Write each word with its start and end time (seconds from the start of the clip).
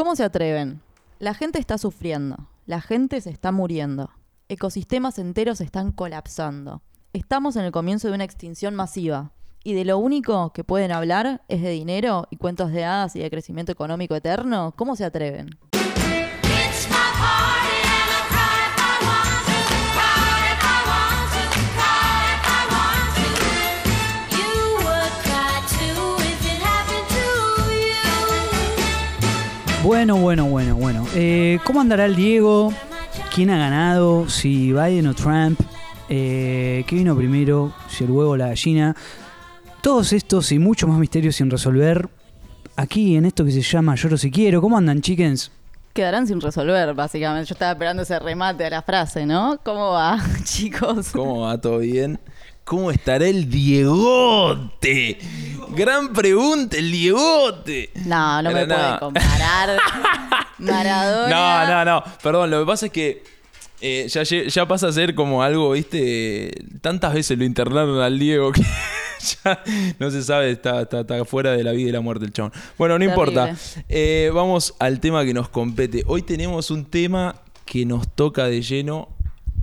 ¿Cómo 0.00 0.16
se 0.16 0.24
atreven? 0.24 0.80
La 1.18 1.34
gente 1.34 1.58
está 1.58 1.76
sufriendo, 1.76 2.48
la 2.64 2.80
gente 2.80 3.20
se 3.20 3.28
está 3.28 3.52
muriendo, 3.52 4.08
ecosistemas 4.48 5.18
enteros 5.18 5.60
están 5.60 5.92
colapsando. 5.92 6.80
Estamos 7.12 7.54
en 7.56 7.66
el 7.66 7.70
comienzo 7.70 8.08
de 8.08 8.14
una 8.14 8.24
extinción 8.24 8.74
masiva 8.74 9.32
y 9.62 9.74
de 9.74 9.84
lo 9.84 9.98
único 9.98 10.54
que 10.54 10.64
pueden 10.64 10.90
hablar 10.90 11.42
es 11.48 11.60
de 11.60 11.68
dinero 11.68 12.26
y 12.30 12.36
cuentos 12.36 12.72
de 12.72 12.86
hadas 12.86 13.14
y 13.14 13.18
de 13.18 13.28
crecimiento 13.28 13.72
económico 13.72 14.14
eterno. 14.14 14.72
¿Cómo 14.74 14.96
se 14.96 15.04
atreven? 15.04 15.50
Bueno, 29.82 30.16
bueno, 30.16 30.44
bueno, 30.44 30.76
bueno. 30.76 31.06
Eh, 31.14 31.58
¿Cómo 31.64 31.80
andará 31.80 32.04
el 32.04 32.14
Diego? 32.14 32.72
¿Quién 33.34 33.48
ha 33.48 33.56
ganado? 33.56 34.28
Si 34.28 34.72
Biden 34.72 35.06
o 35.06 35.14
Trump. 35.14 35.58
Eh, 36.10 36.84
¿Qué 36.86 36.96
vino 36.96 37.16
primero? 37.16 37.72
Si 37.88 38.04
el 38.04 38.10
huevo 38.10 38.32
o 38.32 38.36
la 38.36 38.48
gallina. 38.48 38.94
Todos 39.80 40.12
estos 40.12 40.52
y 40.52 40.58
muchos 40.58 40.88
más 40.88 40.98
misterios 40.98 41.36
sin 41.36 41.50
resolver. 41.50 42.10
Aquí 42.76 43.16
en 43.16 43.24
esto 43.24 43.42
que 43.44 43.52
se 43.52 43.62
llama 43.62 43.94
Lloro 43.94 44.18
si 44.18 44.30
quiero. 44.30 44.60
¿Cómo 44.60 44.76
andan, 44.76 45.00
chickens? 45.00 45.50
Quedarán 45.94 46.26
sin 46.26 46.42
resolver, 46.42 46.92
básicamente. 46.94 47.48
Yo 47.48 47.54
estaba 47.54 47.72
esperando 47.72 48.02
ese 48.02 48.18
remate 48.18 48.66
a 48.66 48.70
la 48.70 48.82
frase, 48.82 49.24
¿no? 49.24 49.58
¿Cómo 49.64 49.92
va, 49.92 50.22
chicos? 50.44 51.08
¿Cómo 51.10 51.40
va? 51.40 51.58
¿Todo 51.58 51.78
bien? 51.78 52.20
¿Cómo 52.70 52.92
estará 52.92 53.26
el 53.26 53.50
Diegote? 53.50 55.18
Gran 55.70 56.12
pregunta, 56.12 56.76
el 56.76 56.92
Diegote. 56.92 57.90
No, 58.06 58.40
no 58.42 58.52
me 58.52 58.64
no. 58.64 58.76
pueden 58.76 58.98
comparar. 59.00 59.76
Maradona. 60.58 61.66
No, 61.66 61.66
no, 61.66 61.84
no. 61.84 62.04
Perdón, 62.22 62.48
lo 62.48 62.60
que 62.60 62.66
pasa 62.66 62.86
es 62.86 62.92
que 62.92 63.24
eh, 63.80 64.06
ya, 64.08 64.22
ya 64.22 64.68
pasa 64.68 64.86
a 64.86 64.92
ser 64.92 65.16
como 65.16 65.42
algo, 65.42 65.72
¿viste? 65.72 66.52
Tantas 66.80 67.12
veces 67.12 67.36
lo 67.36 67.42
internaron 67.42 68.00
al 68.00 68.20
Diego 68.20 68.52
que 68.52 68.62
ya 69.44 69.64
no 69.98 70.12
se 70.12 70.22
sabe, 70.22 70.52
está, 70.52 70.82
está, 70.82 71.00
está 71.00 71.24
fuera 71.24 71.50
de 71.50 71.64
la 71.64 71.72
vida 71.72 71.88
y 71.88 71.92
la 71.92 72.00
muerte 72.00 72.26
el 72.26 72.32
chabón. 72.32 72.52
Bueno, 72.78 73.00
no 73.00 73.04
importa. 73.04 73.52
Eh, 73.88 74.30
vamos 74.32 74.76
al 74.78 75.00
tema 75.00 75.24
que 75.24 75.34
nos 75.34 75.48
compete. 75.48 76.04
Hoy 76.06 76.22
tenemos 76.22 76.70
un 76.70 76.84
tema 76.84 77.34
que 77.64 77.84
nos 77.84 78.06
toca 78.14 78.44
de 78.44 78.62
lleno 78.62 79.08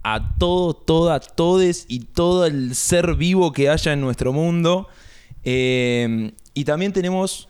a 0.10 0.36
todo, 0.38 0.74
toda, 0.74 1.20
todes 1.20 1.86
y 1.90 2.00
todo 2.00 2.46
el 2.46 2.76
ser 2.76 3.16
vivo 3.16 3.52
que 3.52 3.70
haya 3.70 3.92
en 3.92 4.00
nuestro 4.00 4.32
mundo. 4.32 4.88
Eh, 5.44 6.32
y 6.54 6.64
también 6.64 6.94
tenemos 6.94 7.50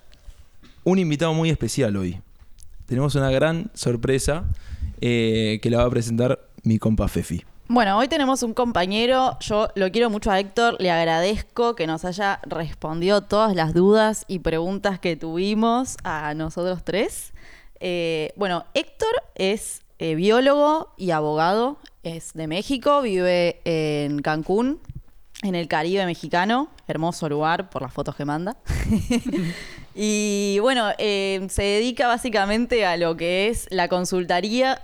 un 0.83 0.97
invitado 0.97 1.35
muy 1.35 1.51
especial 1.51 1.95
hoy. 1.97 2.19
Tenemos 2.87 3.13
una 3.13 3.29
gran 3.29 3.69
sorpresa 3.75 4.45
eh, 5.01 5.59
que 5.61 5.69
la 5.69 5.79
va 5.79 5.83
a 5.83 5.89
presentar 5.91 6.39
mi 6.63 6.79
compa 6.79 7.07
Fefi. 7.07 7.45
Bueno, 7.67 7.95
hoy 7.95 8.07
tenemos 8.07 8.41
un 8.41 8.55
compañero, 8.55 9.37
yo 9.39 9.67
lo 9.75 9.91
quiero 9.91 10.09
mucho 10.09 10.31
a 10.31 10.39
Héctor, 10.39 10.77
le 10.79 10.89
agradezco 10.89 11.75
que 11.75 11.85
nos 11.85 12.05
haya 12.05 12.39
respondido 12.43 13.21
todas 13.21 13.55
las 13.55 13.75
dudas 13.75 14.25
y 14.27 14.39
preguntas 14.39 14.97
que 14.97 15.15
tuvimos 15.15 15.97
a 16.03 16.33
nosotros 16.33 16.83
tres. 16.83 17.33
Eh, 17.79 18.33
bueno, 18.35 18.65
Héctor 18.73 19.13
es 19.35 19.83
biólogo 19.99 20.93
y 20.97 21.11
abogado, 21.11 21.77
es 22.15 22.33
de 22.33 22.47
México, 22.47 23.01
vive 23.01 23.59
en 23.65 24.21
Cancún, 24.21 24.79
en 25.43 25.55
el 25.55 25.67
Caribe 25.67 26.05
mexicano, 26.05 26.69
hermoso 26.87 27.27
lugar 27.29 27.69
por 27.69 27.81
las 27.81 27.93
fotos 27.93 28.15
que 28.15 28.25
manda. 28.25 28.57
y 29.95 30.57
bueno, 30.61 30.89
eh, 30.97 31.45
se 31.49 31.63
dedica 31.63 32.07
básicamente 32.07 32.85
a 32.85 32.97
lo 32.97 33.15
que 33.17 33.47
es 33.49 33.67
la 33.71 33.87
consultoría, 33.89 34.79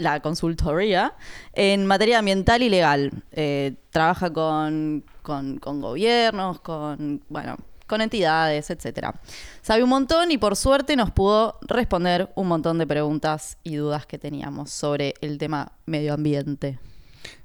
en 1.54 1.86
materia 1.86 2.20
ambiental 2.20 2.62
y 2.64 2.70
legal. 2.70 3.12
Eh, 3.32 3.76
trabaja 3.90 4.32
con, 4.32 5.04
con- 5.22 5.58
con 5.60 5.82
gobiernos, 5.82 6.60
con 6.62 7.22
bueno, 7.30 7.58
con 7.88 8.02
entidades, 8.02 8.70
etcétera. 8.70 9.14
Sabe 9.62 9.84
un 9.84 9.90
montón 9.90 10.32
y 10.32 10.38
por 10.38 10.56
suerte 10.56 10.96
nos 10.96 11.12
pudo 11.12 11.58
responder 11.62 12.30
un 12.36 12.48
montón 12.48 12.78
de 12.78 12.88
preguntas 12.88 13.58
y 13.64 13.76
dudas 13.76 14.06
que 14.06 14.18
teníamos 14.18 14.72
sobre 14.72 15.14
el 15.22 15.38
tema 15.38 15.72
medio 15.86 16.14
ambiente. 16.14 16.80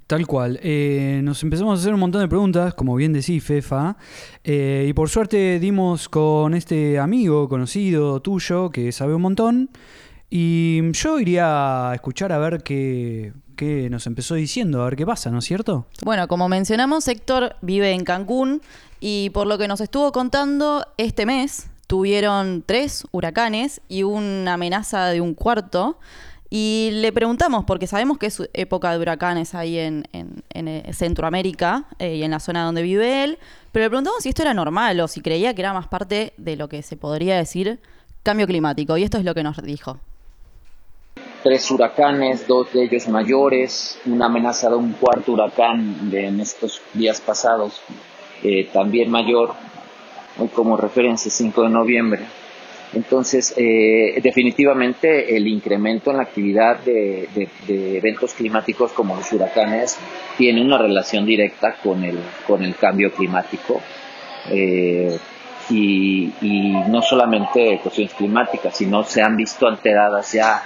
Tal 0.08 0.26
cual. 0.26 0.58
Eh, 0.62 1.20
nos 1.22 1.42
empezamos 1.42 1.78
a 1.78 1.82
hacer 1.82 1.92
un 1.92 2.00
montón 2.00 2.22
de 2.22 2.28
preguntas, 2.28 2.72
como 2.72 2.94
bien 2.96 3.12
decís, 3.12 3.44
Fefa. 3.44 3.98
Eh, 4.42 4.86
y 4.88 4.94
por 4.94 5.10
suerte 5.10 5.60
dimos 5.60 6.08
con 6.08 6.54
este 6.54 6.98
amigo 6.98 7.46
conocido 7.46 8.22
tuyo 8.22 8.70
que 8.70 8.90
sabe 8.90 9.14
un 9.14 9.20
montón. 9.20 9.68
Y 10.30 10.92
yo 10.92 11.20
iría 11.20 11.90
a 11.90 11.94
escuchar 11.94 12.32
a 12.32 12.38
ver 12.38 12.62
qué, 12.62 13.34
qué 13.54 13.90
nos 13.90 14.06
empezó 14.06 14.34
diciendo, 14.34 14.80
a 14.80 14.86
ver 14.86 14.96
qué 14.96 15.04
pasa, 15.04 15.30
¿no 15.30 15.40
es 15.40 15.44
cierto? 15.44 15.86
Bueno, 16.02 16.26
como 16.26 16.48
mencionamos, 16.48 17.06
Héctor 17.06 17.56
vive 17.60 17.92
en 17.92 18.04
Cancún 18.04 18.62
y 19.00 19.28
por 19.34 19.46
lo 19.46 19.58
que 19.58 19.68
nos 19.68 19.82
estuvo 19.82 20.10
contando, 20.12 20.86
este 20.96 21.26
mes 21.26 21.68
tuvieron 21.86 22.62
tres 22.64 23.06
huracanes 23.12 23.82
y 23.88 24.04
una 24.04 24.54
amenaza 24.54 25.08
de 25.08 25.20
un 25.20 25.34
cuarto. 25.34 25.98
Y 26.50 26.90
le 26.92 27.12
preguntamos, 27.12 27.64
porque 27.66 27.86
sabemos 27.86 28.16
que 28.16 28.26
es 28.26 28.42
época 28.54 28.90
de 28.90 28.98
huracanes 28.98 29.54
ahí 29.54 29.78
en, 29.78 30.04
eh, 30.12 30.90
Centroamérica 30.92 31.84
eh, 31.98 32.16
y 32.16 32.22
en 32.22 32.30
la 32.30 32.40
zona 32.40 32.64
donde 32.64 32.82
vive 32.82 33.22
él, 33.22 33.38
pero 33.70 33.84
le 33.84 33.90
preguntamos 33.90 34.22
si 34.22 34.30
esto 34.30 34.42
era 34.42 34.54
normal 34.54 34.98
o 35.00 35.08
si 35.08 35.20
creía 35.20 35.54
que 35.54 35.60
era 35.60 35.74
más 35.74 35.88
parte 35.88 36.32
de 36.38 36.56
lo 36.56 36.68
que 36.68 36.82
se 36.82 36.96
podría 36.96 37.36
decir 37.36 37.80
cambio 38.22 38.46
climático. 38.46 38.96
Y 38.96 39.02
esto 39.02 39.18
es 39.18 39.24
lo 39.24 39.34
que 39.34 39.42
nos 39.42 39.62
dijo. 39.62 39.98
tres 41.42 41.70
huracanes, 41.70 42.46
dos 42.46 42.72
de 42.72 42.84
ellos 42.84 43.08
mayores, 43.08 44.00
una 44.06 44.26
amenaza 44.26 44.70
de 44.70 44.76
un 44.76 44.92
cuarto 44.92 45.32
huracán 45.32 46.10
de, 46.10 46.26
en 46.26 46.40
estos 46.40 46.80
días 46.94 47.20
pasados, 47.20 47.80
eh, 48.42 48.68
también 48.72 49.10
mayor, 49.10 49.54
como 50.54 50.76
referencia 50.76 51.30
5 51.30 51.62
de 51.62 51.68
noviembre. 51.68 52.26
Entonces, 52.94 53.54
eh, 53.56 54.18
definitivamente 54.22 55.36
el 55.36 55.46
incremento 55.46 56.10
en 56.10 56.16
la 56.16 56.22
actividad 56.22 56.78
de, 56.80 57.28
eventos 57.68 58.32
climáticos 58.34 58.92
como 58.92 59.14
los 59.14 59.30
huracanes 59.32 59.98
tiene 60.38 60.62
una 60.62 60.78
relación 60.78 61.26
directa 61.26 61.76
con 61.82 62.02
el, 62.04 62.18
con 62.46 62.62
el 62.64 62.74
cambio 62.76 63.12
climático. 63.12 63.80
Eh, 64.50 65.18
y, 65.70 66.32
y 66.40 66.72
no 66.88 67.02
solamente 67.02 67.78
cuestiones 67.82 68.14
climáticas, 68.14 68.76
sino 68.76 69.04
se 69.04 69.20
han 69.22 69.36
visto 69.36 69.66
alteradas 69.66 70.32
ya, 70.32 70.62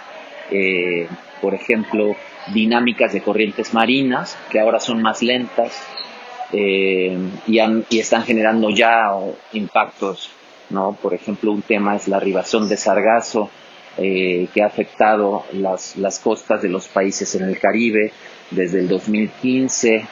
eh, 0.51 1.09
por 1.41 1.55
ejemplo, 1.55 2.15
dinámicas 2.55 3.13
de 3.13 3.21
corrientes 3.23 3.75
marinas, 3.75 4.39
que 4.51 4.61
ahora 4.61 4.79
son 4.79 5.03
más 5.03 5.23
lentas 5.23 5.83
eh, 6.53 7.17
y, 7.47 7.59
han- 7.59 7.85
y 7.91 7.99
están 7.99 8.23
generando 8.25 8.71
ya 8.71 9.11
impactos, 9.53 10.31
¿no? 10.73 10.97
Por 11.01 11.15
ejemplo, 11.15 11.53
un 11.53 11.63
tema 11.63 11.97
es 11.97 12.09
la 12.09 12.17
arribación 12.17 12.69
de 12.69 12.77
sargazo, 12.77 13.51
eh, 13.99 14.49
que 14.55 14.63
ha 14.63 14.67
afectado 14.67 15.45
las, 15.53 15.97
las 15.97 16.19
costas 16.19 16.63
de 16.63 16.69
los 16.71 16.89
países 16.89 17.35
en 17.35 17.45
el 17.45 17.59
Caribe 17.59 18.13
desde 18.51 18.81
el 18.81 18.89
2015 18.89 20.07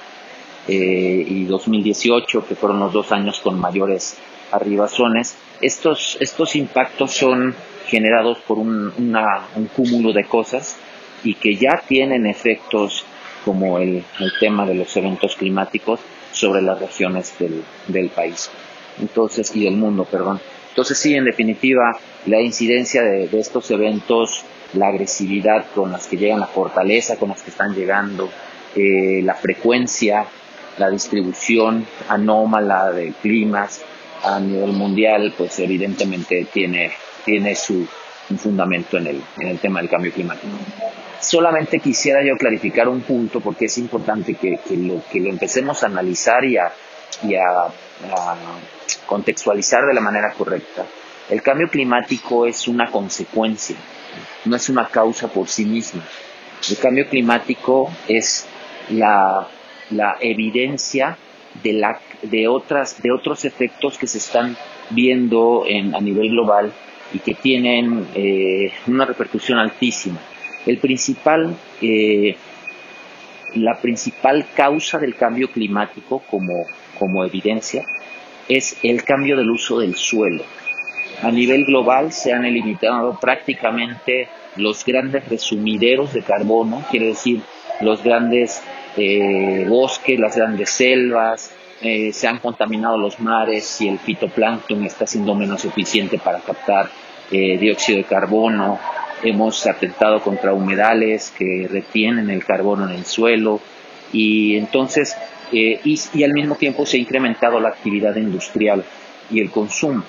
eh, 0.69 1.25
y 1.29 1.45
2018, 1.47 2.47
que 2.47 2.55
fueron 2.55 2.79
los 2.81 2.93
dos 2.93 3.11
años 3.13 3.41
con 3.41 3.59
mayores 3.59 4.17
arribazones. 4.53 5.37
Estos, 5.61 6.17
estos 6.21 6.57
impactos 6.57 7.13
son 7.13 7.55
generados 7.87 8.39
por 8.47 8.59
un, 8.59 8.93
una- 8.99 9.47
un 9.57 9.67
cúmulo 9.67 10.13
de 10.13 10.25
cosas 10.25 10.77
y 11.25 11.35
que 11.35 11.57
ya 11.57 11.83
tienen 11.87 12.27
efectos 12.27 13.05
como 13.45 13.79
el, 13.79 14.05
tema 14.39 14.67
de 14.67 14.75
los 14.75 14.95
eventos 14.97 15.35
climáticos 15.37 16.01
sobre 16.33 16.63
las 16.63 16.79
regiones 16.79 17.35
del 17.89 18.09
país. 18.11 18.51
Entonces, 19.01 19.55
y 19.55 19.65
del 19.65 19.77
mundo, 19.77 20.05
perdón. 20.05 20.41
Entonces, 20.69 20.99
sí, 20.99 21.15
en 21.15 21.25
definitiva, 21.25 21.99
la 22.27 22.41
incidencia 22.41 23.03
de, 23.03 23.29
estos 23.39 23.71
eventos, 23.71 24.45
la 24.75 24.89
agresividad 24.89 25.67
con 25.75 25.91
las 25.91 26.07
que 26.07 26.17
llegan, 26.17 26.41
la 26.41 26.47
fortaleza 26.47 27.17
con 27.17 27.31
las 27.31 27.43
que 27.43 27.51
están 27.51 27.75
llegando, 27.75 28.31
eh, 28.77 29.21
la 29.25 29.35
frecuencia, 29.35 30.27
la 30.79 30.91
distribución 30.91 31.87
anómala 32.09 32.93
de 32.93 33.13
climas 33.21 33.83
a 34.23 34.39
nivel 34.39 34.73
mundial, 34.73 35.35
pues 35.37 35.59
evidentemente 35.59 36.47
tiene, 36.53 36.93
tiene 37.25 37.55
su 37.57 37.87
un 38.31 38.39
fundamento 38.39 38.97
en 38.97 39.09
el, 39.09 39.23
en 39.39 39.49
el 39.49 39.59
tema 39.59 39.81
del 39.81 39.89
cambio 39.89 40.13
climático. 40.13 40.53
Solamente 41.21 41.81
quisiera 41.81 42.25
yo 42.25 42.37
clarificar 42.37 42.89
un 42.89 43.01
punto 43.01 43.41
porque 43.41 43.65
es 43.65 43.77
importante 43.79 44.35
que, 44.35 44.61
que 44.67 44.77
lo, 44.77 45.03
que 45.11 45.19
lo 45.19 45.31
empecemos 45.31 45.83
a 45.83 45.87
analizar 45.87 46.45
y 46.45 46.57
a 46.57 46.73
contextualizar 49.11 49.87
de 49.87 49.93
la 49.93 50.01
manera 50.01 50.33
correcta. 50.33 50.87
El 51.29 51.43
cambio 51.43 51.69
climático 51.69 52.47
es 52.47 52.69
una 52.69 52.93
consecuencia, 52.93 53.77
no 54.45 54.55
es 54.55 54.69
una 54.69 54.87
causa 54.87 55.27
por 55.27 55.49
sí 55.49 55.65
misma. 55.65 56.05
El 56.71 56.79
cambio 56.79 57.09
climático 57.09 57.91
es 58.07 58.47
la, 58.89 59.49
evidencia 60.21 61.19
de, 61.65 62.47
otras, 62.47 63.03
de 63.03 63.11
otros 63.11 63.45
efectos 63.45 63.99
que 63.99 64.07
se 64.07 64.19
están 64.19 64.57
viendo 64.91 65.65
en, 65.67 65.93
a 65.93 66.01
nivel 66.01 66.31
global 66.31 66.73
y 67.13 67.19
que 67.19 67.35
tienen 67.35 68.07
eh, 68.15 68.73
una 68.87 69.07
repercusión 69.07 69.59
altísima. 69.59 70.21
El 70.67 70.79
principal, 70.79 71.57
eh, 71.83 72.37
la 73.57 73.75
principal 73.81 74.47
causa 74.55 74.99
del 74.99 75.17
cambio 75.17 75.51
climático 75.51 76.23
como, 76.31 76.65
como 76.97 77.25
evidencia 77.25 77.85
es 78.51 78.77
el 78.83 79.05
cambio 79.05 79.37
del 79.37 79.49
uso 79.49 79.79
del 79.79 79.95
suelo. 79.95 80.43
A 81.23 81.31
nivel 81.31 81.65
global 81.65 82.13
se 82.13 82.33
han 82.33 82.45
eliminado 82.45 83.19
prácticamente 83.21 84.29
los 84.57 84.85
grandes 84.85 85.29
resumideros 85.29 86.13
de 86.13 86.23
carbono, 86.23 86.83
quiere 86.91 87.07
decir 87.07 87.41
los 87.81 88.03
grandes 88.03 88.63
eh, 88.97 89.65
bosques, 89.69 90.19
las 90.19 90.37
grandes 90.37 90.71
selvas, 90.71 91.55
eh, 91.81 92.13
se 92.13 92.27
han 92.27 92.39
contaminado 92.39 92.99
los 92.99 93.21
mares 93.21 93.81
y 93.81 93.89
el 93.89 93.99
fitoplancton 93.99 94.85
está 94.85 95.07
siendo 95.07 95.35
menos 95.35 95.65
eficiente 95.65 96.19
para 96.19 96.41
captar 96.41 96.91
eh, 97.31 97.57
dióxido 97.57 97.99
de 97.99 98.05
carbono. 98.05 98.79
Hemos 99.23 99.67
atentado 99.67 100.21
contra 100.21 100.53
humedales 100.53 101.31
que 101.31 101.69
retienen 101.71 102.31
el 102.31 102.45
carbono 102.45 102.89
en 102.89 102.97
el 102.97 103.05
suelo 103.05 103.61
y 104.13 104.57
entonces 104.57 105.17
eh, 105.53 105.81
y, 105.85 106.23
al 106.25 106.33
mismo 106.33 106.55
tiempo 106.57 106.87
se 106.87 106.97
ha 106.97 107.01
incrementado 107.01 107.61
la 107.61 107.69
actividad 107.71 108.17
industrial 108.17 108.85
y 109.31 109.41
el 109.41 109.51
consumo. 109.51 110.05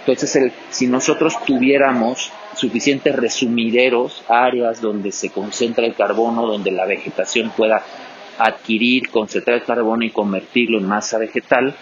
Entonces, 0.00 0.52
si 0.70 0.86
nosotros 0.86 1.36
tuviéramos 1.44 2.30
suficientes 2.56 3.16
resumideros, 3.16 4.22
áreas 4.28 4.80
donde 4.80 5.10
se 5.12 5.30
concentra 5.30 5.86
el 5.86 5.94
carbono, 5.94 6.46
donde 6.46 6.70
la 6.70 6.84
vegetación 6.86 7.50
pueda 7.50 7.82
adquirir, 8.38 9.10
concentrar 9.10 9.56
el 9.56 9.64
carbono 9.64 10.04
y 10.04 10.10
convertirlo 10.10 10.78
en 10.78 10.86
masa 10.86 11.18
vegetal, 11.18 11.74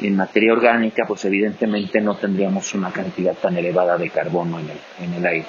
en 0.00 0.16
materia 0.16 0.52
orgánica, 0.52 1.04
pues 1.06 1.24
evidentemente 1.24 2.00
no 2.00 2.16
tendríamos 2.16 2.72
una 2.74 2.90
cantidad 2.90 3.34
tan 3.34 3.56
elevada 3.56 3.96
de 3.98 4.10
carbono 4.10 4.58
en 4.60 4.70
el, 4.70 4.78
en 5.04 5.14
el 5.14 5.26
aire. 5.26 5.46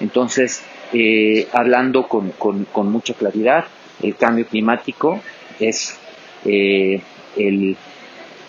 Entonces, 0.00 0.62
eh, 0.92 1.48
hablando 1.52 2.08
con, 2.08 2.30
con- 2.32 2.64
con 2.66 2.90
mucha 2.90 3.14
claridad, 3.14 3.64
el 4.02 4.16
cambio 4.16 4.46
climático 4.46 5.20
es 5.60 5.98
eh, 6.44 7.00
el, 7.36 7.76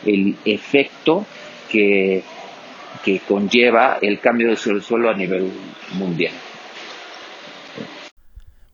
el 0.06 0.36
efecto 0.46 1.26
que, 1.70 2.24
que 3.04 3.20
conlleva 3.28 3.98
el 4.02 4.20
cambio 4.20 4.48
del 4.48 4.58
suelo 4.82 5.10
a 5.10 5.14
nivel 5.14 5.52
mundial. 5.94 6.34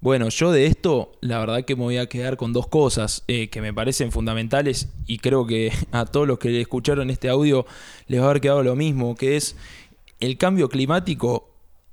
Bueno, 0.01 0.29
yo 0.29 0.51
de 0.51 0.65
esto, 0.65 1.12
la 1.21 1.38
verdad 1.39 1.63
que 1.63 1.75
me 1.75 1.83
voy 1.83 1.97
a 1.97 2.07
quedar 2.07 2.35
con 2.35 2.53
dos 2.53 2.68
cosas 2.68 3.23
eh, 3.27 3.50
que 3.50 3.62
me 3.62 3.71
parecen 3.71 4.12
fundamentales 4.12 4.89
y 5.06 5.19
creo 5.19 5.45
que 5.45 5.71
a 5.91 6.06
todos 6.06 6.27
los 6.27 6.39
que 6.39 6.59
escucharon 6.59 7.12
este 7.12 7.29
audio 7.29 7.68
les 8.07 8.19
va 8.19 8.25
a 8.25 8.29
haber 8.31 8.41
quedado 8.41 8.63
lo 8.63 8.75
mismo, 8.75 9.15
que 9.15 9.38
es 9.38 9.56
el 10.19 10.38
cambio 10.38 10.69
climático 10.69 11.50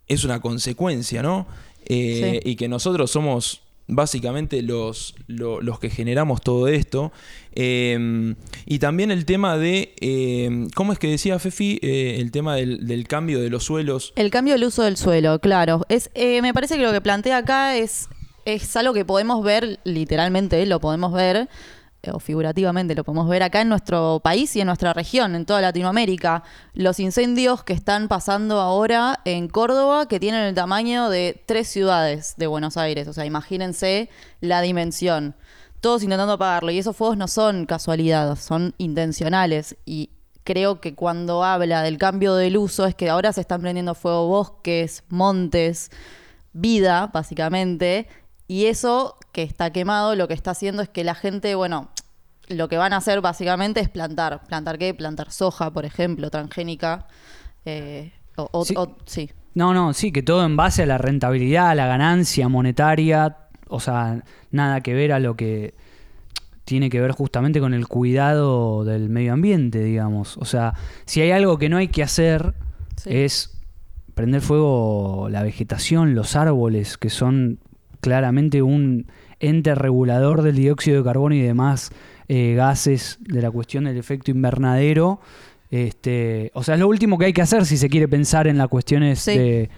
es 0.07 0.25
una 0.25 0.41
consecuencia, 0.41 1.23
¿no? 1.23 1.47
Eh, 1.85 2.41
Sí. 2.43 2.51
Y 2.51 2.57
que 2.57 2.69
nosotros 2.69 3.11
somos 3.11 3.61
básicamente 3.89 4.63
los, 4.63 5.15
lo- 5.27 5.61
los 5.61 5.81
que 5.81 5.91
generamos 5.91 6.41
todo 6.43 6.69
esto. 6.69 7.11
Eh, 7.53 8.35
y 8.67 8.79
también 8.79 9.11
el 9.11 9.25
tema 9.25 9.57
de, 9.57 9.95
eh, 10.01 10.69
¿cómo 10.75 10.93
es 10.93 10.99
que 10.99 11.09
decía 11.09 11.39
Fefi? 11.39 11.79
Eh, 11.83 12.17
el 12.21 12.31
tema 12.31 12.55
del, 12.55 12.87
del 12.87 13.09
cambio 13.09 13.41
de 13.41 13.51
los 13.51 13.65
suelos. 13.65 14.13
El 14.15 14.31
cambio 14.31 14.55
del 14.55 14.65
uso 14.65 14.83
del 14.83 14.97
suelo, 14.97 15.41
claro. 15.41 15.85
Es, 15.89 16.11
eh, 16.15 16.41
me 16.43 16.55
parece 16.55 16.77
que 16.77 16.83
lo 16.83 16.93
que 16.93 17.01
plantea 17.01 17.39
acá 17.39 17.77
es, 17.77 18.09
es 18.45 18.77
algo 18.77 18.95
que 18.95 19.05
podemos 19.05 19.43
ver, 19.43 19.81
literalmente 19.85 20.65
lo 20.67 20.81
podemos 20.81 21.13
ver, 21.13 21.49
o 22.13 22.21
figurativamente 22.21 22.95
lo 22.95 23.05
podemos 23.05 23.29
ver 23.29 23.43
acá 23.43 23.61
en 23.61 23.69
nuestro 23.69 24.21
país 24.23 24.55
y 24.57 24.61
en 24.61 24.67
nuestra 24.67 24.93
región, 24.93 25.35
en 25.35 25.45
toda 25.45 25.61
Latinoamérica. 25.61 26.45
Los 26.73 27.01
incendios 27.01 27.65
que 27.65 27.73
están 27.73 28.09
pasando 28.09 28.61
ahora 28.61 29.21
en 29.25 29.49
Córdoba, 29.49 30.07
que 30.07 30.21
tienen 30.21 30.43
el 30.43 30.55
tamaño 30.55 31.11
de 31.11 31.43
tres 31.47 31.69
ciudades 31.69 32.35
de 32.37 32.47
Buenos 32.47 32.77
Aires. 32.77 33.09
O 33.09 33.13
sea, 33.13 33.25
imagínense 33.27 34.11
la 34.41 34.61
dimensión. 34.61 35.35
Todos 35.81 36.03
intentando 36.03 36.35
apagarlo. 36.35 36.71
Y 36.71 36.79
esos 36.79 36.97
fuegos 36.97 37.17
no 37.17 37.29
son 37.29 37.67
casualidad, 37.67 38.37
son 38.37 38.75
intencionales. 38.79 39.77
Y 39.85 40.11
creo 40.45 40.81
que 40.81 40.95
cuando 40.95 41.45
habla 41.45 41.83
del 41.83 41.99
cambio 41.99 42.35
del 42.35 42.57
uso 42.57 42.87
es 42.87 42.95
que 42.95 43.11
ahora 43.11 43.33
se 43.33 43.41
están 43.41 43.61
prendiendo 43.61 43.95
fuego 43.95 44.29
bosques, 44.29 45.05
montes, 45.09 45.91
vida, 46.53 47.11
básicamente, 47.13 48.09
y 48.49 48.65
eso 48.67 49.17
que 49.33 49.43
está 49.45 49.71
quemado 49.71 50.17
lo 50.17 50.27
que 50.27 50.35
está 50.35 50.51
haciendo 50.53 50.83
es 50.83 50.89
que 50.89 51.05
la 51.05 51.15
gente, 51.15 51.55
bueno, 51.55 51.91
lo 52.49 52.69
que 52.69 52.79
van 52.79 52.93
a 52.95 52.97
hacer 52.97 53.21
básicamente 53.21 53.79
es 53.81 53.89
plantar. 53.91 54.43
¿Plantar 54.49 54.79
qué? 54.79 54.95
Plantar 54.95 55.31
soja, 55.31 55.71
por 55.71 55.85
ejemplo, 55.85 56.31
transgénica. 56.31 57.07
eh, 57.65 58.13
o, 58.37 58.49
o- 58.53 58.65
Sí. 58.65 58.75
o- 58.77 58.97
sí. 59.05 59.31
No, 59.55 59.75
no, 59.75 59.93
sí, 59.93 60.11
que 60.13 60.23
todo 60.23 60.45
en 60.47 60.57
base 60.57 60.85
a 60.85 60.87
la 60.87 60.97
rentabilidad, 60.97 61.69
a 61.71 61.75
la 61.75 61.87
ganancia 61.87 62.49
monetaria, 62.49 63.37
o 63.69 63.81
sea, 63.81 64.23
nada 64.51 64.81
que 64.81 64.95
ver 64.95 65.13
a 65.13 65.19
lo 65.19 65.37
que 65.37 65.75
tiene 66.65 66.89
que 66.89 67.01
ver 67.01 67.11
justamente 67.13 67.61
con 67.61 67.75
el 67.75 67.87
cuidado 67.89 68.85
del 68.85 69.09
medio 69.11 69.33
ambiente, 69.35 69.83
digamos. 69.83 70.37
O 70.39 70.45
sea, 70.47 70.73
si 71.05 71.21
hay 71.21 71.31
algo 71.33 71.59
que 71.59 71.69
no 71.69 71.77
hay 71.79 71.89
que 71.89 72.03
hacer 72.03 72.55
Sí. 72.97 73.11
es 73.13 73.59
prender 74.15 74.41
fuego 74.41 75.29
la 75.31 75.43
vegetación, 75.43 76.15
los 76.15 76.37
árboles, 76.37 76.97
que 76.97 77.11
son 77.11 77.59
claramente 78.01 78.63
un 78.63 79.07
ente 79.41 79.75
regulador 79.75 80.43
del 80.43 80.57
dióxido 80.57 80.99
de 80.99 81.05
carbono 81.05 81.35
y 81.35 81.41
demás 81.41 81.91
eh, 82.29 82.55
gases 82.57 83.19
de 83.21 83.41
la 83.43 83.51
cuestión 83.51 83.85
del 83.85 83.97
efecto 83.97 84.31
invernadero. 84.31 85.21
Este, 85.71 86.51
o 86.55 86.63
sea, 86.63 86.75
es 86.75 86.81
lo 86.81 86.89
último 86.89 87.19
que 87.19 87.27
hay 87.27 87.33
que 87.33 87.43
hacer 87.43 87.67
si 87.67 87.77
se 87.77 87.89
quiere 87.89 88.09
pensar 88.09 88.47
en 88.47 88.57
las 88.59 88.69
cuestiones 88.69 89.21
Sí. 89.21 89.37
de, 89.37 89.71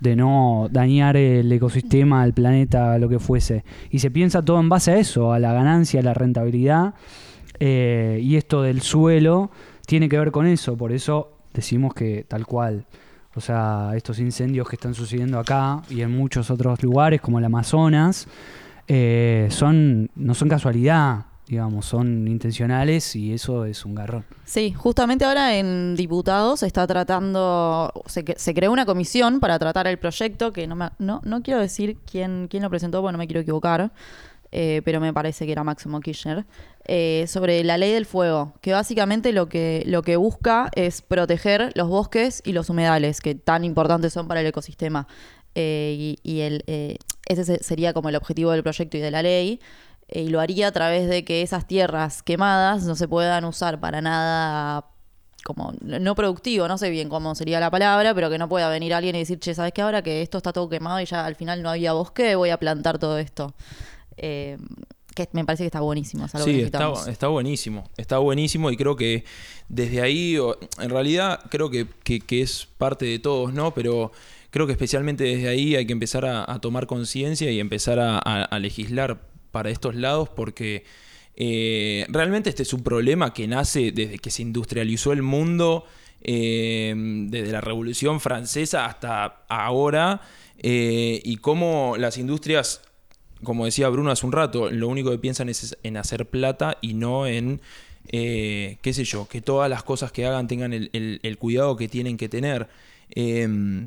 de 0.00 0.16
no 0.16 0.68
dañar 0.70 1.16
el 1.16 1.50
ecosistema, 1.50 2.24
el 2.24 2.32
planeta, 2.34 2.98
lo 2.98 3.08
que 3.08 3.18
fuese. 3.18 3.64
Y 3.90 4.00
se 4.00 4.10
piensa 4.10 4.42
todo 4.42 4.60
en 4.60 4.68
base 4.68 4.90
a 4.92 4.98
eso, 4.98 5.32
a 5.32 5.38
la 5.38 5.52
ganancia, 5.52 6.00
a 6.00 6.02
la 6.02 6.14
rentabilidad. 6.14 6.94
eh, 7.60 8.18
y 8.22 8.36
esto 8.36 8.62
del 8.62 8.80
suelo 8.82 9.50
tiene 9.86 10.08
que 10.08 10.18
ver 10.18 10.32
con 10.32 10.46
eso. 10.46 10.76
Por 10.76 10.92
eso 10.92 11.32
decimos 11.54 11.94
que 11.94 12.24
tal 12.26 12.44
cual. 12.46 12.84
O 13.34 13.40
sea, 13.40 13.92
estos 13.96 14.18
incendios 14.18 14.68
que 14.68 14.76
están 14.76 14.94
sucediendo 14.94 15.38
acá 15.38 15.82
y 15.88 16.02
en 16.02 16.10
muchos 16.16 16.50
otros 16.50 16.82
lugares, 16.82 17.20
como 17.20 17.38
el 17.38 17.44
Amazonas, 17.44 18.26
eh, 18.88 19.48
son 19.50 20.10
no 20.16 20.34
son 20.34 20.48
casualidad, 20.48 21.26
digamos, 21.46 21.86
son 21.86 22.26
intencionales 22.28 23.14
y 23.16 23.32
eso 23.32 23.64
es 23.64 23.84
un 23.84 23.94
garrón. 23.94 24.24
Sí, 24.44 24.72
justamente 24.76 25.24
ahora 25.24 25.56
en 25.56 25.96
diputados 25.96 26.60
se 26.60 26.66
está 26.66 26.86
tratando, 26.86 27.92
se, 28.06 28.24
se 28.36 28.54
creó 28.54 28.72
una 28.72 28.84
comisión 28.86 29.40
para 29.40 29.58
tratar 29.58 29.86
el 29.86 29.98
proyecto, 29.98 30.52
que 30.52 30.66
no, 30.66 30.76
me- 30.76 30.90
no, 30.98 31.20
no 31.24 31.42
quiero 31.42 31.60
decir 31.60 31.96
quién, 32.10 32.48
quién 32.50 32.62
lo 32.62 32.70
presentó, 32.70 33.00
porque 33.00 33.12
no 33.12 33.18
me 33.18 33.26
quiero 33.26 33.40
equivocar, 33.40 33.92
eh, 34.52 34.82
pero 34.84 35.00
me 35.00 35.12
parece 35.12 35.46
que 35.46 35.52
era 35.52 35.64
Máximo 35.64 36.00
Kirchner, 36.00 36.44
eh, 36.84 37.24
sobre 37.28 37.64
la 37.64 37.78
ley 37.78 37.92
del 37.92 38.06
fuego, 38.06 38.52
que 38.60 38.72
básicamente 38.72 39.32
lo 39.32 39.48
que, 39.48 39.82
lo 39.86 40.02
que 40.02 40.16
busca 40.16 40.70
es 40.74 41.02
proteger 41.02 41.72
los 41.74 41.88
bosques 41.88 42.42
y 42.44 42.52
los 42.52 42.70
humedales, 42.70 43.20
que 43.20 43.34
tan 43.34 43.64
importantes 43.64 44.12
son 44.12 44.28
para 44.28 44.40
el 44.40 44.46
ecosistema. 44.46 45.06
Eh, 45.54 46.16
y 46.22 46.40
ese 47.26 47.44
se- 47.44 47.62
sería 47.62 47.92
como 47.92 48.08
el 48.08 48.16
objetivo 48.16 48.52
del 48.52 48.62
proyecto 48.62 48.96
y 48.96 49.00
de 49.00 49.10
la 49.10 49.22
ley 49.22 49.60
y 50.08 50.28
lo 50.28 50.40
haría 50.40 50.68
a 50.68 50.72
través 50.72 51.08
de 51.08 51.24
que 51.24 51.42
esas 51.42 51.66
tierras 51.66 52.22
quemadas 52.22 52.84
no 52.84 52.94
se 52.96 53.06
puedan 53.08 53.44
usar 53.44 53.78
para 53.80 54.00
nada 54.00 54.86
como 55.44 55.74
no 55.80 56.14
productivo, 56.14 56.68
no 56.68 56.78
sé 56.78 56.88
bien 56.90 57.08
cómo 57.08 57.34
sería 57.34 57.58
la 57.60 57.70
palabra, 57.70 58.14
pero 58.14 58.30
que 58.30 58.38
no 58.38 58.48
pueda 58.48 58.68
venir 58.68 58.94
alguien 58.94 59.16
y 59.16 59.20
decir, 59.20 59.40
che, 59.40 59.54
¿sabes 59.54 59.72
qué? 59.72 59.82
Ahora 59.82 60.00
que 60.02 60.22
esto 60.22 60.38
está 60.38 60.52
todo 60.52 60.68
quemado 60.68 61.00
y 61.00 61.04
ya 61.04 61.24
al 61.26 61.34
final 61.34 61.62
no 61.62 61.70
había 61.70 61.92
bosque, 61.94 62.34
voy 62.36 62.50
a 62.50 62.58
plantar 62.58 62.98
todo 62.98 63.18
esto. 63.18 63.52
Eh, 64.22 64.56
que 65.14 65.28
me 65.32 65.44
parece 65.44 65.64
que 65.64 65.66
está 65.66 65.80
buenísimo. 65.80 66.24
es 66.24 66.34
algo 66.34 66.46
que 66.46 66.52
Sí, 66.52 66.60
está, 66.62 66.78
necesitamos. 66.78 67.08
está 67.08 67.28
buenísimo. 67.28 67.90
Está 67.98 68.18
buenísimo 68.18 68.70
y 68.70 68.76
creo 68.78 68.96
que 68.96 69.24
desde 69.68 70.00
ahí, 70.00 70.38
en 70.80 70.88
realidad 70.90 71.40
creo 71.50 71.68
que, 71.70 71.86
que- 72.02 72.20
que 72.20 72.40
es 72.40 72.66
parte 72.78 73.04
de 73.04 73.18
todos, 73.18 73.52
¿no? 73.52 73.74
Pero 73.74 74.10
creo 74.50 74.66
que 74.66 74.72
especialmente 74.72 75.24
desde 75.24 75.48
ahí 75.48 75.76
hay 75.76 75.84
que 75.86 75.92
empezar 75.92 76.24
a, 76.24 76.50
a 76.50 76.60
tomar 76.62 76.86
conciencia 76.86 77.50
y 77.50 77.60
empezar 77.60 77.98
a, 77.98 78.16
a- 78.16 78.44
a 78.44 78.58
legislar 78.58 79.20
para 79.50 79.68
estos 79.68 79.94
lados 79.96 80.30
porque 80.30 80.84
eh, 81.36 82.06
realmente 82.08 82.48
este 82.48 82.62
es 82.62 82.72
un 82.72 82.82
problema 82.82 83.34
que 83.34 83.46
nace 83.46 83.92
desde 83.92 84.18
que 84.18 84.30
se 84.30 84.40
industrializó 84.42 85.12
el 85.12 85.22
mundo, 85.22 85.84
eh, 86.22 86.94
desde 87.28 87.52
la 87.52 87.60
Revolución 87.60 88.20
Francesa 88.20 88.86
hasta 88.86 89.44
ahora, 89.48 90.22
eh, 90.58 91.20
y 91.24 91.36
cómo 91.36 91.96
las 91.98 92.16
industrias 92.18 92.80
como 93.44 93.64
decía 93.64 93.88
Bruno 93.88 94.10
hace 94.10 94.26
un 94.26 94.32
rato, 94.32 94.70
lo 94.70 94.88
único 94.88 95.10
que 95.10 95.18
piensan 95.18 95.48
es 95.48 95.76
en 95.82 95.96
hacer 95.96 96.26
plata 96.26 96.78
y 96.80 96.94
no 96.94 97.26
en, 97.26 97.60
eh, 98.08 98.78
qué 98.82 98.92
sé 98.92 99.04
yo, 99.04 99.26
que 99.28 99.40
todas 99.40 99.68
las 99.70 99.82
cosas 99.82 100.12
que 100.12 100.26
hagan 100.26 100.48
tengan 100.48 100.72
el, 100.72 100.90
el- 100.92 101.20
el 101.22 101.38
cuidado 101.38 101.76
que 101.76 101.88
tienen 101.88 102.16
que 102.16 102.28
tener. 102.28 102.68
Eh, 103.14 103.86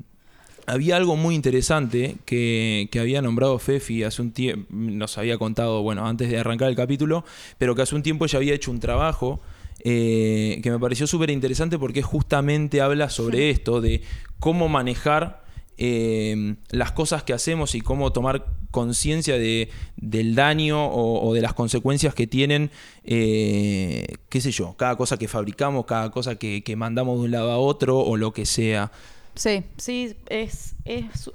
había 0.68 0.96
algo 0.98 1.16
muy 1.16 1.36
interesante 1.36 2.16
que, 2.26 2.88
que 2.92 3.00
había 3.00 3.22
nombrado 3.22 3.60
Fefi 3.60 4.04
hace 4.04 4.22
un 4.24 4.32
tiempo, 4.32 4.66
nos 4.72 5.18
había 5.20 5.38
contado, 5.38 5.84
bueno, 5.84 6.08
antes 6.08 6.30
de 6.30 6.40
arrancar 6.40 6.70
el 6.70 6.76
capítulo, 6.76 7.24
pero 7.60 7.76
que 7.76 7.84
hace 7.84 7.94
un 7.96 8.02
tiempo 8.02 8.26
ella 8.26 8.38
había 8.38 8.56
hecho 8.56 8.72
un 8.72 8.80
trabajo 8.80 9.40
eh, 9.82 10.60
que 10.64 10.72
me 10.72 10.80
pareció 10.80 11.06
súper 11.06 11.30
interesante 11.30 11.78
porque 11.78 12.02
justamente 12.02 12.82
habla 12.82 13.12
sobre 13.12 13.52
esto, 13.52 13.80
de 13.80 14.02
cómo 14.40 14.68
manejar 14.68 15.45
eh, 15.78 16.56
las 16.70 16.92
cosas 16.92 17.24
que 17.24 17.34
hacemos 17.34 17.76
y 17.76 17.82
cómo 17.82 18.12
tomar 18.12 18.46
conciencia 18.72 19.38
de, 19.38 19.70
del 19.96 20.36
daño 20.36 20.88
o, 20.88 21.34
de 21.34 21.42
las 21.42 21.54
consecuencias 21.54 22.14
que 22.14 22.28
tienen, 22.28 22.72
eh, 23.04 24.06
qué 24.30 24.42
sé 24.42 24.52
yo, 24.52 24.76
cada 24.78 24.96
cosa 24.96 25.18
que 25.18 25.28
fabricamos, 25.28 25.86
cada 25.86 26.12
cosa 26.12 26.36
que, 26.36 26.64
que 26.64 26.76
mandamos 26.76 27.20
de 27.20 27.26
un 27.26 27.32
lado 27.32 27.52
a 27.52 27.58
otro 27.58 28.00
o 28.00 28.18
lo 28.18 28.34
que 28.34 28.46
sea. 28.46 28.92
Sí, 29.36 29.64
sí, 29.78 30.16
es, 30.28 30.76
es 30.86 31.32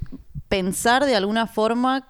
pensar 0.49 1.05
de 1.05 1.15
alguna 1.15 1.47
forma, 1.47 2.07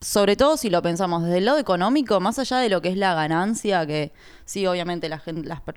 sobre 0.00 0.34
todo 0.34 0.56
si 0.56 0.70
lo 0.70 0.82
pensamos 0.82 1.24
desde 1.24 1.38
el 1.38 1.44
lado 1.44 1.58
económico, 1.58 2.20
más 2.20 2.38
allá 2.38 2.58
de 2.58 2.68
lo 2.68 2.80
que 2.80 2.88
es 2.88 2.96
la 2.96 3.14
ganancia, 3.14 3.86
que 3.86 4.12
sí, 4.44 4.66
obviamente 4.66 5.08
las, 5.08 5.22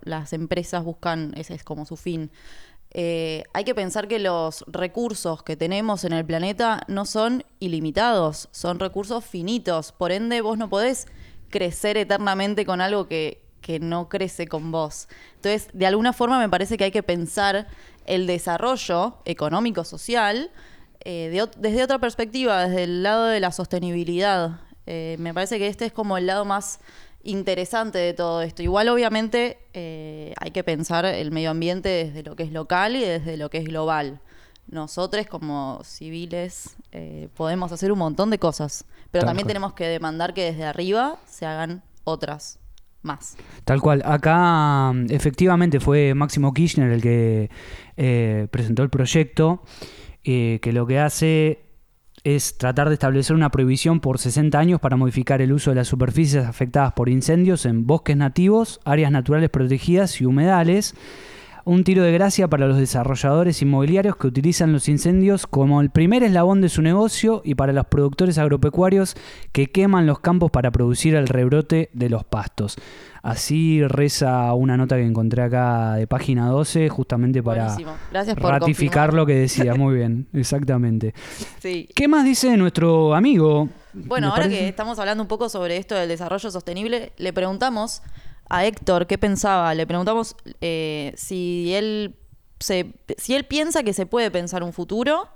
las 0.04 0.34
empresas 0.34 0.84
buscan, 0.84 1.34
ese 1.36 1.54
es 1.54 1.64
como 1.64 1.86
su 1.86 1.98
fin. 1.98 2.32
Eh, 2.94 3.44
hay 3.54 3.64
que 3.64 3.74
pensar 3.74 4.08
que 4.08 4.20
los 4.20 4.66
recursos 4.68 5.44
que 5.44 5.56
tenemos 5.56 6.04
en 6.04 6.12
el 6.12 6.26
planeta 6.26 6.82
no 6.88 7.06
son 7.06 7.46
ilimitados, 7.60 8.50
son 8.52 8.80
recursos 8.80 9.24
finitos. 9.24 9.94
Por 9.94 10.12
ende, 10.12 10.42
vos 10.42 10.58
no 10.58 10.70
podés 10.70 11.08
crecer 11.50 11.96
eternamente 11.98 12.66
con 12.66 12.82
algo 12.82 13.08
que, 13.08 13.42
que 13.62 13.80
no 13.80 14.10
crece 14.10 14.48
con 14.48 14.72
vos. 14.72 15.08
Entonces, 15.36 15.70
de 15.74 15.88
alguna 15.88 16.12
forma 16.12 16.38
me 16.38 16.50
parece 16.50 16.78
que 16.78 16.84
hay 16.84 16.92
que 16.92 17.04
pensar 17.04 17.68
el 18.06 18.28
desarrollo 18.28 19.18
económico-social 19.26 20.52
eh, 21.00 21.30
de 21.32 21.44
ot- 21.44 21.56
desde 21.56 21.84
otra 21.84 22.00
perspectiva, 22.00 22.68
desde 22.68 22.84
el 22.84 23.04
lado 23.04 23.26
de 23.26 23.40
la 23.40 23.52
sostenibilidad. 23.52 24.60
Eh, 24.86 25.16
me 25.20 25.34
parece 25.34 25.60
que 25.60 25.68
este 25.68 25.86
es 25.86 25.94
como 25.94 26.18
el 26.18 26.26
lado 26.26 26.44
más 26.44 26.80
interesante 27.24 27.98
de 27.98 28.14
todo 28.14 28.42
esto. 28.42 28.64
Igual, 28.64 28.90
obviamente, 28.90 29.60
eh, 29.74 30.34
hay 30.40 30.52
que 30.52 30.64
pensar 30.64 31.06
el 31.06 31.32
medio 31.32 31.52
ambiente 31.52 31.90
desde 31.90 32.24
lo 32.24 32.36
que 32.36 32.44
es 32.44 32.52
local 32.52 32.96
y 32.96 33.02
desde 33.02 33.38
lo 33.38 33.50
que 33.50 33.60
es 33.60 33.66
global. 33.66 34.20
Nosotros, 34.68 35.28
como 35.28 35.82
civiles, 35.84 36.76
eh, 36.92 37.28
podemos 37.36 37.72
hacer 37.72 37.92
un 37.92 38.00
montón 38.00 38.30
de 38.30 38.40
cosas, 38.40 38.86
pero 39.12 39.22
Tal 39.22 39.30
también 39.30 39.46
cual. 39.46 39.54
tenemos 39.54 39.74
que 39.74 39.88
demandar 39.88 40.34
que 40.34 40.44
desde 40.44 40.66
arriba 40.66 41.18
se 41.28 41.46
hagan 41.46 41.84
otras 42.04 42.60
más. 43.02 43.36
Tal 43.66 43.82
cual. 43.82 44.02
Acá 44.06 44.94
efectivamente 45.10 45.80
fue 45.80 46.14
Máximo 46.14 46.54
Kirchner 46.54 46.92
el 46.92 47.02
que 47.02 47.50
eh, 47.98 48.48
presentó 48.52 48.84
el 48.84 48.90
proyecto, 48.90 49.64
que 50.24 50.60
lo 50.72 50.86
que 50.86 51.00
hace 51.00 51.71
es 52.24 52.58
tratar 52.58 52.88
de 52.88 52.94
establecer 52.94 53.36
una 53.36 53.50
prohibición 53.50 54.00
por 54.00 54.20
60 54.20 54.58
años 54.58 54.80
para 54.80 54.98
modificar 54.98 55.42
el 55.42 55.54
uso 55.54 55.72
de 55.72 55.76
las 55.76 55.88
superficies 55.88 56.46
afectadas 56.46 56.94
por 56.94 57.10
incendios 57.10 57.66
en 57.66 57.88
bosques 57.88 58.16
nativos, 58.16 58.80
áreas 58.86 59.12
naturales 59.12 59.50
protegidas 59.50 60.22
y 60.22 60.26
humedales. 60.26 60.96
Un 61.64 61.84
tiro 61.84 62.04
de 62.04 62.12
gracia 62.12 62.48
para 62.48 62.68
los 62.68 62.78
desarrolladores 62.78 63.62
inmobiliarios 63.62 64.16
que 64.16 64.28
utilizan 64.28 64.74
los 64.74 64.90
incendios 64.90 65.46
como 65.46 65.82
el 65.82 65.90
primer 65.92 66.24
eslabón 66.24 66.60
de 66.62 66.70
su 66.70 66.82
negocio 66.82 67.42
y 67.46 67.56
para 67.56 67.72
los 67.72 67.86
productores 67.86 68.38
agropecuarios 68.40 69.16
que 69.52 69.68
queman 69.68 70.08
los 70.08 70.20
campos 70.20 70.50
para 70.50 70.72
producir 70.72 71.14
el 71.16 71.28
rebrote 71.28 71.90
de 71.94 72.10
los 72.10 72.24
pastos. 72.24 72.78
Así 73.22 73.84
reza 73.88 74.52
una 74.56 74.78
nota 74.78 74.96
que 74.96 75.06
encontré 75.06 75.44
acá 75.44 75.94
de 75.94 76.08
página 76.08 76.48
12 76.48 76.90
justamente 76.90 77.44
para 77.44 77.78
ratificar 78.12 78.60
confirmar. 79.10 79.14
lo 79.14 79.26
que 79.28 79.36
decía. 79.36 79.76
Muy 79.76 79.96
bien, 79.96 80.28
exactamente. 80.34 81.14
Sí. 81.62 81.88
¿Qué 81.94 82.08
más 82.08 82.26
dice 82.26 82.58
nuestro 82.58 83.14
amigo? 83.14 83.70
Bueno, 83.94 84.28
¿Me 84.28 84.32
ahora 84.32 84.44
parece? 84.46 84.62
que 84.62 84.68
estamos 84.70 84.98
hablando 84.98 85.22
un 85.22 85.28
poco 85.28 85.48
sobre 85.48 85.78
esto 85.78 85.94
del 85.94 86.10
desarrollo 86.10 86.50
sostenible, 86.50 87.12
le 87.18 87.34
preguntamos 87.34 88.02
a 88.52 88.66
Héctor 88.66 89.08
qué 89.08 89.18
pensaba. 89.18 89.74
Le 89.74 89.88
preguntamos 89.88 90.36
eh, 90.60 91.14
si 91.16 91.74
él 91.74 92.16
se, 92.60 92.94
si 93.18 93.34
él 93.34 93.46
piensa 93.46 93.84
que 93.84 93.94
se 93.94 94.06
puede 94.06 94.30
pensar 94.30 94.62
un 94.62 94.74
futuro. 94.74 95.30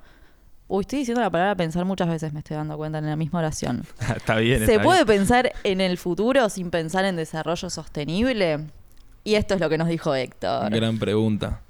Uy, 0.67 0.81
estoy 0.81 0.99
diciendo 0.99 1.21
la 1.21 1.29
palabra 1.29 1.55
pensar 1.55 1.85
muchas 1.85 2.09
veces, 2.09 2.33
me 2.33 2.39
estoy 2.39 2.57
dando 2.57 2.75
cuenta 2.75 2.97
en 2.97 3.05
la 3.05 3.15
misma 3.15 3.39
oración. 3.39 3.85
está 4.15 4.37
bien. 4.37 4.65
¿Se 4.65 4.73
está 4.73 4.83
puede 4.83 5.05
bien. 5.05 5.19
pensar 5.19 5.53
en 5.63 5.79
el 5.79 5.97
futuro 5.97 6.49
sin 6.49 6.69
pensar 6.71 7.05
en 7.05 7.15
desarrollo 7.15 7.69
sostenible? 7.69 8.65
Y 9.23 9.35
esto 9.35 9.53
es 9.55 9.61
lo 9.61 9.69
que 9.69 9.77
nos 9.77 9.87
dijo 9.87 10.13
Héctor. 10.13 10.71
Gran 10.71 10.99
pregunta. 10.99 11.61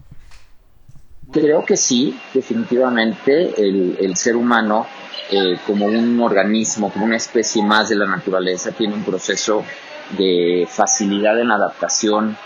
Creo 1.32 1.66
que 1.66 1.78
sí, 1.78 2.18
definitivamente 2.34 3.54
el, 3.62 3.98
el 4.00 4.16
ser 4.16 4.36
humano 4.36 4.86
eh, 5.32 5.58
como 5.66 5.86
un 5.86 6.20
organismo, 6.20 6.92
como 6.92 7.06
una 7.06 7.18
especie 7.18 7.64
más 7.64 7.90
de 7.90 7.96
la 7.96 8.06
naturaleza, 8.06 8.72
tiene 8.72 8.94
un 8.94 9.04
proceso 9.04 9.64
de 10.12 10.68
facilidad 10.70 11.40
en 11.40 11.52
adaptación 11.52 12.38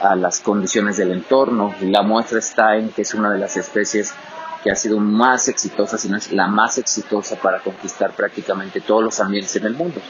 a 0.00 0.14
las 0.14 0.40
condiciones 0.40 0.96
del 0.96 1.12
entorno. 1.12 1.74
La 1.80 2.02
muestra 2.02 2.38
está 2.38 2.76
en 2.76 2.90
que 2.90 3.02
es 3.02 3.14
una 3.14 3.30
de 3.30 3.38
las 3.38 3.56
especies 3.56 4.14
que 4.62 4.70
ha 4.70 4.76
sido 4.76 4.98
más 4.98 5.48
exitosa, 5.48 5.96
si 5.98 6.08
no 6.08 6.16
es 6.16 6.32
la 6.32 6.46
más 6.46 6.78
exitosa 6.78 7.36
para 7.36 7.60
conquistar 7.60 8.12
prácticamente 8.12 8.80
todos 8.80 9.02
los 9.02 9.20
ambientes 9.20 9.56
en 9.56 9.66
el 9.66 9.74
mundo. 9.74 10.00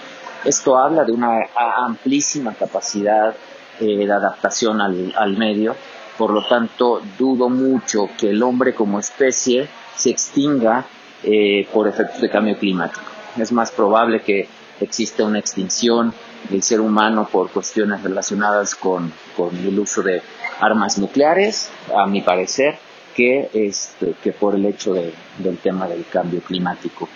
Esto 0.44 0.76
habla 0.76 1.04
de 1.04 1.12
una 1.12 1.40
amplísima 1.56 2.54
capacidad 2.54 3.34
eh, 3.78 4.06
de 4.06 4.12
adaptación 4.12 4.80
al, 4.80 5.14
al 5.16 5.36
medio, 5.36 5.76
por 6.18 6.32
lo 6.32 6.46
tanto 6.46 7.00
dudo 7.18 7.48
mucho 7.48 8.08
que 8.18 8.30
el 8.30 8.42
hombre 8.42 8.74
como 8.74 8.98
especie 8.98 9.68
se 9.96 10.10
extinga 10.10 10.84
eh, 11.22 11.68
por 11.72 11.86
efectos 11.86 12.20
de 12.20 12.30
cambio 12.30 12.58
climático. 12.58 13.04
Es 13.36 13.52
más 13.52 13.70
probable 13.70 14.22
que 14.22 14.48
exista 14.80 15.24
una 15.24 15.38
extinción 15.38 16.12
del 16.48 16.62
ser 16.62 16.80
humano 16.80 17.28
por 17.30 17.50
cuestiones 17.50 18.02
relacionadas 18.02 18.74
con, 18.74 19.12
con 19.36 19.56
el 19.56 19.78
uso 19.78 20.02
de 20.02 20.22
armas 20.60 20.98
nucleares, 20.98 21.70
a 21.96 22.06
mi 22.06 22.22
parecer, 22.22 22.78
que, 23.14 23.50
este, 23.52 24.14
que 24.22 24.32
por 24.32 24.54
el 24.54 24.64
hecho 24.66 24.94
de- 24.94 25.12
del 25.38 25.58
tema 25.58 25.86
del 25.88 26.04
cambio 26.10 26.40
climático. 26.40 27.08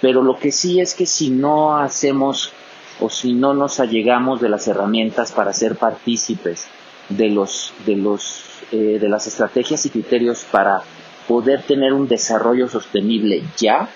Pero 0.00 0.22
lo 0.22 0.38
que 0.38 0.50
sí 0.50 0.80
es 0.80 0.94
que 0.94 1.06
si 1.06 1.30
no 1.30 1.76
hacemos 1.78 2.52
o 3.00 3.08
si 3.08 3.32
no 3.34 3.54
nos 3.54 3.78
allegamos 3.80 4.40
de 4.40 4.48
las 4.48 4.66
herramientas 4.68 5.32
para 5.32 5.52
ser 5.52 5.76
partícipes 5.76 6.66
de 7.08 7.30
los 7.30 7.72
de 7.86 7.96
los 7.96 8.44
eh, 8.70 8.98
de 9.00 9.08
las 9.08 9.26
estrategias 9.26 9.84
y 9.86 9.90
criterios 9.90 10.44
para 10.50 10.82
poder 11.28 11.62
tener 11.62 11.92
un 11.92 12.06
desarrollo 12.08 12.68
sostenible 12.68 13.42
ya 13.56 13.88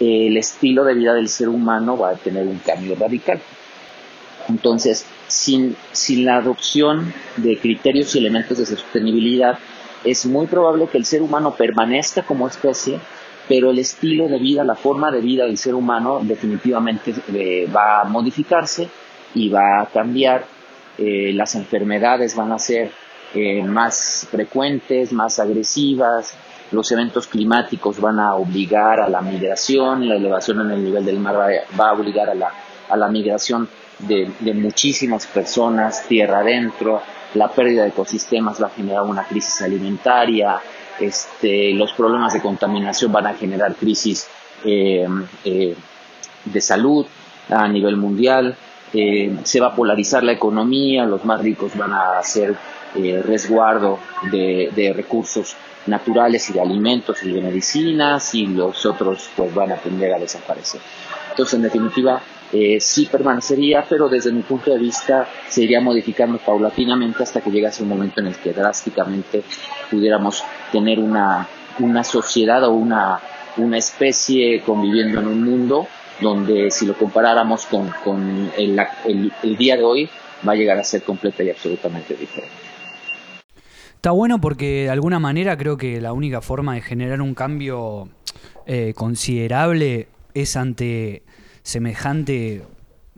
el 0.00 0.36
estilo 0.36 0.84
de 0.84 0.94
vida 0.94 1.14
del 1.14 1.28
ser 1.28 1.48
humano 1.48 1.96
va 1.96 2.10
a 2.10 2.14
tener 2.14 2.46
un 2.46 2.58
cambio 2.58 2.94
radical 2.98 3.40
entonces 4.48 5.06
sin 5.26 5.76
sin 5.92 6.24
la 6.24 6.36
adopción 6.36 7.12
de 7.36 7.58
criterios 7.58 8.14
y 8.14 8.18
elementos 8.18 8.58
de 8.58 8.66
sostenibilidad 8.66 9.58
es 10.04 10.26
muy 10.26 10.46
probable 10.46 10.86
que 10.86 10.98
el 10.98 11.04
ser 11.04 11.22
humano 11.22 11.54
permanezca 11.54 12.22
como 12.22 12.46
especie 12.46 13.00
pero 13.48 13.70
el 13.70 13.78
estilo 13.78 14.28
de 14.28 14.38
vida, 14.38 14.64
la 14.64 14.74
forma 14.74 15.10
de 15.10 15.20
vida 15.20 15.44
del 15.44 15.58
ser 15.58 15.74
humano 15.74 16.20
definitivamente 16.22 17.14
eh, 17.32 17.68
va 17.74 18.00
a 18.00 18.04
modificarse 18.04 18.88
y 19.34 19.48
va 19.48 19.82
a 19.82 19.86
cambiar. 19.86 20.46
Eh, 20.96 21.32
las 21.34 21.54
enfermedades 21.54 22.36
van 22.36 22.52
a 22.52 22.58
ser 22.58 22.90
eh, 23.34 23.62
más 23.62 24.28
frecuentes, 24.30 25.12
más 25.12 25.38
agresivas, 25.40 26.34
los 26.70 26.90
eventos 26.92 27.26
climáticos 27.26 28.00
van 28.00 28.20
a 28.20 28.34
obligar 28.34 29.00
a 29.00 29.08
la 29.08 29.20
migración, 29.20 30.08
la 30.08 30.16
elevación 30.16 30.60
en 30.62 30.70
el 30.70 30.84
nivel 30.84 31.04
del 31.04 31.18
mar 31.18 31.36
va, 31.36 31.48
va 31.78 31.90
a 31.90 31.92
obligar 31.92 32.30
a 32.30 32.34
la, 32.34 32.52
a 32.88 32.96
la 32.96 33.08
migración 33.08 33.68
de, 34.06 34.54
muchísimas 34.54 35.26
personas 35.26 36.06
tierra 36.06 36.40
adentro, 36.40 37.02
la 37.34 37.48
pérdida 37.48 37.82
de 37.82 37.88
ecosistemas 37.88 38.62
va 38.62 38.68
a 38.68 38.70
generar 38.70 39.02
una 39.02 39.24
crisis 39.24 39.62
alimentaria, 39.62 40.60
este, 41.00 41.72
los 41.72 41.92
problemas 41.92 42.32
de 42.32 42.40
contaminación 42.40 43.10
van 43.10 43.26
a 43.26 43.34
generar 43.34 43.74
crisis 43.74 44.28
eh, 44.64 45.06
eh, 45.44 45.74
de 46.44 46.60
salud 46.60 47.06
a 47.50 47.66
nivel 47.68 47.96
mundial, 47.96 48.56
eh, 48.92 49.36
se 49.42 49.60
va 49.60 49.68
a 49.68 49.74
polarizar 49.74 50.22
la 50.22 50.32
economía, 50.32 51.04
los 51.04 51.24
más 51.24 51.40
ricos 51.40 51.76
van 51.76 51.92
a 51.92 52.18
hacer 52.18 52.56
resguardo 53.24 53.98
de, 54.30 54.70
de 54.72 54.92
recursos 54.92 55.56
naturales 55.86 56.48
y 56.48 56.52
de 56.52 56.60
alimentos 56.60 57.24
y 57.24 57.32
de 57.32 57.40
medicinas 57.40 58.32
y 58.36 58.46
los 58.46 58.86
otros 58.86 59.30
pues 59.36 59.52
van 59.52 59.72
a 59.72 59.76
tender 59.76 60.14
a 60.14 60.18
desaparecer. 60.20 60.80
Entonces, 61.30 61.54
en 61.54 61.62
definitiva, 61.62 62.22
eh, 62.56 62.78
sí 62.80 63.08
permanecería, 63.10 63.84
pero 63.88 64.08
desde 64.08 64.30
mi 64.30 64.42
punto 64.42 64.70
de 64.70 64.78
vista 64.78 65.26
se 65.48 65.64
iría 65.64 65.80
modificando 65.80 66.38
paulatinamente 66.38 67.24
hasta 67.24 67.40
que 67.40 67.50
llegase 67.50 67.82
un 67.82 67.88
momento 67.88 68.20
en 68.20 68.28
el 68.28 68.36
que 68.36 68.52
drásticamente 68.52 69.42
pudiéramos 69.90 70.44
tener 70.70 71.00
una, 71.00 71.48
una 71.80 72.04
sociedad 72.04 72.62
o 72.62 72.70
una, 72.70 73.18
una 73.56 73.76
especie 73.76 74.60
conviviendo 74.60 75.18
en 75.18 75.26
un 75.26 75.42
mundo 75.42 75.88
donde 76.20 76.70
si 76.70 76.86
lo 76.86 76.94
comparáramos 76.94 77.66
con, 77.66 77.90
con 78.04 78.52
el, 78.56 78.80
día 79.58 79.76
de 79.76 79.82
hoy 79.82 80.08
va 80.46 80.52
a 80.52 80.54
llegar 80.54 80.78
a 80.78 80.84
ser 80.84 81.02
completa 81.02 81.42
y 81.42 81.50
absolutamente 81.50 82.14
diferente. 82.14 82.54
Está 83.96 84.12
bueno 84.12 84.40
porque 84.40 84.84
de 84.84 84.90
alguna 84.90 85.18
manera 85.18 85.56
creo 85.56 85.76
que 85.76 86.00
la 86.00 86.12
única 86.12 86.40
forma 86.40 86.74
de 86.74 86.82
generar 86.82 87.20
un 87.20 87.34
cambio 87.34 88.10
eh, 88.64 88.92
considerable 88.94 90.06
es 90.34 90.54
ante 90.54 91.24
semejante 91.64 92.62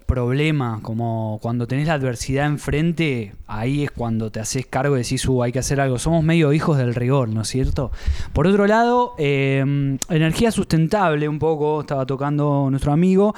problema, 0.07 0.79
como 0.83 1.39
cuando 1.43 1.67
tenés 1.67 1.89
la 1.89 1.95
adversidad 1.95 2.47
enfrente, 2.47 3.35
ahí 3.47 3.85
es 3.85 3.91
cuando 3.91 4.31
te 4.31 4.41
haces 4.41 4.65
cargo 4.65 4.97
y 4.97 5.03
decís, 5.03 5.27
uh, 5.29 5.43
hay 5.43 5.53
que 5.53 5.59
hacer 5.59 5.81
algo. 5.81 5.99
Somos 5.99 6.25
medio 6.25 6.53
hijos 6.53 6.79
del 6.79 6.95
rigor, 6.95 7.29
¿no 7.29 7.43
es 7.43 7.49
cierto? 7.49 7.91
Por 8.33 8.47
otro 8.47 8.67
lado, 8.67 9.15
eh, 9.19 9.99
energía 10.09 10.51
sustentable, 10.53 11.29
un 11.29 11.39
poco, 11.39 11.81
estaba 11.81 12.07
tocando 12.07 12.69
nuestro 12.71 12.93
amigo. 12.93 13.35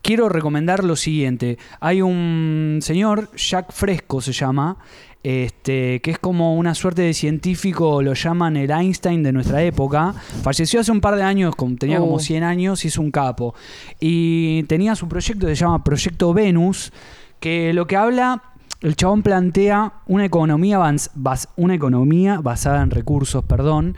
Quiero 0.00 0.28
recomendar 0.30 0.82
lo 0.82 0.96
siguiente. 0.96 1.58
Hay 1.80 2.00
un 2.00 2.78
señor, 2.80 3.30
Jack 3.36 3.72
Fresco 3.72 4.22
se 4.22 4.32
llama, 4.32 4.78
este, 5.28 6.00
que 6.00 6.10
es 6.12 6.18
como 6.18 6.56
una 6.56 6.74
suerte 6.74 7.02
de 7.02 7.12
científico, 7.12 8.00
lo 8.02 8.14
llaman 8.14 8.56
el 8.56 8.70
Einstein 8.70 9.22
de 9.22 9.30
nuestra 9.32 9.62
época. 9.62 10.14
Falleció 10.42 10.80
hace 10.80 10.90
un 10.90 11.00
par 11.02 11.16
de 11.16 11.22
años, 11.22 11.54
tenía 11.78 11.98
como 11.98 12.14
Oh. 12.14 12.18
100 12.18 12.44
años 12.44 12.84
y 12.84 12.88
es 12.88 12.96
un 12.96 13.10
capo. 13.10 13.54
Y 14.00 14.62
tenía 14.64 14.94
su 14.94 15.06
proyecto 15.06 15.46
se 15.46 15.54
llama 15.54 15.84
Proyecto 15.84 16.32
Venus, 16.32 16.92
que 17.40 17.72
lo 17.74 17.86
que 17.86 17.96
habla, 17.96 18.42
el 18.80 18.96
chabón 18.96 19.22
plantea 19.22 19.92
una 20.06 20.24
economía, 20.24 20.78
bas- 20.78 21.10
bas- 21.14 21.48
una 21.56 21.74
economía 21.74 22.40
basada 22.40 22.82
en 22.82 22.90
recursos, 22.90 23.44
perdón. 23.44 23.96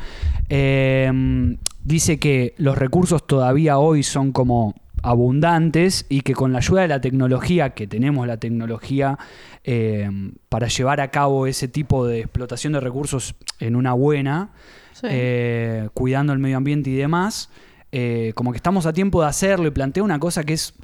Eh, 0.49 1.57
dice 1.85 2.19
que 2.19 2.55
los 2.59 2.77
recursos 2.77 3.27
todavía 3.27 3.79
hoy 3.79 4.03
son 4.03 4.33
como 4.33 4.75
abundantes 5.02 6.07
y 6.09 6.21
que 6.23 6.35
con 6.35 6.52
la 6.52 6.59
ayuda 6.59 6.83
de 6.83 6.88
la 6.88 7.00
tecnología, 7.00 7.71
que 7.71 7.87
tenemos 7.87 8.26
la 8.26 8.37
tecnología 8.38 9.19
eh, 9.64 10.09
para 10.49 10.69
llevar 10.69 11.00
a 11.00 11.11
cabo 11.11 11.47
ese 11.47 11.69
tipo 11.69 12.07
de 12.07 12.21
explotación 12.21 12.73
de 12.73 12.80
recursos 12.80 13.35
en 13.59 13.76
una 13.76 13.92
buena, 13.92 14.50
Sí. 14.92 15.07
eh, 15.11 15.88
cuidando 15.95 16.33
el 16.33 16.38
medio 16.38 16.57
ambiente 16.59 16.90
y 16.90 16.95
demás, 16.95 17.49
eh, 17.92 18.33
como 18.35 18.52
que 18.52 18.57
estamos 18.57 18.87
a 18.87 18.92
tiempo 18.92 19.23
de 19.23 19.28
hacerlo 19.28 19.66
y 19.66 19.71
plantea 19.71 20.02
una 20.02 20.19
cosa 20.19 20.45
que 20.45 20.52
es 20.52 20.75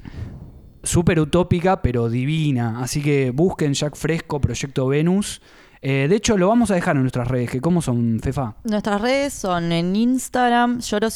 súper 0.83 1.19
utópica 1.19 1.81
pero 1.81 2.09
divina. 2.09 2.81
Así 2.81 3.01
que 3.01 3.31
busquen 3.31 3.73
Jack 3.73 3.95
Fresco, 3.95 4.41
Proyecto 4.41 4.87
Venus. 4.87 5.41
Eh, 5.81 6.07
de 6.09 6.15
hecho, 6.15 6.37
lo 6.37 6.47
vamos 6.47 6.71
a 6.71 6.75
dejar 6.75 6.95
en 6.95 7.03
nuestras 7.03 7.27
redes, 7.27 7.51
que 7.51 7.61
¿cómo 7.61 7.81
son, 7.83 8.19
Fefa? 8.21 8.55
Nuestras 8.63 8.99
redes 9.01 9.33
son 9.33 9.71
en 9.71 9.95
Instagram, 9.95 10.79
lloro 10.79 11.09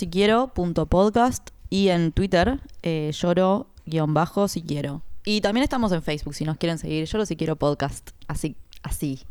y 1.71 1.87
en 1.87 2.11
Twitter, 2.11 2.59
eh, 2.83 3.11
lloro 3.13 3.67
guion 3.85 4.13
bajo 4.13 4.47
si 4.47 4.61
quiero. 4.61 5.01
Y 5.25 5.41
también 5.41 5.63
estamos 5.63 5.91
en 5.93 6.03
Facebook, 6.03 6.35
si 6.35 6.43
nos 6.43 6.57
quieren 6.57 6.77
seguir, 6.77 7.05
lloro 7.05 7.25
si 7.25 7.35
quiero 7.35 7.55
podcast. 7.55 8.11
Así, 8.27 8.55
así. 8.83 9.21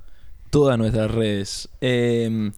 todas 0.48 0.78
nuestras 0.78 1.10
redes. 1.10 1.68
Eh, 1.80 2.50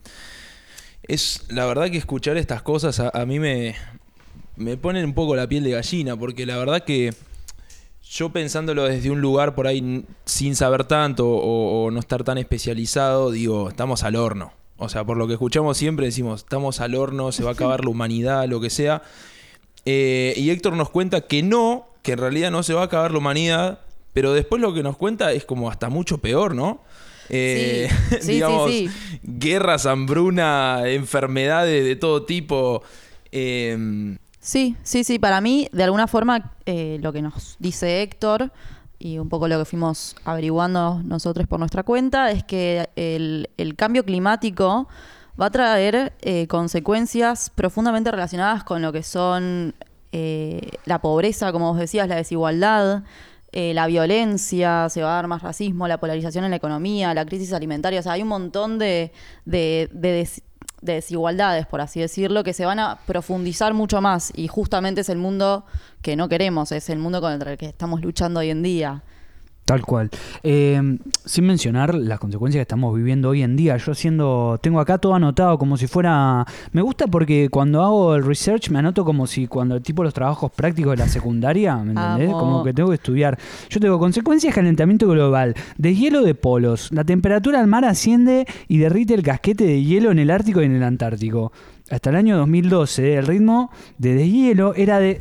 es 1.03 1.45
la 1.49 1.67
verdad 1.67 1.91
que 1.91 1.99
escuchar 1.99 2.37
estas 2.37 2.63
cosas 2.63 3.01
a, 3.01 3.27
mí 3.27 3.41
me, 3.41 3.75
me 4.57 4.77
ponen 4.77 5.05
un 5.05 5.15
poco 5.15 5.35
la 5.35 5.49
piel 5.49 5.65
de 5.65 5.73
gallina, 5.73 6.17
porque 6.17 6.47
la 6.47 6.57
verdad 6.57 6.85
que 6.85 7.13
yo 8.09 8.31
pensándolo 8.31 8.85
desde 8.85 9.11
un 9.11 9.21
lugar 9.21 9.57
por 9.57 9.67
ahí 9.67 10.05
sin 10.25 10.55
saber 10.55 10.85
tanto 10.85 11.29
o, 11.29 11.87
o 11.87 11.91
no 11.91 11.99
estar 11.99 12.23
tan 12.23 12.39
especializado, 12.39 13.33
digo, 13.33 13.69
estamos 13.69 14.05
al 14.05 14.15
horno. 14.15 14.53
O 14.77 14.89
sea, 14.89 15.05
por 15.05 15.17
lo 15.17 15.27
que 15.27 15.33
escuchamos 15.33 15.77
siempre 15.77 16.07
decimos, 16.07 16.43
estamos 16.43 16.81
al 16.81 16.95
horno, 16.95 17.33
se 17.33 17.43
va 17.43 17.51
a 17.51 17.53
acabar 17.55 17.85
la 17.85 17.91
humanidad, 17.91 18.47
lo 18.47 18.61
que 18.61 18.71
sea. 18.71 19.03
Eh, 19.85 20.35
y 20.37 20.51
Héctor 20.51 20.75
nos 20.75 20.91
cuenta 20.91 21.23
que 21.23 21.43
no, 21.43 21.87
que 22.03 22.13
en 22.13 22.19
realidad 22.19 22.51
no 22.51 22.63
se 22.63 22.75
va 22.75 22.83
a 22.83 22.85
acabar 22.85 23.13
la 23.13 23.19
humanidad, 23.19 23.81
pero 24.13 24.33
después 24.33 24.61
lo 24.61 24.75
que 24.75 24.83
nos 24.83 24.97
cuenta 24.97 25.33
es 25.33 25.45
como 25.45 25.71
hasta 25.71 25.89
mucho 25.89 26.19
peor, 26.19 26.55
¿no? 26.55 26.81
Eh, 27.29 27.89
Sí, 27.91 27.97
sí, 28.17 28.23
sí, 28.23 28.33
digamos, 28.33 28.71
sí. 28.71 28.89
guerras, 29.23 29.87
hambruna, 29.87 30.83
enfermedades 30.87 31.85
de 31.85 31.97
todo 31.97 32.25
tipo. 32.25 32.83
Eh, 33.31 34.17
Sí, 34.43 34.75
sí, 34.83 35.05
sí. 35.05 35.21
Para 35.21 35.41
mí, 35.41 35.69
de 35.71 35.85
alguna 35.85 36.09
forma, 36.09 36.53
eh, 36.67 36.99
lo 37.01 37.13
que 37.13 37.23
nos 37.23 37.55
dice 37.61 38.03
Héctor 38.03 38.51
y 38.99 39.19
un 39.19 39.29
poco 39.29 39.47
lo 39.47 39.57
que 39.57 39.65
fuimos 39.65 40.17
averiguando 40.25 41.01
nosotros 41.05 41.47
por 41.47 41.61
nuestra 41.61 41.85
cuenta 41.85 42.33
es 42.33 42.43
que 42.43 42.89
el, 42.97 43.51
el 43.57 43.77
cambio 43.77 44.05
climático 44.05 44.89
va 45.41 45.47
a 45.47 45.51
traer 45.51 46.13
eh, 46.21 46.47
consecuencias 46.47 47.51
profundamente 47.51 48.11
relacionadas 48.11 48.65
con 48.65 48.83
lo 48.83 48.93
que 48.93 49.03
son 49.03 49.75
eh, 50.13 50.71
la 50.85 51.01
pobreza, 51.01 51.53
como 51.53 51.71
vos 51.71 51.79
decías, 51.79 52.09
la 52.09 52.17
desigualdad, 52.17 53.03
eh, 53.53 53.75
la 53.75 53.87
violencia, 53.87 54.89
se 54.89 55.03
va 55.03 55.13
a 55.13 55.15
dar 55.17 55.27
más 55.27 55.43
racismo, 55.43 55.89
la 55.89 55.99
polarización 55.99 56.45
en 56.45 56.51
la 56.51 56.57
economía, 56.57 57.13
la 57.15 57.25
crisis 57.25 57.53
alimentaria. 57.53 58.01
O 58.01 58.03
sea, 58.03 58.13
hay 58.13 58.23
un 58.23 58.29
montón 58.29 58.79
de, 58.79 59.13
de, 59.45 59.89
de 59.93 60.13
des- 60.13 60.43
de 60.81 60.95
desigualdades, 60.95 61.65
por 61.67 61.81
así 61.81 62.01
decirlo, 62.01 62.43
que 62.43 62.53
se 62.53 62.65
van 62.67 62.81
a 62.81 62.99
profundizar 63.07 63.73
mucho 63.73 64.01
más. 64.01 64.33
Y 64.35 64.49
justamente 64.49 65.03
es 65.03 65.09
el 65.11 65.19
mundo 65.19 65.65
que 66.03 66.17
no 66.17 66.29
queremos, 66.29 66.73
es 66.73 66.91
el 66.91 66.99
mundo 66.99 67.21
contra 67.21 67.53
el 67.53 67.59
que 67.59 67.67
estamos 67.67 68.01
luchando 68.01 68.41
hoy 68.41 68.51
en 68.51 68.63
día. 68.63 69.03
Tal 69.65 69.83
cual. 69.83 70.11
Eh, 70.43 70.99
sin 71.25 71.47
mencionar 71.47 71.95
las 71.95 72.19
consecuencias 72.19 72.59
que 72.59 72.63
estamos 72.63 72.95
viviendo 72.97 73.29
hoy 73.29 73.43
en 73.43 73.57
día. 73.57 73.77
Yo 73.77 73.93
haciendo, 73.93 74.59
tengo 74.61 74.81
acá 74.81 74.99
todo 74.99 75.15
anotado 75.15 75.57
como 75.57 75.77
si 75.77 75.87
fuera... 75.87 76.45
Me 76.73 76.83
gusta 76.83 77.07
porque 77.07 77.49
cuando 77.49 77.81
hago 77.83 78.17
el 78.17 78.25
research 78.25 78.71
me 78.71 78.81
anoto 78.81 79.05
como 79.05 79.27
si 79.27 79.47
cuando 79.47 79.81
tipo 79.81 80.03
los 80.03 80.15
trabajos 80.15 80.51
prácticos 80.51 80.93
de 80.93 80.97
la 80.97 81.09
secundaria, 81.09 81.77
¿me 81.77 81.93
entendés? 81.93 82.29
Amo. 82.29 82.39
Como 82.39 82.65
que 82.65 82.75
tengo 82.75 82.89
que 82.89 82.97
estudiar. 82.97 83.39
Yo 83.71 83.79
tengo 83.79 83.99
consecuencias 83.99 84.53
de 84.53 84.61
calentamiento 84.61 85.09
global, 85.09 85.55
deshielo 85.79 86.23
de 86.23 86.35
polos, 86.35 86.91
la 86.93 87.05
temperatura 87.05 87.61
del 87.61 87.69
mar 87.69 87.85
asciende 87.85 88.47
y 88.67 88.79
derrite 88.79 89.15
el 89.15 89.23
casquete 89.23 89.65
de 89.65 89.83
hielo 89.83 90.11
en 90.11 90.19
el 90.19 90.31
Ártico 90.31 90.61
y 90.61 90.65
en 90.65 90.75
el 90.75 90.83
Antártico. 90.83 91.53
Hasta 91.89 92.11
el 92.11 92.17
año 92.17 92.37
2012 92.39 93.15
el 93.15 93.27
ritmo 93.27 93.71
de 93.99 94.15
deshielo 94.15 94.75
era 94.75 94.99
de... 94.99 95.21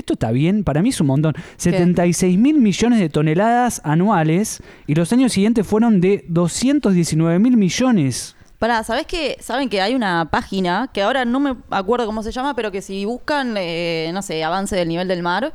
Esto 0.00 0.14
está 0.14 0.32
bien, 0.32 0.64
para 0.64 0.80
mí 0.80 0.88
es 0.88 1.00
un 1.02 1.08
montón. 1.08 1.34
76 1.58 2.38
mil 2.38 2.56
millones 2.56 3.00
de 3.00 3.10
toneladas 3.10 3.82
anuales 3.84 4.62
y 4.86 4.94
los 4.94 5.12
años 5.12 5.34
siguientes 5.34 5.66
fueron 5.66 6.00
de 6.00 6.24
219 6.26 7.38
mil 7.38 7.58
millones. 7.58 8.34
Para, 8.58 8.82
¿sabés 8.82 9.06
que 9.06 9.36
Saben 9.40 9.68
que 9.68 9.82
hay 9.82 9.94
una 9.94 10.30
página 10.30 10.88
que 10.94 11.02
ahora 11.02 11.26
no 11.26 11.38
me 11.38 11.54
acuerdo 11.68 12.06
cómo 12.06 12.22
se 12.22 12.32
llama, 12.32 12.56
pero 12.56 12.70
que 12.70 12.80
si 12.80 13.04
buscan, 13.04 13.54
eh, 13.58 14.10
no 14.14 14.22
sé, 14.22 14.42
avance 14.42 14.74
del 14.74 14.88
nivel 14.88 15.06
del 15.06 15.22
mar, 15.22 15.52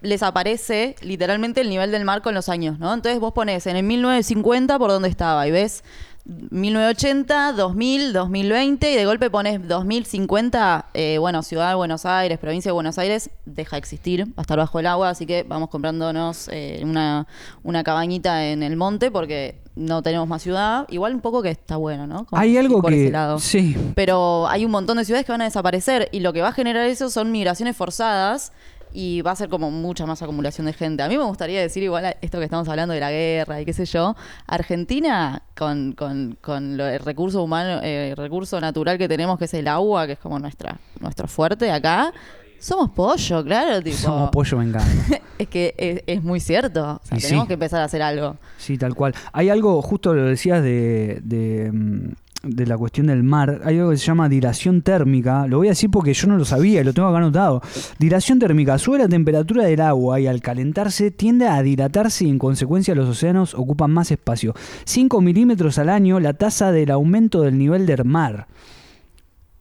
les 0.00 0.24
aparece 0.24 0.96
literalmente 1.00 1.60
el 1.60 1.70
nivel 1.70 1.92
del 1.92 2.04
mar 2.04 2.20
con 2.20 2.34
los 2.34 2.48
años, 2.48 2.80
¿no? 2.80 2.92
Entonces 2.92 3.20
vos 3.20 3.32
pones 3.32 3.64
en 3.68 3.76
el 3.76 3.84
1950 3.84 4.76
por 4.76 4.90
dónde 4.90 5.08
estaba 5.08 5.46
y 5.46 5.52
ves 5.52 5.84
1980, 6.28 7.52
2000, 7.52 8.12
2020 8.12 8.92
y 8.92 8.96
de 8.96 9.06
golpe 9.06 9.30
pones 9.30 9.66
2050, 9.66 10.86
eh, 10.92 11.16
bueno, 11.18 11.42
Ciudad 11.42 11.70
de 11.70 11.74
Buenos 11.74 12.04
Aires, 12.04 12.38
provincia 12.38 12.68
de 12.68 12.74
Buenos 12.74 12.98
Aires, 12.98 13.30
deja 13.46 13.76
de 13.76 13.78
existir, 13.78 14.26
va 14.28 14.32
a 14.36 14.40
estar 14.42 14.58
bajo 14.58 14.78
el 14.78 14.86
agua, 14.86 15.08
así 15.08 15.24
que 15.24 15.44
vamos 15.44 15.70
comprándonos 15.70 16.48
eh, 16.52 16.80
una, 16.84 17.26
una 17.62 17.82
cabañita 17.82 18.46
en 18.46 18.62
el 18.62 18.76
monte 18.76 19.10
porque 19.10 19.58
no 19.74 20.02
tenemos 20.02 20.28
más 20.28 20.42
ciudad. 20.42 20.86
Igual 20.90 21.14
un 21.14 21.20
poco 21.22 21.40
que 21.40 21.50
está 21.50 21.76
bueno, 21.76 22.06
¿no? 22.06 22.26
Como 22.26 22.40
Hay 22.40 22.58
algo 22.58 22.82
por 22.82 22.90
que... 22.90 23.04
ese 23.04 23.12
lado. 23.12 23.38
Sí, 23.38 23.74
Pero 23.94 24.46
hay 24.48 24.66
un 24.66 24.70
montón 24.70 24.98
de 24.98 25.06
ciudades 25.06 25.24
que 25.24 25.32
van 25.32 25.40
a 25.40 25.44
desaparecer 25.44 26.08
y 26.12 26.20
lo 26.20 26.34
que 26.34 26.42
va 26.42 26.48
a 26.48 26.52
generar 26.52 26.84
eso 26.86 27.08
son 27.08 27.32
migraciones 27.32 27.74
forzadas 27.74 28.52
y 28.92 29.20
va 29.22 29.32
a 29.32 29.36
ser 29.36 29.48
como 29.48 29.70
mucha 29.70 30.06
más 30.06 30.22
acumulación 30.22 30.66
de 30.66 30.72
gente. 30.72 31.02
A 31.02 31.08
mí 31.08 31.16
me 31.16 31.24
gustaría 31.24 31.60
decir 31.60 31.82
igual 31.82 32.16
esto 32.20 32.38
que 32.38 32.44
estamos 32.44 32.68
hablando 32.68 32.94
de 32.94 33.00
la 33.00 33.10
guerra 33.10 33.60
y 33.60 33.64
qué 33.64 33.72
sé 33.72 33.84
yo, 33.84 34.16
Argentina 34.46 35.42
con, 35.56 35.92
con, 35.92 36.36
con 36.40 36.76
lo- 36.76 36.86
el 36.86 36.98
recurso 37.00 37.42
humano, 37.42 37.80
eh, 37.82 38.10
el 38.10 38.16
recurso 38.16 38.60
natural 38.60 38.98
que 38.98 39.08
tenemos 39.08 39.38
que 39.38 39.44
es 39.44 39.54
el 39.54 39.68
agua, 39.68 40.06
que 40.06 40.12
es 40.14 40.18
como 40.18 40.38
nuestra 40.38 40.78
nuestro 41.00 41.28
fuerte 41.28 41.70
acá. 41.70 42.12
Somos 42.60 42.90
pollo, 42.90 43.44
claro, 43.44 43.80
tipo. 43.80 43.96
somos 43.96 44.30
pollo 44.30 44.58
vengano. 44.58 44.84
Es 45.38 45.46
que 45.46 45.72
es, 45.78 46.02
es 46.08 46.24
muy 46.24 46.40
cierto. 46.40 47.00
O 47.00 47.06
sea, 47.06 47.16
tenemos 47.18 47.44
sí. 47.44 47.46
que 47.46 47.54
empezar 47.54 47.80
a 47.80 47.84
hacer 47.84 48.02
algo. 48.02 48.36
Sí, 48.56 48.76
tal 48.76 48.96
cual. 48.96 49.14
Hay 49.32 49.50
algo, 49.50 49.80
justo 49.82 50.12
lo 50.12 50.24
decías 50.24 50.64
de, 50.64 51.20
de, 51.22 51.70
mm, 51.72 52.08
de 52.42 52.66
la 52.66 52.78
cuestión 52.78 53.08
del 53.08 53.22
mar, 53.24 53.62
hay 53.64 53.78
algo 53.78 53.90
que 53.90 53.96
se 53.96 54.06
llama 54.06 54.28
dilación 54.28 54.82
térmica. 54.82 55.46
Lo 55.46 55.58
voy 55.58 55.68
a 55.68 55.70
decir 55.70 55.90
porque 55.90 56.14
yo 56.14 56.28
no 56.28 56.36
lo 56.36 56.44
sabía 56.44 56.80
y 56.80 56.84
lo 56.84 56.94
tengo 56.94 57.08
acá 57.08 57.18
anotado. 57.18 57.62
Dilación 57.98 58.38
térmica. 58.38 58.78
Sube 58.78 58.98
la 58.98 59.08
temperatura 59.08 59.64
del 59.64 59.80
agua 59.80 60.20
y 60.20 60.26
al 60.26 60.40
calentarse 60.40 61.10
tiende 61.10 61.48
a 61.48 61.62
dilatarse 61.62 62.26
y 62.26 62.30
en 62.30 62.38
consecuencia 62.38 62.94
los 62.94 63.08
océanos 63.08 63.54
ocupan 63.54 63.90
más 63.90 64.10
espacio. 64.12 64.54
5 64.84 65.20
milímetros 65.20 65.78
al 65.78 65.88
año 65.88 66.20
la 66.20 66.34
tasa 66.34 66.70
del 66.70 66.90
aumento 66.90 67.42
del 67.42 67.58
nivel 67.58 67.86
del 67.86 68.04
mar. 68.04 68.46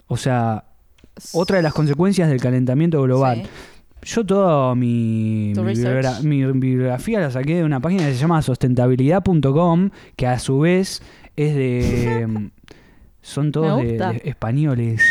O 0.07 0.17
sea, 0.17 0.65
otra 1.33 1.57
de 1.57 1.63
las 1.63 1.73
consecuencias 1.73 2.29
del 2.29 2.39
calentamiento 2.39 3.01
global. 3.01 3.43
Sí. 3.43 3.49
Yo 4.03 4.25
toda 4.25 4.75
mi, 4.75 5.53
mi, 5.55 6.45
mi 6.45 6.45
bibliografía 6.45 7.19
la 7.19 7.31
saqué 7.31 7.55
de 7.55 7.63
una 7.63 7.79
página 7.79 8.05
que 8.05 8.13
se 8.13 8.19
llama 8.19 8.41
sustentabilidad.com, 8.41 9.89
que 10.15 10.27
a 10.27 10.37
su 10.37 10.59
vez 10.59 11.01
es 11.35 11.55
de... 11.55 12.51
son 13.27 13.51
todos 13.51 13.81
de, 13.83 14.21
españoles. 14.23 15.01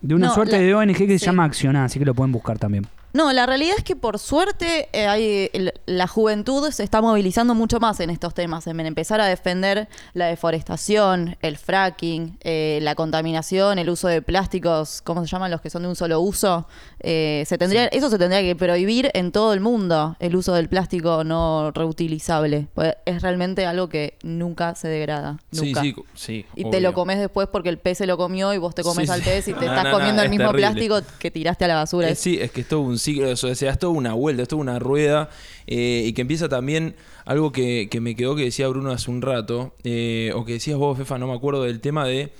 De 0.00 0.14
una 0.14 0.28
No, 0.28 0.34
suerte 0.34 0.52
la- 0.56 0.62
de 0.62 0.74
ONG 0.74 0.96
que 1.06 1.18
se 1.18 1.26
llama 1.26 1.44
Accioná, 1.44 1.84
así 1.84 1.98
que 1.98 2.04
lo 2.04 2.14
pueden 2.14 2.32
buscar 2.32 2.58
también. 2.58 2.86
No, 3.12 3.32
la 3.32 3.44
realidad 3.46 3.74
es 3.76 3.84
que 3.84 3.94
por 3.96 4.18
suerte 4.18 4.88
eh, 4.92 5.06
hay, 5.06 5.50
el- 5.52 5.72
la 5.86 6.06
juventud 6.06 6.70
se 6.70 6.82
está 6.82 7.00
movilizando 7.02 7.54
mucho 7.54 7.78
más 7.80 8.00
en 8.00 8.10
estos 8.10 8.32
temas, 8.34 8.66
en 8.66 8.80
empezar 8.80 9.20
a 9.20 9.26
defender 9.26 9.88
la 10.14 10.26
deforestación, 10.26 11.36
el 11.42 11.56
fracking, 11.58 12.38
eh, 12.42 12.78
la 12.82 12.94
contaminación, 12.94 13.78
el 13.78 13.90
uso 13.90 14.08
de 14.08 14.22
plásticos, 14.22 15.02
¿cómo 15.02 15.22
se 15.22 15.28
llaman 15.30 15.50
los 15.50 15.60
que 15.60 15.70
son 15.70 15.82
de 15.82 15.88
un 15.88 15.96
solo 15.96 16.20
uso? 16.20 16.66
Eh, 17.00 17.44
se 17.46 17.58
tendría, 17.58 17.86
Eso 17.88 18.08
se 18.10 18.18
tendría 18.18 18.40
que 18.42 18.56
prohibir 18.56 19.10
en 19.14 19.32
todo 19.32 19.52
el 19.52 19.60
mundo, 19.60 20.16
el 20.18 20.34
uso 20.36 20.54
del 20.54 20.68
plástico 20.68 21.24
no 21.24 21.70
reutilizable. 21.72 22.68
Pues 22.74 22.94
es 23.04 23.22
realmente 23.22 23.66
algo 23.66 23.88
que 23.88 24.16
nunca 24.22 24.74
se 24.74 24.88
degrada. 24.88 25.38
Sí, 25.52 25.66
Nunca. 25.66 25.80
sí, 25.82 25.94
sí. 26.14 26.46
Y 26.54 26.62
te 26.62 26.68
obvio. 26.78 26.80
lo 26.80 26.92
comes 26.94 27.18
después 27.18 27.48
porque 27.50 27.68
el 27.68 27.78
pez 27.78 27.98
se 27.98 28.06
lo 28.06 28.16
comió 28.16 28.52
y 28.54 28.58
vos 28.58 28.74
te 28.74 28.82
comes 28.82 29.06
Sí, 29.08 29.12
al 29.12 29.20
sí. 29.20 29.24
pez 29.28 29.48
y 29.48 29.52
te 29.54 29.66
No, 29.66 29.72
estás 29.72 29.84
no, 29.84 29.90
no, 29.90 29.96
comiendo 29.98 30.22
el 30.22 30.26
es 30.26 30.30
mismo 30.30 30.46
terrible. 30.52 30.68
plástico 30.90 31.16
que 31.18 31.30
tiraste 31.30 31.64
a 31.64 31.68
la 31.68 31.74
basura. 31.76 32.08
Eh, 32.08 32.12
Es- 32.12 32.18
sí, 32.18 32.38
es 32.40 32.50
que 32.50 32.62
es 32.62 32.68
todo 32.68 32.80
un 32.80 32.98
ciclo, 33.02 33.30
o 33.30 33.36
sea, 33.36 33.50
es 33.70 33.78
toda 33.78 33.92
una 33.92 34.14
vuelta, 34.14 34.42
es 34.42 34.48
toda 34.48 34.62
una 34.62 34.78
rueda 34.78 35.28
eh, 35.66 36.04
y 36.06 36.12
que 36.14 36.22
empieza 36.22 36.48
también 36.48 36.94
algo 37.24 37.52
que, 37.52 37.88
que 37.90 38.00
me 38.00 38.14
quedó 38.16 38.34
que 38.36 38.44
decía 38.44 38.68
Bruno 38.68 38.90
hace 38.92 39.10
un 39.10 39.20
rato, 39.22 39.74
eh, 39.84 40.32
o 40.34 40.44
que 40.44 40.54
decías 40.54 40.76
vos, 40.78 40.96
Fefa, 40.96 41.18
no 41.18 41.26
me 41.26 41.34
acuerdo 41.34 41.64
del 41.64 41.80
tema 41.80 42.06
de 42.06 42.30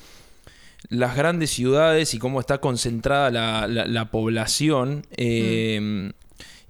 las 0.89 1.15
grandes 1.17 1.51
ciudades 1.51 2.15
y 2.15 2.19
cómo 2.19 2.41
está 2.41 2.59
concentrada 2.59 3.31
la, 3.31 3.67
la- 3.69 3.87
la 3.87 4.11
población 4.11 5.07
eh, 5.17 6.13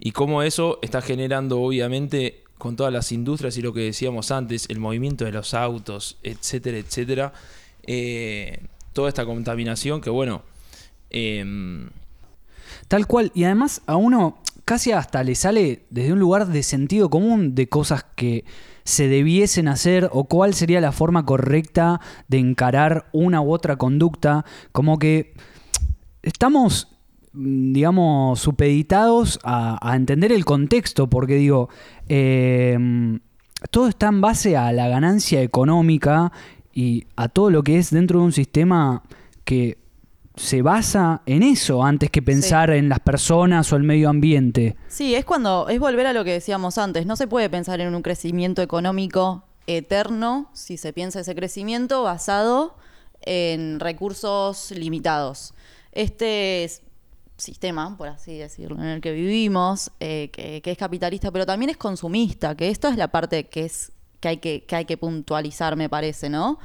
y 0.00 0.10
cómo 0.12 0.42
eso 0.42 0.78
está 0.82 1.00
generando 1.00 1.60
obviamente 1.60 2.42
con 2.58 2.76
todas 2.76 2.92
las 2.92 3.10
industrias 3.12 3.56
y 3.56 3.62
lo 3.62 3.72
que 3.72 3.80
decíamos 3.80 4.30
antes, 4.30 4.66
el 4.68 4.78
movimiento 4.78 5.24
de 5.24 5.32
los 5.32 5.54
autos, 5.54 6.16
etcétera, 6.22 6.78
etcétera, 6.78 7.32
toda 8.92 9.08
esta 9.08 9.24
contaminación 9.24 10.00
que 10.00 10.10
bueno, 10.10 10.42
em, 11.10 11.88
Tal 12.88 13.06
cual. 13.06 13.32
Y 13.34 13.44
además 13.44 13.82
a 13.86 13.96
uno 13.96 14.38
casi 14.64 14.92
hasta 14.92 15.24
le 15.24 15.34
sale 15.34 15.86
desde 15.90 16.12
un 16.12 16.20
lugar 16.20 16.46
de 16.46 16.62
sentido 16.62 17.10
común 17.10 17.54
de 17.54 17.68
cosas 17.68 18.04
que 18.14 18.44
se 18.84 19.08
debiesen 19.08 19.68
hacer 19.68 20.08
o 20.12 20.24
cuál 20.24 20.54
sería 20.54 20.80
la 20.80 20.92
forma 20.92 21.24
correcta 21.24 22.00
de 22.28 22.38
encarar 22.38 23.08
una 23.12 23.40
u 23.40 23.52
otra 23.52 23.76
conducta. 23.76 24.44
Como 24.72 24.98
que 24.98 25.34
estamos, 26.22 26.96
mm, 27.32 27.72
digamos, 27.72 28.40
supeditados 28.40 29.38
a, 29.44 29.94
entender 29.94 30.32
el 30.32 30.44
contexto, 30.44 31.08
porque 31.08 31.34
digo, 31.34 31.68
eh, 32.08 32.78
todo 33.70 33.88
está 33.88 34.08
en 34.08 34.20
base 34.20 34.56
a 34.56 34.72
la 34.72 34.88
ganancia 34.88 35.42
económica 35.42 36.32
y 36.72 37.04
a 37.16 37.28
todo 37.28 37.50
lo 37.50 37.62
que 37.62 37.78
es 37.78 37.90
dentro 37.90 38.20
de 38.20 38.24
un 38.26 38.32
sistema 38.32 39.02
que 39.44 39.81
se 40.36 40.62
basa 40.62 41.22
en 41.26 41.42
eso 41.42 41.82
antes 41.82 42.10
que 42.10 42.22
pensar 42.22 42.70
en 42.70 42.88
las 42.88 43.00
personas 43.00 43.72
o 43.72 43.76
el 43.76 43.82
medio 43.82 44.08
ambiente. 44.08 44.76
Sí, 44.88 45.14
es 45.14 45.24
cuando 45.24 45.68
es 45.68 45.78
volver 45.78 46.06
a 46.06 46.12
lo 46.12 46.24
que 46.24 46.32
decíamos 46.32 46.78
antes. 46.78 47.06
No 47.06 47.16
se 47.16 47.26
puede 47.26 47.50
pensar 47.50 47.80
en 47.80 47.94
un 47.94 48.02
crecimiento 48.02 48.62
económico 48.62 49.44
eterno 49.66 50.50
si 50.52 50.76
se 50.76 50.92
piensa 50.92 51.20
ese 51.20 51.34
crecimiento 51.34 52.02
basado 52.02 52.76
en 53.20 53.78
recursos 53.80 54.70
limitados. 54.72 55.54
Este 55.92 56.68
sistema, 57.36 57.96
por 57.96 58.08
así 58.08 58.38
decirlo, 58.38 58.76
en 58.76 58.88
el 58.88 59.00
que 59.00 59.12
vivimos, 59.12 59.90
eh, 60.00 60.30
que, 60.32 60.62
que 60.62 60.70
es 60.70 60.78
capitalista, 60.78 61.30
pero 61.30 61.44
también 61.44 61.70
es 61.70 61.76
consumista, 61.76 62.56
que 62.56 62.68
esto 62.68 62.88
es 62.88 62.96
la 62.96 63.08
parte 63.08 63.48
que 63.48 63.64
es 63.64 63.92
que 64.22 64.28
hay 64.28 64.36
que, 64.36 64.64
que 64.64 64.76
hay 64.76 64.84
que 64.84 64.96
puntualizar, 64.96 65.74
me 65.74 65.88
parece, 65.88 66.30
¿no? 66.30 66.58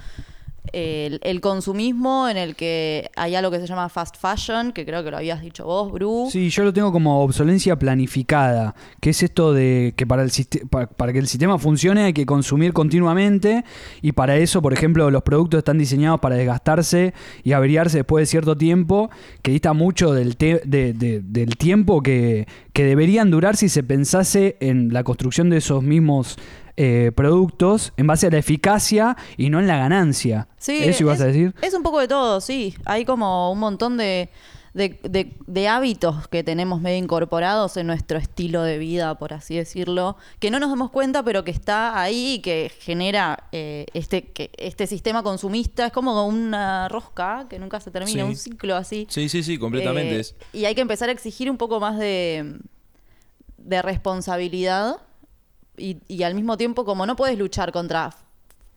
El, 0.73 1.41
consumismo 1.41 2.27
en 2.29 2.37
el 2.37 2.55
que 2.55 3.09
hay 3.15 3.35
algo 3.35 3.51
que 3.51 3.59
se 3.59 3.67
llama 3.67 3.89
fast 3.89 4.15
fashion, 4.17 4.71
que 4.71 4.85
creo 4.85 5.03
que 5.03 5.11
lo 5.11 5.17
habías 5.17 5.41
dicho 5.41 5.65
vos, 5.65 5.91
Bru. 5.91 6.27
Sí, 6.31 6.49
yo 6.49 6.63
lo 6.63 6.73
tengo 6.73 6.91
como 6.91 7.21
obsolencia 7.23 7.77
planificada, 7.77 8.75
que 9.01 9.11
es 9.11 9.23
esto 9.23 9.53
de 9.53 9.93
que 9.95 10.05
para, 10.07 10.23
el 10.23 10.31
siste- 10.31 10.65
pa- 10.69 10.87
para 10.87 11.13
que 11.13 11.19
el 11.19 11.27
sistema 11.27 11.57
funcione 11.57 12.03
hay 12.03 12.13
que 12.13 12.25
consumir 12.25 12.73
continuamente 12.73 13.63
y 14.01 14.11
para 14.13 14.37
eso, 14.37 14.61
por 14.61 14.73
ejemplo, 14.73 15.09
los 15.11 15.23
productos 15.23 15.59
están 15.59 15.77
diseñados 15.77 16.19
para 16.19 16.35
desgastarse 16.35 17.13
y 17.43 17.53
averiarse 17.53 17.97
después 17.99 18.23
de 18.23 18.25
cierto 18.27 18.57
tiempo, 18.57 19.09
que 19.41 19.51
dista 19.51 19.73
mucho 19.73 20.13
del, 20.13 20.37
te- 20.37 20.61
de- 20.65 20.93
de- 20.93 21.21
del 21.21 21.57
tiempo 21.57 22.01
que, 22.01 22.47
que 22.73 22.83
deberían 22.85 23.31
durar 23.31 23.55
si 23.55 23.69
se 23.69 23.83
pensase 23.83 24.57
en 24.59 24.93
la 24.93 25.03
construcción 25.03 25.49
de 25.49 25.57
esos 25.57 25.83
mismos 25.83 26.37
eh, 26.77 27.11
productos 27.15 27.91
en 27.97 28.07
base 28.07 28.27
a 28.27 28.29
la 28.29 28.37
eficacia 28.37 29.17
y 29.35 29.49
no 29.49 29.59
en 29.59 29.67
la 29.67 29.77
ganancia. 29.77 30.47
Sí, 30.57 30.77
¿Eso 30.83 31.03
ibas 31.03 31.17
es, 31.17 31.21
a 31.23 31.25
decir? 31.25 31.55
Es 31.61 31.73
un 31.73 31.83
poco 31.83 31.99
de 31.99 32.07
todo, 32.07 32.39
sí. 32.39 32.75
Hay 32.85 33.03
como 33.03 33.51
un 33.51 33.57
montón 33.59 33.97
de, 33.97 34.29
de, 34.75 34.99
de- 35.01 35.33
de 35.47 35.67
hábitos 35.67 36.27
que 36.27 36.43
tenemos 36.43 36.79
medio 36.79 36.99
incorporados 36.99 37.77
en 37.77 37.87
nuestro 37.87 38.19
estilo 38.19 38.61
de 38.61 38.77
vida, 38.77 39.17
por 39.17 39.33
así 39.33 39.55
decirlo, 39.55 40.17
que 40.39 40.51
no 40.51 40.59
nos 40.59 40.69
damos 40.69 40.91
cuenta, 40.91 41.23
pero 41.23 41.43
que 41.43 41.49
está 41.49 41.99
ahí 41.99 42.33
y 42.35 42.39
que 42.41 42.71
genera 42.79 43.45
eh, 43.51 43.87
este, 43.95 44.25
que, 44.25 44.51
este 44.57 44.85
sistema 44.85 45.23
consumista. 45.23 45.87
Es 45.87 45.91
como 45.91 46.27
una 46.27 46.87
rosca 46.89 47.47
que 47.49 47.57
nunca 47.57 47.79
se 47.79 47.89
termina, 47.89 48.23
Sí. 48.23 48.29
un 48.29 48.35
ciclo 48.35 48.75
así. 48.75 49.07
Sí, 49.09 49.29
sí, 49.29 49.41
sí, 49.41 49.57
completamente. 49.57 50.15
Eh, 50.17 50.19
es. 50.19 50.35
y 50.53 50.65
hay 50.65 50.75
que 50.75 50.81
empezar 50.81 51.09
a 51.09 51.11
exigir 51.11 51.49
un 51.49 51.57
poco 51.57 51.79
más 51.79 51.97
de, 51.97 52.59
de 53.57 53.81
responsabilidad 53.81 54.97
y, 55.77 55.97
y 56.07 56.23
al 56.23 56.35
mismo 56.35 56.57
tiempo 56.57 56.83
como 56.85 57.05
no 57.05 57.15
puedes 57.15 57.37
luchar 57.37 57.71
contra 57.71 58.15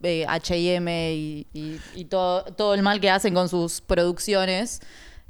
eh, 0.03 0.25
H&M 0.27 1.13
y, 1.13 1.47
y- 1.53 1.79
y 1.95 2.05
todo, 2.05 2.43
todo 2.45 2.73
el 2.73 2.81
mal 2.81 2.99
que 2.99 3.09
hacen 3.09 3.33
con 3.33 3.49
sus 3.49 3.81
producciones, 3.81 4.81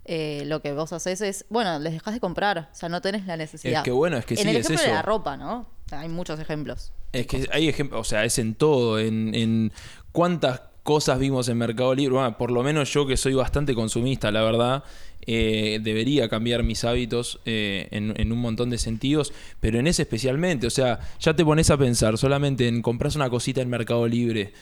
eh, 0.06 0.44
lo 0.48 0.62
que 0.62 0.74
vos 0.74 0.92
haces 0.94 1.22
es, 1.22 1.46
bueno, 1.50 1.78
les 1.80 1.94
dejas 1.94 2.14
de 2.14 2.20
comprar, 2.20 2.70
o 2.72 2.76
sea, 2.76 2.90
no 2.90 3.02
tenés 3.02 3.26
la 3.26 3.38
necesidad. 3.38 3.80
Es 3.82 3.84
que 3.84 3.92
bueno, 3.92 4.18
es 4.18 4.26
que 4.26 4.34
en 4.36 4.40
sí, 4.42 4.50
el 4.50 4.56
es 4.58 4.66
ejemplo 4.66 4.86
de 4.88 4.94
la 4.94 5.02
ropa, 5.02 5.38
¿no? 5.38 5.68
Hay 5.92 6.08
muchos 6.10 6.40
ejemplos. 6.40 6.92
Es 7.12 7.28
que 7.28 7.48
hay 7.52 7.68
ejemplos, 7.68 8.00
o 8.00 8.04
sea, 8.10 8.24
es 8.24 8.40
en 8.40 8.56
todo, 8.56 8.98
en, 9.00 9.36
en 9.36 9.74
cuántas 10.14 10.62
cosas 10.84 11.20
vimos 11.20 11.50
en 11.50 11.58
Mercado 11.58 11.94
Libre. 11.94 12.16
Bueno, 12.16 12.38
por 12.38 12.50
lo 12.52 12.64
menos 12.64 12.92
yo 12.94 13.06
que 13.06 13.18
soy 13.18 13.34
bastante 13.34 13.76
consumista, 13.76 14.32
la 14.32 14.42
verdad, 14.42 14.84
eh, 15.26 15.80
debería 15.82 16.30
cambiar 16.30 16.64
mis 16.64 16.84
hábitos 16.84 17.40
eh, 17.46 17.88
en, 17.92 18.32
un 18.32 18.40
montón 18.40 18.70
de 18.70 18.78
sentidos, 18.78 19.34
pero 19.60 19.80
en 19.80 19.88
ese 19.88 20.04
especialmente, 20.04 20.68
o 20.68 20.72
sea, 20.72 21.00
ya 21.20 21.36
te 21.36 21.46
pones 21.46 21.70
a 21.70 21.78
pensar 21.78 22.18
solamente 22.18 22.68
en 22.68 22.82
comprar 22.82 23.12
una 23.16 23.30
cosita 23.30 23.62
en 23.62 23.70
Mercado 23.70 24.08
Libre. 24.08 24.54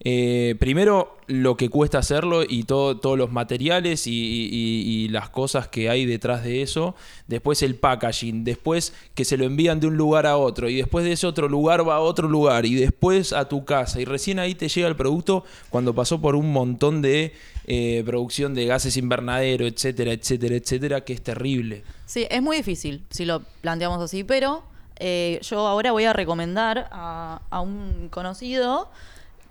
Eh, 0.00 0.56
primero, 0.58 1.16
lo 1.28 1.56
que 1.56 1.68
cuesta 1.68 1.98
hacerlo 1.98 2.42
y 2.46 2.64
todo, 2.64 2.98
todos 2.98 3.16
los 3.16 3.30
materiales 3.30 4.06
y- 4.08 4.12
y 4.12 5.08
las 5.08 5.30
cosas 5.30 5.68
que 5.68 5.88
hay 5.88 6.04
detrás 6.04 6.42
de 6.42 6.62
eso. 6.62 6.94
Después 7.28 7.62
el 7.62 7.76
packaging. 7.76 8.42
Después 8.44 8.92
que 9.14 9.24
se 9.24 9.36
lo 9.36 9.44
envían 9.44 9.78
de 9.80 9.86
un 9.86 9.96
lugar 9.96 10.26
a 10.26 10.36
otro. 10.36 10.68
Y 10.68 10.76
después 10.76 11.04
de 11.04 11.12
ese 11.12 11.26
otro 11.28 11.48
lugar 11.48 11.88
va 11.88 11.94
a 11.96 12.00
otro 12.00 12.28
lugar. 12.28 12.66
Y 12.66 12.74
después 12.74 13.32
a 13.32 13.48
tu 13.48 13.64
casa. 13.64 14.00
Y 14.00 14.04
recién 14.04 14.40
ahí 14.40 14.54
te 14.56 14.68
llega 14.68 14.88
el 14.88 14.96
producto 14.96 15.44
cuando 15.70 15.94
pasó 15.94 16.20
por 16.20 16.34
un 16.34 16.52
montón 16.52 17.00
de 17.00 17.32
eh, 17.66 18.02
producción 18.04 18.54
de 18.54 18.66
gases 18.66 18.96
invernadero, 18.96 19.66
etcétera, 19.66 20.12
etcétera, 20.12 20.56
etcétera, 20.56 21.00
que 21.02 21.12
es 21.14 21.22
terrible. 21.22 21.82
Sí, 22.06 22.26
es 22.30 22.42
muy 22.42 22.56
difícil 22.58 23.04
si 23.10 23.24
lo 23.24 23.42
planteamos 23.62 24.00
así, 24.02 24.24
pero 24.24 24.62
eh, 24.96 25.38
yo 25.42 25.66
ahora 25.66 25.92
voy 25.92 26.04
a 26.04 26.12
recomendar 26.12 26.88
a, 26.92 27.40
a 27.50 27.60
un 27.60 28.08
conocido. 28.10 28.90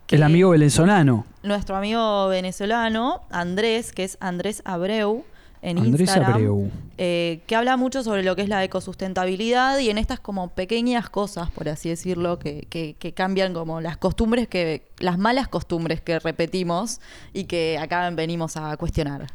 que- 0.08 0.16
El 0.18 0.24
amigo 0.24 0.52
venezolano. 0.52 1.26
nuestro 1.44 1.76
amigo 1.76 2.28
venezolano, 2.28 3.24
Andrés, 3.30 3.92
que 3.92 4.04
es 4.04 4.18
Andrés 4.20 4.62
Abreu 4.66 5.26
en 5.64 5.78
Andrés 5.80 6.02
Instagram, 6.02 6.34
Abreu. 6.34 6.70
eh, 6.98 7.40
que 7.48 7.56
habla 7.56 7.76
mucho 7.78 8.04
sobre 8.04 8.22
lo 8.22 8.36
que 8.36 8.42
es 8.44 8.50
la 8.50 8.64
ecosustentabilidad 8.64 9.80
y 9.80 9.90
en 9.90 9.98
estas 9.98 10.20
como 10.20 10.50
pequeñas 10.50 11.10
cosas, 11.10 11.50
por 11.52 11.68
así 11.70 11.90
decirlo, 11.90 12.38
que, 12.38 12.68
que- 12.70 12.96
que 13.00 13.14
cambian 13.14 13.54
como 13.54 13.82
las 13.82 13.98
costumbres 13.98 14.48
que, 14.48 14.84
las 15.00 15.18
malas 15.18 15.48
costumbres 15.48 16.02
que 16.02 16.20
repetimos 16.20 17.00
y 17.34 17.46
que 17.46 17.78
acá 17.80 18.10
venimos 18.12 18.58
a 18.58 18.76
cuestionar. 18.78 19.28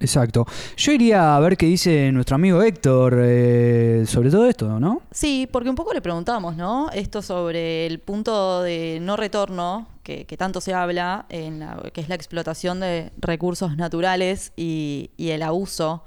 Exacto. 0.00 0.46
Yo 0.76 0.90
iría 0.92 1.36
a 1.36 1.40
ver 1.40 1.56
qué 1.56 1.66
dice 1.66 2.10
nuestro 2.10 2.34
amigo 2.34 2.60
Héctor 2.60 3.18
eh, 3.22 4.04
sobre 4.08 4.30
todo 4.30 4.46
esto, 4.48 4.80
¿no? 4.80 5.02
Sí, 5.12 5.48
porque 5.50 5.70
un 5.70 5.76
poco 5.76 5.92
le 5.94 6.00
preguntamos, 6.00 6.56
¿no? 6.56 6.90
Esto 6.90 7.22
sobre 7.22 7.86
el 7.86 8.00
punto 8.00 8.62
de 8.62 8.98
no 9.00 9.16
retorno, 9.16 9.86
que, 10.02 10.24
tanto 10.36 10.60
se 10.60 10.74
habla, 10.74 11.26
en 11.28 11.60
la- 11.60 11.82
que 11.92 12.00
es 12.00 12.08
la 12.08 12.14
explotación 12.14 12.80
de 12.80 13.12
recursos 13.18 13.76
naturales 13.76 14.52
y, 14.56 15.10
el 15.18 15.42
abuso 15.42 16.04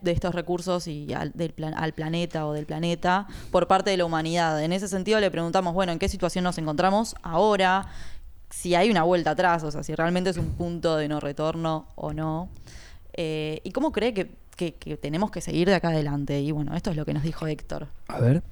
de 0.00 0.10
estos 0.12 0.34
recursos 0.34 0.86
y 0.88 1.12
al, 1.12 1.32
del 1.34 1.52
plan- 1.52 1.74
al 1.76 1.92
planeta 1.92 2.46
o 2.46 2.54
del 2.54 2.64
planeta 2.64 3.26
por 3.50 3.68
parte 3.68 3.90
de 3.90 3.98
la 3.98 4.06
humanidad. 4.06 4.62
En 4.62 4.72
ese 4.72 4.88
sentido 4.88 5.20
le 5.20 5.30
preguntamos, 5.30 5.74
bueno, 5.74 5.92
¿en 5.92 5.98
qué 5.98 6.08
situación 6.08 6.44
nos 6.44 6.56
encontramos 6.56 7.14
ahora? 7.22 7.86
Si 8.48 8.74
hay 8.74 8.90
una 8.90 9.02
vuelta 9.02 9.32
atrás, 9.32 9.62
o 9.64 9.70
sea, 9.70 9.82
si 9.82 9.94
realmente 9.94 10.30
es 10.30 10.38
un 10.38 10.50
punto 10.52 10.96
de 10.96 11.08
no 11.08 11.20
retorno 11.20 11.88
o 11.96 12.12
no. 12.14 12.48
Eh, 13.12 13.60
¿Y 13.64 13.72
cómo 13.72 13.92
cree 13.92 14.14
que- 14.14 14.30
que 14.56 14.96
tenemos 14.96 15.30
que 15.30 15.40
seguir 15.42 15.68
de 15.68 15.74
acá 15.74 15.88
adelante? 15.88 16.40
Y 16.40 16.50
bueno, 16.52 16.74
esto 16.74 16.90
es 16.90 16.96
lo 16.96 17.04
que 17.04 17.12
nos 17.12 17.22
dijo 17.24 17.46
Héctor. 17.46 17.88
A 18.08 18.20
ver. 18.20 18.42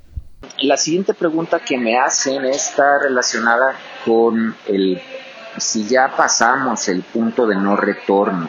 La 0.61 0.77
siguiente 0.77 1.15
pregunta 1.15 1.61
que 1.61 1.79
me 1.79 1.99
hacen 1.99 2.45
está 2.45 2.99
relacionada 2.99 3.75
con 4.05 4.55
el 4.67 5.01
si 5.59 5.87
ya 5.87 6.13
pasamos 6.17 6.89
el 6.89 7.03
punto 7.03 7.47
de 7.47 7.57
no 7.57 7.77
retorno. 7.77 8.49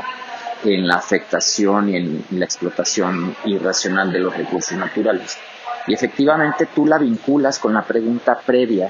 en 0.66 0.88
la 0.88 0.96
afectación 0.96 1.90
y 1.90 1.98
en 1.98 2.26
la 2.32 2.46
explotación 2.46 3.36
irracional 3.44 4.14
de 4.14 4.20
los 4.20 4.34
recursos 4.34 4.78
naturales. 4.78 5.38
Y 5.88 5.94
efectivamente 5.94 6.68
tú 6.74 6.86
la 6.86 6.98
vinculas 6.98 7.60
con 7.60 7.74
la 7.74 7.82
pregunta 7.82 8.40
previa 8.40 8.90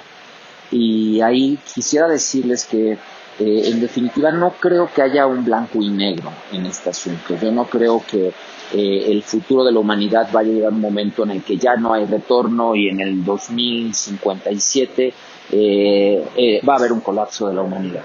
y 0.69 1.21
ahí 1.21 1.57
quisiera 1.73 2.07
decirles 2.07 2.65
que 2.65 2.91
eh, 2.91 2.97
en 3.39 3.81
definitiva 3.81 4.31
no 4.31 4.51
creo 4.51 4.91
que 4.93 5.01
haya 5.01 5.25
un 5.25 5.43
blanco 5.43 5.81
y 5.81 5.89
negro 5.89 6.31
en 6.51 6.67
este 6.67 6.91
asunto. 6.91 7.35
Yo 7.41 7.51
no 7.51 7.65
creo 7.65 8.03
que 8.05 8.31
eh, 8.71 9.11
el 9.11 9.21
futuro 9.23 9.63
de 9.63 9.71
la 9.71 9.79
humanidad 9.79 10.29
vaya 10.31 10.49
a 10.49 10.53
llegar 10.53 10.73
un 10.73 10.81
momento 10.81 11.23
en 11.23 11.31
el 11.31 11.43
que 11.43 11.57
ya 11.57 11.75
no 11.75 11.93
hay 11.93 12.05
retorno 12.05 12.75
y 12.75 12.89
en 12.89 13.01
el 13.01 13.23
2057 13.23 15.13
eh, 15.51 16.27
eh, 16.35 16.61
va 16.67 16.73
a 16.73 16.77
haber 16.77 16.91
un 16.91 17.01
colapso 17.01 17.47
de 17.47 17.53
la 17.53 17.61
humanidad. 17.61 18.03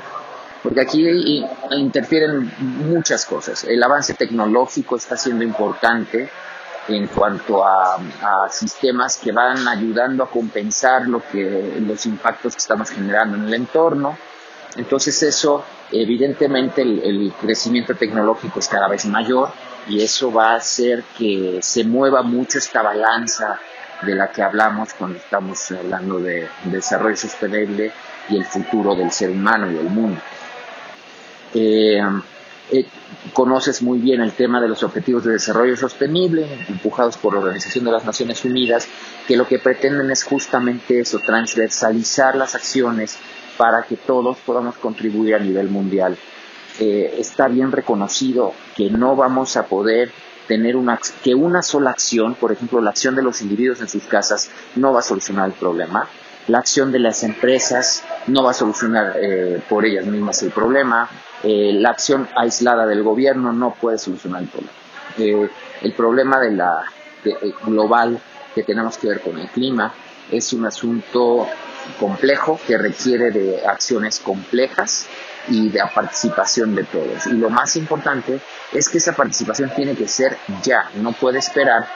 Porque 0.62 0.80
aquí 0.80 1.42
interfieren 1.70 2.52
muchas 2.58 3.24
cosas. 3.24 3.64
El 3.64 3.82
avance 3.82 4.14
tecnológico 4.14 4.96
está 4.96 5.16
siendo 5.16 5.44
importante 5.44 6.28
en 6.88 7.06
cuanto 7.06 7.64
a, 7.64 7.94
a 7.94 8.48
sistemas 8.50 9.18
que 9.18 9.30
van 9.30 9.68
ayudando 9.68 10.24
a 10.24 10.30
compensar 10.30 11.06
lo 11.06 11.22
que, 11.30 11.80
los 11.80 12.04
impactos 12.06 12.54
que 12.54 12.58
estamos 12.58 12.90
generando 12.90 13.36
en 13.36 13.44
el 13.44 13.54
entorno. 13.54 14.18
Entonces 14.76 15.22
eso, 15.22 15.64
evidentemente 15.92 16.82
el, 16.82 16.98
el 17.02 17.32
crecimiento 17.40 17.94
tecnológico 17.94 18.58
es 18.58 18.68
cada 18.68 18.88
vez 18.88 19.06
mayor 19.06 19.50
y 19.88 20.02
eso 20.02 20.32
va 20.32 20.52
a 20.52 20.56
hacer 20.56 21.02
que 21.16 21.60
se 21.62 21.84
mueva 21.84 22.22
mucho 22.22 22.58
esta 22.58 22.82
balanza 22.82 23.58
de 24.02 24.14
la 24.14 24.30
que 24.30 24.42
hablamos 24.42 24.94
cuando 24.94 25.18
estamos 25.18 25.70
hablando 25.72 26.20
de 26.20 26.48
desarrollo 26.64 27.16
sostenible 27.16 27.92
y 28.28 28.36
el 28.36 28.44
futuro 28.44 28.94
del 28.94 29.10
ser 29.10 29.30
humano 29.30 29.70
y 29.70 29.74
del 29.74 29.88
mundo. 29.88 30.20
Eh, 31.54 32.00
eh, 32.70 32.86
conoces 33.32 33.82
muy 33.82 33.98
bien 33.98 34.20
el 34.20 34.32
tema 34.32 34.60
de 34.60 34.68
los 34.68 34.82
objetivos 34.82 35.24
de 35.24 35.32
desarrollo 35.32 35.76
sostenible, 35.76 36.46
empujados 36.68 37.16
por 37.16 37.32
la 37.32 37.40
Organización 37.40 37.84
de 37.86 37.92
las 37.92 38.04
Naciones 38.04 38.44
Unidas, 38.44 38.86
que 39.26 39.36
lo 39.36 39.46
que 39.46 39.58
pretenden 39.58 40.10
es 40.10 40.22
justamente 40.22 41.00
eso, 41.00 41.18
transversalizar 41.20 42.36
las 42.36 42.54
acciones 42.54 43.18
para 43.56 43.82
que 43.82 43.96
todos 43.96 44.36
podamos 44.38 44.76
contribuir 44.76 45.34
a 45.34 45.38
nivel 45.38 45.68
mundial. 45.68 46.16
Eh, 46.78 47.16
está 47.18 47.48
bien 47.48 47.72
reconocido 47.72 48.52
que 48.76 48.90
no 48.90 49.16
vamos 49.16 49.56
a 49.56 49.66
poder 49.66 50.12
tener 50.46 50.76
una 50.76 50.98
que 51.22 51.34
una 51.34 51.62
sola 51.62 51.90
acción, 51.90 52.34
por 52.34 52.52
ejemplo, 52.52 52.80
la 52.80 52.90
acción 52.90 53.14
de 53.14 53.22
los 53.22 53.42
individuos 53.42 53.80
en 53.80 53.88
sus 53.88 54.04
casas, 54.04 54.50
no 54.76 54.92
va 54.92 55.00
a 55.00 55.02
solucionar 55.02 55.46
el 55.46 55.54
problema. 55.54 56.08
La 56.46 56.58
acción 56.58 56.90
de 56.90 56.98
las 56.98 57.22
empresas 57.24 58.02
no 58.26 58.42
va 58.42 58.52
a 58.52 58.54
solucionar 58.54 59.16
eh, 59.20 59.60
por 59.68 59.84
ellas 59.84 60.06
mismas 60.06 60.42
el 60.42 60.50
problema. 60.50 61.08
Eh, 61.42 61.72
la 61.74 61.90
acción 61.90 62.26
aislada 62.34 62.86
del 62.86 63.02
gobierno 63.02 63.52
no 63.52 63.74
puede 63.74 63.98
solucionar 63.98 64.42
el 64.42 64.48
problema. 64.48 64.72
Eh, 65.18 65.50
el 65.82 65.92
problema 65.92 66.40
de 66.40 66.50
la 66.52 66.82
eh, 67.24 67.52
global 67.64 68.18
que 68.54 68.62
tenemos 68.62 68.96
que 68.98 69.08
ver 69.08 69.20
con 69.20 69.38
el 69.38 69.48
clima 69.48 69.92
es 70.30 70.52
un 70.52 70.66
asunto 70.66 71.46
complejo 71.98 72.60
que 72.66 72.78
requiere 72.78 73.30
de 73.30 73.66
acciones 73.66 74.20
complejas 74.20 75.06
y 75.48 75.68
de 75.68 75.78
la 75.78 75.92
participación 75.92 76.74
de 76.74 76.84
todos. 76.84 77.26
Y 77.26 77.32
lo 77.32 77.50
más 77.50 77.76
importante 77.76 78.40
es 78.72 78.88
que 78.88 78.98
esa 78.98 79.12
participación 79.12 79.70
tiene 79.74 79.94
que 79.94 80.08
ser 80.08 80.36
ya, 80.62 80.90
no 80.96 81.12
puede 81.12 81.38
esperar, 81.38 81.86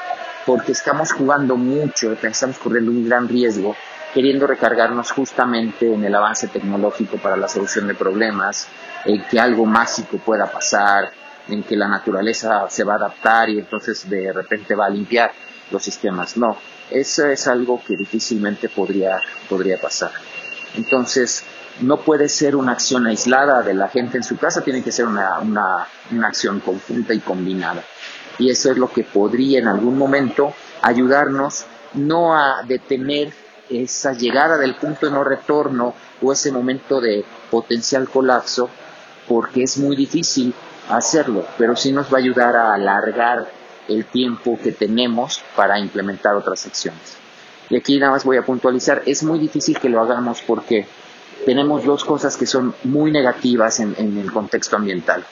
porque 0.46 0.72
estamos 0.72 1.12
jugando 1.12 1.56
mucho, 1.56 2.12
estamos 2.12 2.58
corriendo 2.58 2.90
un 2.90 3.08
gran 3.08 3.28
riesgo, 3.28 3.76
queriendo 4.14 4.46
recargarnos 4.46 5.10
justamente 5.10 5.92
en 5.92 6.04
el 6.04 6.14
avance 6.14 6.48
tecnológico 6.48 7.16
para 7.18 7.36
la 7.36 7.48
solución 7.48 7.86
de 7.86 7.94
problemas, 7.94 8.68
en 9.04 9.22
que 9.24 9.38
algo 9.40 9.66
mágico 9.66 10.18
pueda 10.18 10.50
pasar, 10.50 11.12
en 11.48 11.62
que 11.62 11.76
la 11.76 11.88
naturaleza 11.88 12.66
se 12.68 12.84
va 12.84 12.94
a 12.94 12.96
adaptar 12.96 13.50
y 13.50 13.58
entonces 13.58 14.08
de 14.08 14.32
repente 14.32 14.74
va 14.74 14.86
a 14.86 14.90
limpiar 14.90 15.32
los 15.70 15.82
sistemas. 15.82 16.36
No, 16.36 16.56
eso 16.94 17.26
es 17.26 17.46
algo 17.46 17.82
que 17.84 17.96
difícilmente 17.96 18.68
podría, 18.68 19.20
podría 19.48 19.80
pasar. 19.80 20.12
Entonces, 20.76 21.44
no 21.80 21.98
puede 22.00 22.28
ser 22.28 22.56
una 22.56 22.72
acción 22.72 23.06
aislada 23.06 23.62
de 23.62 23.74
la 23.74 23.88
gente 23.88 24.18
en 24.18 24.24
su 24.24 24.36
casa, 24.36 24.62
tiene 24.62 24.82
que 24.82 24.92
ser 24.92 25.06
una, 25.06 25.38
una, 25.40 25.86
una 26.10 26.28
acción 26.28 26.60
conjunta 26.60 27.14
y 27.14 27.20
combinada. 27.20 27.82
Y 28.38 28.50
eso 28.50 28.70
es 28.70 28.78
lo 28.78 28.92
que 28.92 29.04
podría 29.04 29.58
en 29.58 29.68
algún 29.68 29.96
momento 29.96 30.54
ayudarnos 30.82 31.66
no 31.94 32.36
a 32.36 32.62
detener 32.66 33.32
esa 33.68 34.12
llegada 34.12 34.58
del 34.58 34.74
punto 34.74 35.06
de 35.06 35.12
no 35.12 35.24
retorno 35.24 35.94
o 36.20 36.32
ese 36.32 36.52
momento 36.52 37.00
de 37.00 37.24
potencial 37.50 38.08
colapso, 38.08 38.68
porque 39.28 39.62
es 39.62 39.78
muy 39.78 39.96
difícil 39.96 40.54
hacerlo, 40.88 41.46
pero 41.58 41.76
sí 41.76 41.92
nos 41.92 42.12
va 42.12 42.18
a 42.18 42.20
ayudar 42.20 42.56
a 42.56 42.74
alargar 42.74 43.46
el 43.92 44.04
tiempo 44.04 44.58
que 44.62 44.72
tenemos 44.72 45.42
para 45.56 45.78
implementar 45.78 46.34
otras 46.34 46.66
acciones. 46.66 47.16
Y 47.70 47.76
aquí 47.76 47.98
nada 47.98 48.12
más 48.12 48.24
voy 48.24 48.36
a 48.36 48.44
puntualizar, 48.44 49.02
es 49.06 49.22
muy 49.22 49.38
difícil 49.38 49.78
que 49.78 49.88
lo 49.88 50.00
hagamos 50.00 50.42
porque 50.42 50.86
tenemos 51.46 51.84
dos 51.84 52.04
cosas 52.04 52.36
que 52.36 52.46
son 52.46 52.74
muy 52.84 53.10
negativas 53.10 53.80
en, 53.80 53.94
el 53.98 54.32
contexto 54.32 54.76
ambiental. 54.76 55.24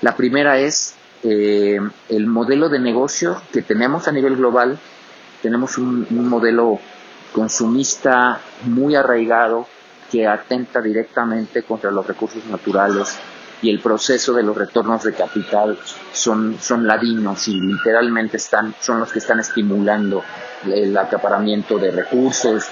La 0.00 0.16
primera 0.16 0.58
es 0.58 0.94
eh, 1.22 1.80
el 2.08 2.26
modelo 2.26 2.68
de 2.68 2.78
negocio 2.78 3.40
que 3.52 3.62
tenemos 3.62 4.08
a 4.08 4.12
nivel 4.12 4.36
global. 4.36 4.78
Tenemos 5.42 5.78
un 5.78 6.28
modelo 6.28 6.78
consumista 7.32 8.40
muy 8.64 8.94
arraigado 8.94 9.66
que 10.10 10.26
atenta 10.26 10.80
directamente 10.80 11.62
contra 11.62 11.90
los 11.90 12.06
recursos 12.06 12.44
naturales 12.46 13.16
y 13.62 13.70
el 13.70 13.78
proceso 13.78 14.34
de 14.34 14.42
los 14.42 14.56
retornos 14.56 15.04
de 15.04 15.14
capital 15.14 15.78
son, 16.12 16.58
son 16.60 16.86
ladinos 16.86 17.46
y 17.46 17.60
literalmente 17.60 18.36
están, 18.36 18.74
son 18.80 18.98
los 18.98 19.12
que 19.12 19.20
están 19.20 19.38
estimulando 19.38 20.22
el 20.66 20.96
acaparamiento 20.96 21.78
de 21.78 21.92
recursos 21.92 22.66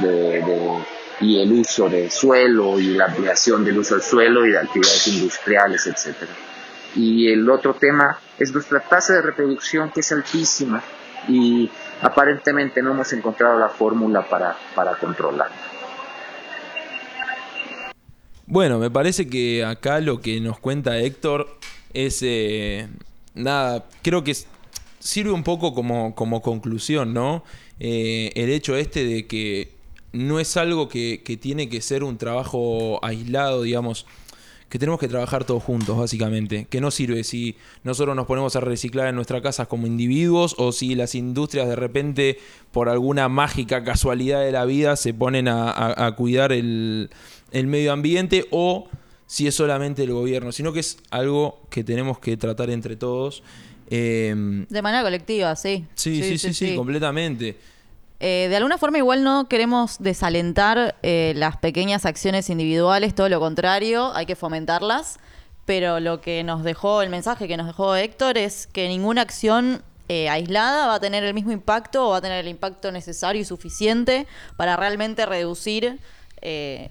y 1.21 1.41
el 1.41 1.53
uso 1.53 1.89
de 1.89 2.11
suelo 2.11 2.81
y 2.81 2.95
la 2.95 3.07
ampliación 3.07 3.65
del 3.65 3.79
uso 3.79 3.95
del 3.95 4.03
suelo 4.03 4.45
y 4.45 4.51
de 4.51 4.59
actividades 4.59 5.07
industriales, 5.07 5.87
etcétera. 5.87 6.33
Y 6.97 7.33
el 7.33 7.49
otro 7.49 7.75
tema 7.75 8.19
es 8.37 8.53
nuestra 8.53 8.81
tasa 8.81 9.15
de 9.15 9.23
reproducción 9.23 9.91
que 9.91 10.01
es 10.01 10.11
altísima 10.11 10.83
y 11.29 11.71
aparentemente 12.03 12.83
no 12.83 12.91
hemos 12.93 13.13
encontrado 13.13 13.61
la 13.61 13.69
fórmula 13.69 14.23
para, 14.23 14.57
para 14.75 14.97
controlarla. 14.97 15.70
Bueno, 18.51 18.81
me 18.81 18.91
parece 18.91 19.29
que 19.29 19.65
acá 19.65 20.01
lo 20.01 20.21
que 20.21 20.41
nos 20.41 20.59
cuenta 20.59 20.99
Héctor 20.99 21.57
es 21.95 22.19
eh, 22.23 22.89
nada, 23.33 23.89
creo 24.03 24.25
que 24.25 24.35
sirve 24.99 25.31
un 25.31 25.45
poco 25.45 25.73
como, 25.73 26.17
como 26.17 26.43
conclusión, 26.43 27.15
¿no? 27.15 27.45
Eh, 27.79 28.33
el 28.35 28.51
hecho 28.51 28.75
este 28.75 29.05
de 29.05 29.29
que 29.29 29.71
no 30.13 30.41
es 30.41 30.57
algo 30.57 30.89
que, 30.89 31.23
que 31.23 31.37
tiene 31.37 31.69
que 31.69 31.81
ser 31.81 32.03
un 32.03 32.19
trabajo 32.19 32.99
aislado, 33.05 33.63
digamos, 33.63 34.05
que 34.71 34.79
tenemos 34.79 34.99
que 35.01 35.09
trabajar 35.09 35.45
todos 35.45 35.63
juntos, 35.63 35.99
básicamente. 35.99 36.67
Que 36.71 36.81
no 36.81 36.91
sirve 36.91 37.25
si 37.25 37.57
nosotros 37.85 38.15
nos 38.17 38.27
ponemos 38.27 38.55
a 38.57 38.61
reciclar 38.61 39.09
en 39.09 39.17
nuestras 39.17 39.43
casas 39.43 39.67
como 39.69 39.87
individuos 39.87 40.55
o 40.59 40.73
si 40.73 40.95
las 40.95 41.15
industrias 41.15 41.69
de 41.69 41.77
repente, 41.77 42.39
por 42.73 42.89
alguna 42.89 43.29
mágica 43.29 43.85
casualidad 43.85 44.41
de 44.43 44.53
la 44.53 44.65
vida, 44.65 44.95
se 44.97 45.13
ponen 45.13 45.49
a, 45.49 45.71
a- 45.71 46.07
a 46.07 46.13
cuidar 46.17 46.53
el, 46.53 47.11
el 47.51 47.67
medio 47.67 47.93
ambiente 47.93 48.47
o 48.53 48.89
si 49.27 49.47
es 49.47 49.55
solamente 49.55 50.05
el 50.05 50.13
gobierno, 50.13 50.53
sino 50.53 50.73
que 50.73 50.81
es 50.81 50.99
algo 51.11 51.61
que 51.69 51.85
tenemos 51.85 52.19
que 52.21 52.37
tratar 52.37 52.71
entre 52.71 52.97
todos. 52.97 53.43
Eh, 53.91 54.35
De 54.69 54.83
manera 54.83 55.03
colectiva, 55.03 55.57
sí. 55.57 55.85
sí, 55.95 56.23
sí, 56.23 56.39
sí, 56.39 56.55
sí, 56.55 56.77
completamente. 56.77 57.57
Eh, 58.21 58.49
de 58.51 58.57
alguna 58.57 58.77
forma 58.77 58.99
igual 58.99 59.25
no 59.25 59.49
queremos 59.49 59.97
desalentar 59.99 60.95
eh, 61.03 61.33
las 61.37 61.57
pequeñas 61.57 62.05
acciones 62.05 62.51
individuales, 62.51 63.15
todo 63.15 63.31
lo 63.31 63.41
contrario, 63.41 64.13
hay 64.15 64.27
que 64.27 64.37
fomentarlas, 64.37 65.19
pero 65.65 66.01
lo 66.01 66.21
que 66.21 66.45
nos 66.45 66.63
dejó, 66.63 67.01
el 67.01 67.09
mensaje 67.09 67.49
que 67.49 67.57
nos 67.57 67.67
dejó 67.67 67.97
Héctor 67.97 68.37
es 68.37 68.67
que 68.67 68.89
ninguna 68.89 69.23
acción 69.23 69.83
eh, 70.13 70.29
aislada 70.29 70.89
va 70.89 70.95
a 70.97 71.01
tener 71.01 71.23
el 71.23 71.35
mismo 71.35 71.53
impacto 71.53 72.09
o 72.09 72.11
va 72.11 72.17
a 72.17 72.21
tener 72.21 72.41
el 72.41 72.49
impacto 72.49 72.91
necesario 72.91 73.41
y 73.41 73.45
suficiente 73.45 74.27
para 74.57 74.77
realmente 74.77 75.25
reducir 75.25 76.01
eh, 76.43 76.91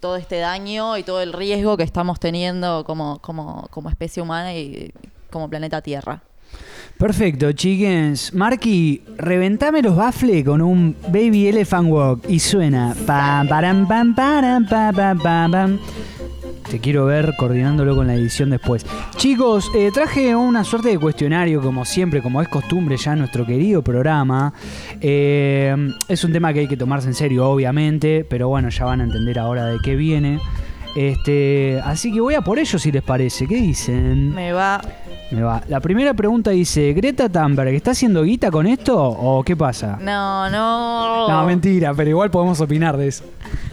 todo 0.00 0.16
este 0.16 0.38
daño 0.38 0.96
y 0.96 1.02
todo 1.02 1.20
el 1.20 1.34
riesgo 1.34 1.76
que 1.76 1.82
estamos 1.82 2.18
teniendo 2.18 2.84
como, 2.84 3.18
como, 3.18 3.68
como 3.70 3.90
especie 3.90 4.22
humana 4.22 4.54
y 4.54 4.92
como 5.30 5.50
planeta 5.50 5.82
Tierra. 5.82 6.22
Perfecto, 6.98 7.52
chickens. 7.52 8.32
Marky, 8.32 9.02
reventame 9.18 9.82
los 9.82 9.96
baffles 9.96 10.44
con 10.44 10.62
un 10.62 10.96
Baby 11.08 11.48
Elephant 11.48 11.90
Walk 11.90 12.24
y 12.28 12.38
suena. 12.38 12.94
Pam, 13.06 13.48
param, 13.48 13.86
pam, 13.86 14.14
pam, 14.14 14.66
pam, 14.66 15.18
pam, 15.18 15.50
pam. 15.50 15.78
Te 16.70 16.80
quiero 16.80 17.04
ver 17.04 17.34
coordinándolo 17.36 17.94
con 17.94 18.06
la 18.06 18.14
edición 18.14 18.50
después. 18.50 18.86
Chicos, 19.16 19.70
eh, 19.76 19.90
traje 19.92 20.34
una 20.34 20.64
suerte 20.64 20.88
de 20.88 20.98
cuestionario, 20.98 21.60
como 21.60 21.84
siempre, 21.84 22.22
como 22.22 22.40
es 22.40 22.48
costumbre 22.48 22.96
ya 22.96 23.12
en 23.12 23.18
nuestro 23.18 23.44
querido 23.44 23.82
programa. 23.82 24.52
Eh, 25.00 25.74
es 26.08 26.24
un 26.24 26.32
tema 26.32 26.52
que 26.52 26.60
hay 26.60 26.68
que 26.68 26.76
tomarse 26.76 27.08
en 27.08 27.14
serio, 27.14 27.48
obviamente, 27.48 28.24
pero 28.28 28.48
bueno, 28.48 28.70
ya 28.70 28.86
van 28.86 29.02
a 29.02 29.04
entender 29.04 29.38
ahora 29.38 29.66
de 29.66 29.78
qué 29.84 29.94
viene. 29.94 30.40
Este, 30.96 31.80
así 31.84 32.12
que 32.12 32.20
voy 32.20 32.34
a 32.34 32.40
por 32.40 32.58
ellos 32.58 32.80
si 32.80 32.92
les 32.92 33.02
parece. 33.02 33.46
¿Qué 33.46 33.56
dicen? 33.56 34.32
Me 34.34 34.52
va. 34.52 34.80
Me 35.30 35.42
va. 35.42 35.62
La 35.68 35.80
primera 35.80 36.14
pregunta 36.14 36.50
dice, 36.50 36.92
¿Greta 36.92 37.28
Thunberg 37.28 37.74
está 37.74 37.92
haciendo 37.92 38.22
guita 38.22 38.50
con 38.50 38.66
esto 38.66 38.96
o 38.96 39.42
qué 39.42 39.56
pasa? 39.56 39.98
No, 40.00 40.48
no. 40.50 41.28
No, 41.28 41.46
mentira, 41.46 41.92
pero 41.94 42.10
igual 42.10 42.30
podemos 42.30 42.60
opinar 42.60 42.96
de 42.96 43.08
eso. 43.08 43.24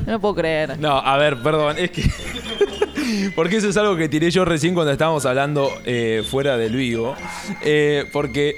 No 0.05 0.13
lo 0.13 0.19
puedo 0.19 0.35
creer. 0.35 0.79
No, 0.79 0.97
a 0.97 1.17
ver, 1.17 1.41
perdón, 1.41 1.75
es 1.77 1.91
que. 1.91 2.03
Porque 3.35 3.57
eso 3.57 3.69
es 3.69 3.77
algo 3.77 3.95
que 3.95 4.09
tiré 4.09 4.31
yo 4.31 4.45
recién 4.45 4.73
cuando 4.73 4.91
estábamos 4.91 5.25
hablando 5.25 5.69
eh, 5.85 6.23
fuera 6.29 6.57
del 6.57 6.75
vivo. 6.75 7.15
Eh, 7.61 8.05
porque 8.11 8.57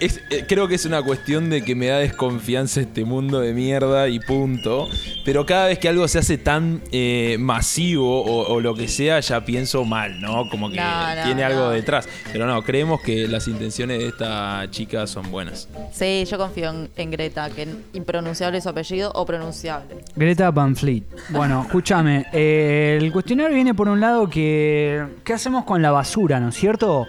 es- 0.00 0.20
eh, 0.30 0.44
creo 0.48 0.68
que 0.68 0.74
es 0.76 0.84
una 0.84 1.02
cuestión 1.02 1.50
de 1.50 1.62
que 1.62 1.74
me 1.74 1.86
da 1.86 1.98
desconfianza 1.98 2.80
este 2.80 3.04
mundo 3.04 3.40
de 3.40 3.52
mierda 3.52 4.08
y 4.08 4.20
punto. 4.20 4.88
Pero 5.24 5.44
cada 5.46 5.66
vez 5.66 5.78
que 5.78 5.88
algo 5.88 6.06
se 6.08 6.18
hace 6.18 6.38
tan 6.38 6.80
eh, 6.92 7.36
masivo 7.38 8.22
o, 8.22 8.52
o 8.54 8.60
lo 8.60 8.74
que 8.74 8.88
sea, 8.88 9.20
ya 9.20 9.44
pienso 9.44 9.84
mal, 9.84 10.20
¿no? 10.20 10.48
Como 10.48 10.70
que 10.70 10.76
No, 10.76 11.14
no, 11.16 11.22
tiene 11.24 11.44
algo 11.44 11.64
no. 11.66 11.70
detrás. 11.70 12.08
Pero 12.32 12.46
no, 12.46 12.62
creemos 12.62 13.00
que 13.02 13.28
las 13.28 13.48
intenciones 13.48 13.98
de 13.98 14.08
esta 14.08 14.66
chica 14.70 15.06
son 15.06 15.30
buenas. 15.30 15.68
Sí, 15.92 16.24
yo 16.30 16.38
confío 16.38 16.70
en, 16.70 16.88
en 16.96 17.10
Greta, 17.10 17.50
que 17.50 17.66
impronunciable 17.92 18.58
es 18.58 18.64
su 18.64 18.70
apellido 18.70 19.10
o 19.14 19.26
pronunciable. 19.26 19.96
Greta 20.16 20.50
Van 20.50 20.74
Fleet. 20.76 21.02
Bueno, 21.30 21.62
escúchame. 21.66 22.26
eh, 22.32 22.98
el 23.00 23.12
cuestionario 23.12 23.54
viene 23.54 23.74
por 23.74 23.88
un 23.88 24.00
lado 24.00 24.28
que... 24.28 25.04
¿Qué 25.24 25.32
hacemos 25.34 25.64
con 25.64 25.82
la 25.82 25.90
basura, 25.90 26.40
no 26.40 26.48
es 26.48 26.54
cierto? 26.54 27.06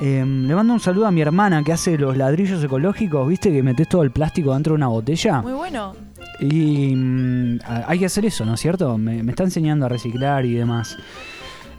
Eh, 0.00 0.24
le 0.24 0.54
mando 0.54 0.72
un 0.72 0.80
saludo 0.80 1.06
a 1.06 1.10
mi 1.10 1.20
hermana 1.20 1.62
que 1.62 1.72
hace 1.72 1.98
los 1.98 2.16
ladrillos 2.16 2.64
ecológicos, 2.64 3.28
¿viste? 3.28 3.52
Que 3.52 3.62
metes 3.62 3.88
todo 3.88 4.02
el 4.02 4.10
plástico 4.10 4.54
dentro 4.54 4.72
de 4.72 4.76
una 4.76 4.88
botella. 4.88 5.42
Muy 5.42 5.52
bueno. 5.52 5.94
Y 6.40 6.94
mm, 6.96 7.58
hay 7.86 7.98
que 7.98 8.06
hacer 8.06 8.24
eso, 8.24 8.46
¿no 8.46 8.54
es 8.54 8.60
cierto? 8.60 8.96
Me, 8.96 9.22
me 9.22 9.32
está 9.32 9.44
enseñando 9.44 9.84
a 9.84 9.88
reciclar 9.90 10.46
y 10.46 10.54
demás. 10.54 10.96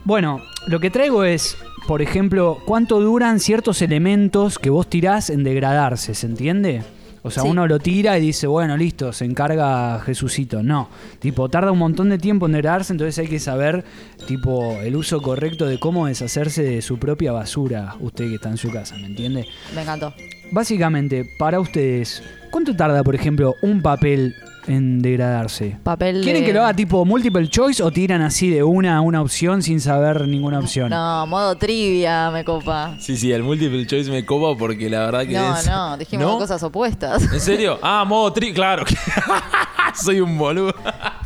Bueno, 0.04 0.40
lo 0.68 0.78
que 0.78 0.90
traigo 0.90 1.24
es, 1.24 1.56
por 1.88 2.00
ejemplo, 2.00 2.58
cuánto 2.64 3.00
duran 3.00 3.40
ciertos 3.40 3.82
elementos 3.82 4.58
que 4.58 4.70
vos 4.70 4.88
tirás 4.88 5.28
en 5.28 5.42
degradarse, 5.42 6.14
¿se 6.14 6.26
entiende? 6.26 6.82
O 7.24 7.30
sea, 7.30 7.44
Sí. 7.44 7.48
uno 7.48 7.66
lo 7.68 7.78
tira 7.78 8.18
y 8.18 8.20
dice, 8.20 8.46
bueno, 8.48 8.76
listo, 8.76 9.12
se 9.12 9.24
encarga 9.24 10.00
Jesucito. 10.00 10.62
No, 10.62 10.88
tipo, 11.20 11.48
tarda 11.48 11.70
un 11.70 11.78
montón 11.78 12.08
de 12.08 12.18
tiempo 12.18 12.46
en 12.46 12.52
degradarse, 12.52 12.92
entonces 12.92 13.16
hay 13.18 13.28
que 13.28 13.38
saber, 13.38 13.84
tipo, 14.26 14.80
el 14.80 14.96
uso 14.96 15.22
correcto 15.22 15.66
de 15.66 15.78
cómo 15.78 16.06
deshacerse 16.06 16.62
de 16.62 16.82
su 16.82 16.98
propia 16.98 17.30
basura, 17.32 17.94
usted 18.00 18.28
que 18.28 18.34
está 18.34 18.48
en 18.50 18.56
su 18.56 18.70
casa, 18.70 18.96
¿me 18.96 19.06
entiende? 19.06 19.46
Me 19.74 19.82
encantó. 19.82 20.12
Básicamente, 20.50 21.24
para 21.38 21.60
ustedes, 21.60 22.22
¿cuánto 22.50 22.74
tarda, 22.76 23.02
por 23.04 23.14
ejemplo, 23.14 23.54
un 23.62 23.80
papel 23.82 24.34
en 24.66 25.02
degradarse? 25.02 25.76
Papel 25.82 26.22
¿Quieren 26.22 26.42
de- 26.42 26.46
que 26.46 26.52
lo 26.52 26.60
haga 26.62 26.74
tipo 26.74 27.04
multiple 27.04 27.48
choice 27.48 27.82
o 27.82 27.90
tiran 27.90 28.22
así 28.22 28.48
de 28.50 28.62
una 28.62 28.96
a 28.96 29.00
una 29.00 29.20
opción 29.20 29.62
sin 29.62 29.80
saber 29.80 30.26
ninguna 30.28 30.58
opción? 30.60 30.90
No, 30.90 31.26
modo 31.26 31.56
trivia, 31.56 32.30
me 32.30 32.44
copa. 32.44 32.94
Sí, 32.98 33.16
sí, 33.16 33.32
el 33.32 33.42
multiple 33.42 33.86
choice 33.86 34.10
me 34.10 34.24
copa 34.24 34.58
porque 34.58 34.88
la 34.90 35.00
verdad 35.00 35.26
que 35.26 35.32
No, 35.34 35.56
es... 35.56 35.66
no, 35.66 35.96
dijimos 35.96 36.26
¿No? 36.26 36.38
cosas 36.38 36.62
opuestas. 36.62 37.22
¿En 37.32 37.40
serio? 37.40 37.78
Ah, 37.82 38.04
modo 38.06 38.32
tri... 38.32 38.52
Claro. 38.52 38.84
que- 38.84 38.94
Soy 39.94 40.20
un 40.20 40.38
boludo. 40.38 40.74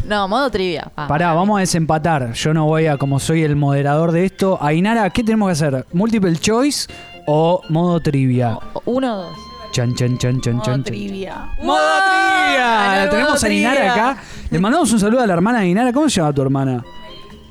No, 0.04 0.26
modo 0.26 0.50
trivia. 0.50 0.90
Ah, 0.96 1.06
Pará, 1.06 1.32
vamos 1.34 1.56
a 1.58 1.60
desempatar. 1.60 2.32
Yo 2.32 2.52
no 2.52 2.64
voy 2.66 2.86
a, 2.86 2.96
como 2.96 3.20
soy 3.20 3.42
el 3.42 3.54
moderador 3.56 4.10
de 4.12 4.24
esto. 4.24 4.58
Ainara, 4.60 5.08
¿qué 5.10 5.22
tenemos 5.22 5.48
que 5.48 5.52
hacer? 5.52 5.86
¿Multiple 5.92 6.34
choice 6.36 6.88
o 7.26 7.60
modo 7.68 8.00
trivia? 8.00 8.58
Uno 8.84 9.12
o 9.14 9.16
dos. 9.22 9.36
Chan, 9.76 9.94
chan, 9.94 10.16
chan, 10.16 10.40
chan, 10.40 10.54
Modo 10.54 10.64
chan. 10.64 10.84
trivia. 10.84 11.50
¡Modo 11.62 11.76
trivia! 11.76 13.04
La 13.04 13.10
tenemos 13.10 13.44
a 13.44 13.46
trivia. 13.46 13.92
acá. 13.92 14.22
Le 14.50 14.58
mandamos 14.58 14.90
un 14.90 14.98
saludo 14.98 15.20
a 15.20 15.26
la 15.26 15.34
hermana 15.34 15.58
de 15.58 15.64
Ainara. 15.66 15.92
¿Cómo 15.92 16.08
se 16.08 16.18
llama 16.18 16.32
tu 16.32 16.40
hermana? 16.40 16.82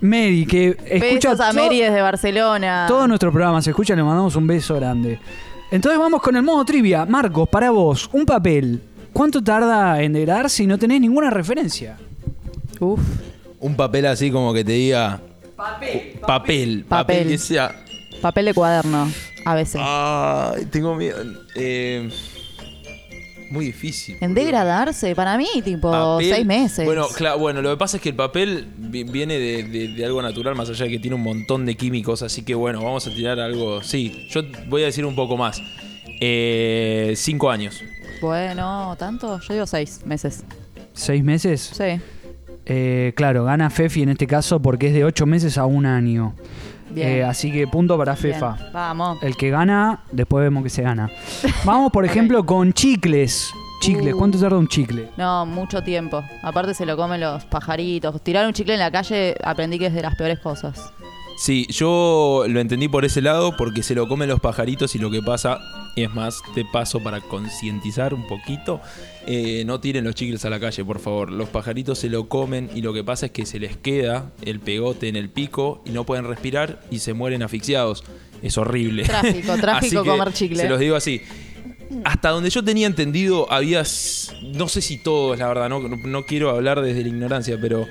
Mary, 0.01 0.43
que 0.47 0.69
escucha 0.85 1.29
Besos 1.33 1.39
a 1.41 1.53
Mary 1.53 1.81
desde 1.81 2.01
Barcelona. 2.01 2.85
Todos 2.87 3.07
nuestros 3.07 3.31
programas 3.31 3.63
se 3.63 3.69
escuchan, 3.69 3.97
le 3.97 4.03
mandamos 4.03 4.35
un 4.35 4.47
beso 4.47 4.73
grande. 4.73 5.19
Entonces 5.69 5.99
vamos 5.99 6.19
con 6.19 6.35
el 6.35 6.41
modo 6.41 6.65
trivia. 6.65 7.05
Marcos, 7.05 7.47
para 7.47 7.69
vos, 7.69 8.09
un 8.11 8.25
papel. 8.25 8.81
¿Cuánto 9.13 9.43
tarda 9.43 10.01
en 10.01 10.13
degradar 10.13 10.49
si 10.49 10.65
no 10.65 10.79
tenés 10.79 11.01
ninguna 11.01 11.29
referencia? 11.29 11.95
Uf. 12.79 13.01
Un 13.59 13.75
papel 13.75 14.07
así 14.07 14.31
como 14.31 14.51
que 14.51 14.63
te 14.63 14.71
diga... 14.71 15.21
Papel. 15.55 16.19
Papel. 16.25 16.85
Papel. 16.89 17.27
que 17.27 17.37
sea... 17.37 17.71
Papel 18.19 18.45
de 18.45 18.53
cuaderno. 18.55 19.07
A 19.45 19.55
veces. 19.55 19.79
Ay, 19.83 20.65
tengo 20.65 20.95
miedo. 20.95 21.17
Eh, 21.55 22.09
muy 23.51 23.65
difícil. 23.65 24.15
en 24.21 24.29
boludo. 24.33 24.43
degradarse, 24.43 25.15
para 25.15 25.37
mí, 25.37 25.47
tipo, 25.63 25.91
Papel- 25.91 26.29
seis 26.33 26.45
meses. 26.45 26.83
Bueno, 26.85 27.07
claro, 27.15 27.37
bueno, 27.39 27.61
lo 27.61 27.69
que 27.71 27.77
pasa 27.77 27.97
es 27.97 28.03
que 28.03 28.09
el 28.09 28.15
papel 28.15 28.67
vi- 28.77 29.03
viene 29.03 29.37
de, 29.37 29.63
de- 29.63 29.87
de 29.89 30.05
algo 30.05 30.21
natural, 30.21 30.55
más 30.55 30.69
allá 30.69 30.85
de 30.85 30.91
que 30.91 30.99
tiene 30.99 31.15
un 31.15 31.21
montón 31.23 31.65
de 31.65 31.75
químicos, 31.75 32.23
así 32.23 32.43
que 32.43 32.55
bueno, 32.55 32.81
vamos 32.83 33.05
a 33.07 33.11
tirar 33.11 33.39
algo. 33.39 33.83
Sí, 33.83 34.27
yo 34.31 34.41
voy 34.67 34.81
a 34.81 34.85
decir 34.85 35.05
un 35.05 35.15
poco 35.15 35.37
más. 35.37 35.61
Eh, 36.21 37.13
cinco 37.15 37.51
años. 37.51 37.81
Bueno, 38.21 38.95
¿tanto? 38.97 39.39
Yo 39.41 39.53
digo 39.53 39.67
seis 39.67 40.01
meses. 40.05 40.43
¿Seis 40.93 41.23
meses? 41.23 41.71
Sí. 41.75 42.01
Eh, 42.65 43.13
claro, 43.15 43.43
gana 43.43 43.69
Fefi 43.69 44.01
en 44.01 44.09
este 44.09 44.25
caso 44.25 44.59
porque 44.59 44.87
es 44.87 44.93
de 44.93 45.03
ocho 45.05 45.25
meses 45.27 45.57
a 45.59 45.65
un 45.65 45.85
año. 45.85 46.33
Eh, 46.95 47.23
así 47.23 47.51
que 47.51 47.67
punto 47.67 47.97
para 47.97 48.13
Bien. 48.15 48.33
Fefa. 48.33 48.57
Vamos. 48.71 49.17
El 49.21 49.35
que 49.35 49.49
gana, 49.49 49.99
después 50.11 50.43
vemos 50.43 50.63
que 50.63 50.69
se 50.69 50.81
gana. 50.81 51.09
Vamos, 51.65 51.91
por 51.91 52.05
ejemplo, 52.05 52.45
con 52.45 52.73
chicles. 52.73 53.51
Chicles, 53.81 54.13
Uh. 54.13 54.17
¿cuánto 54.17 54.39
tarda 54.39 54.57
un 54.57 54.67
chicle? 54.67 55.09
No, 55.17 55.45
mucho 55.45 55.83
tiempo. 55.83 56.23
Aparte 56.41 56.73
se 56.73 56.85
lo 56.85 56.95
comen 56.95 57.19
los 57.21 57.43
pajaritos. 57.45 58.21
Tirar 58.21 58.47
un 58.47 58.53
chicle 58.53 58.73
en 58.73 58.79
la 58.79 58.89
calle 58.89 59.35
aprendí 59.43 59.77
que 59.77 59.87
es 59.87 59.93
de 59.93 60.01
las 60.01 60.15
peores 60.15 60.39
cosas. 60.39 60.91
Sí, 61.37 61.67
yo 61.69 62.45
lo 62.47 62.59
entendí 62.61 62.87
por 62.87 63.03
ese 63.03 63.21
lado 63.21 63.57
porque 63.57 63.83
se 63.83 63.93
lo 63.93 64.07
comen 64.07 64.29
los 64.29 64.39
pajaritos 64.39 64.95
y 64.95 64.99
lo 64.99 65.11
que 65.11 65.21
pasa, 65.21 65.59
y 65.95 66.03
es 66.03 66.13
más, 66.13 66.41
te 66.53 66.63
paso 66.63 67.03
para 67.03 67.19
concientizar 67.19 68.13
un 68.13 68.25
poquito, 68.25 68.79
eh, 69.27 69.63
no 69.65 69.81
tiren 69.81 70.05
los 70.05 70.15
chicles 70.15 70.45
a 70.45 70.49
la 70.49 70.61
calle, 70.61 70.85
por 70.85 70.99
favor. 70.99 71.31
Los 71.31 71.49
pajaritos 71.49 71.99
se 71.99 72.09
lo 72.09 72.29
comen 72.29 72.69
y 72.73 72.81
lo 72.81 72.93
que 72.93 73.03
pasa 73.03 73.27
es 73.27 73.31
que 73.33 73.45
se 73.45 73.59
les 73.59 73.75
queda 73.75 74.31
el 74.43 74.61
pegote 74.61 75.09
en 75.09 75.17
el 75.17 75.29
pico 75.29 75.83
y 75.85 75.89
no 75.89 76.05
pueden 76.05 76.25
respirar 76.25 76.79
y 76.89 76.99
se 76.99 77.13
mueren 77.13 77.43
asfixiados. 77.43 78.05
Es 78.41 78.57
horrible. 78.57 79.03
Así 79.11 79.89
que 79.89 79.97
comer 79.97 80.31
chicle. 80.31 80.61
Se 80.61 80.69
los 80.69 80.79
digo 80.79 80.95
así. 80.95 81.21
Hasta 82.03 82.29
donde 82.29 82.49
yo 82.49 82.63
tenía 82.63 82.87
entendido, 82.87 83.51
había, 83.51 83.83
no 84.43 84.67
sé 84.67 84.81
si 84.81 84.97
todos, 84.97 85.37
la 85.37 85.47
verdad, 85.47 85.69
no 85.69 86.25
quiero 86.25 86.49
hablar 86.49 86.81
desde 86.81 87.03
la 87.03 87.09
ignorancia, 87.09 87.57
pero 87.61 87.87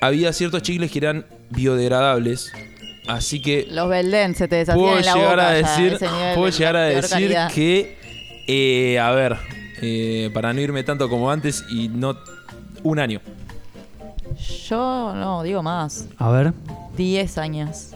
había 0.00 0.32
ciertos 0.32 0.62
chicles 0.62 0.90
que 0.90 0.98
eran 0.98 1.26
biodegradables. 1.50 2.52
Así 3.06 3.42
que 3.42 3.66
Los 3.70 3.88
Belden 3.88 4.34
se 4.34 4.48
te 4.48 4.56
desafían 4.56 4.84
puedo 4.84 4.98
en 4.98 5.04
la 5.04 5.14
llegar 5.14 5.36
boca 5.36 5.48
a 5.48 5.52
decir, 5.52 5.98
puedo 6.34 6.46
de 6.46 6.52
llegar 6.52 6.76
a 6.76 6.82
decir 6.84 7.10
calidad. 7.10 7.52
que, 7.52 7.98
eh, 8.46 8.98
a 8.98 9.10
ver, 9.10 9.36
eh, 9.82 10.30
para 10.32 10.52
no 10.52 10.60
irme 10.60 10.82
tanto 10.84 11.08
como 11.08 11.30
antes 11.30 11.64
y 11.70 11.88
no 11.88 12.16
un 12.82 12.98
año. 12.98 13.20
Yo 14.68 15.12
no, 15.14 15.42
digo 15.42 15.62
más. 15.62 16.08
A 16.18 16.30
ver. 16.30 16.52
10 16.96 17.38
años. 17.38 17.94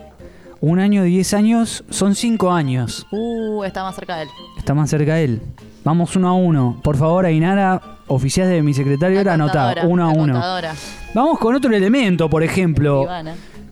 Un 0.60 0.80
año, 0.80 1.04
diez 1.04 1.34
años, 1.34 1.84
son 1.88 2.16
cinco 2.16 2.50
años. 2.50 3.06
Uh, 3.12 3.62
está 3.62 3.84
más 3.84 3.94
cerca 3.94 4.16
de 4.16 4.22
él. 4.24 4.28
Está 4.56 4.74
más 4.74 4.90
cerca 4.90 5.20
él. 5.20 5.40
Vamos 5.84 6.16
uno 6.16 6.28
a 6.28 6.32
uno. 6.32 6.80
Por 6.82 6.96
favor, 6.96 7.24
Ainara, 7.24 7.80
oficial 8.08 8.48
de 8.48 8.62
mi 8.62 8.74
secretario, 8.74 9.22
La 9.22 9.34
anotá. 9.34 9.52
contadora, 9.74 9.86
Uno 9.86 10.04
a 10.04 10.08
uno. 10.12 10.32
contadora. 10.34 10.74
Vamos 11.14 11.38
con 11.38 11.54
otro 11.54 11.74
elemento, 11.74 12.28
por 12.28 12.42
ejemplo. 12.42 13.06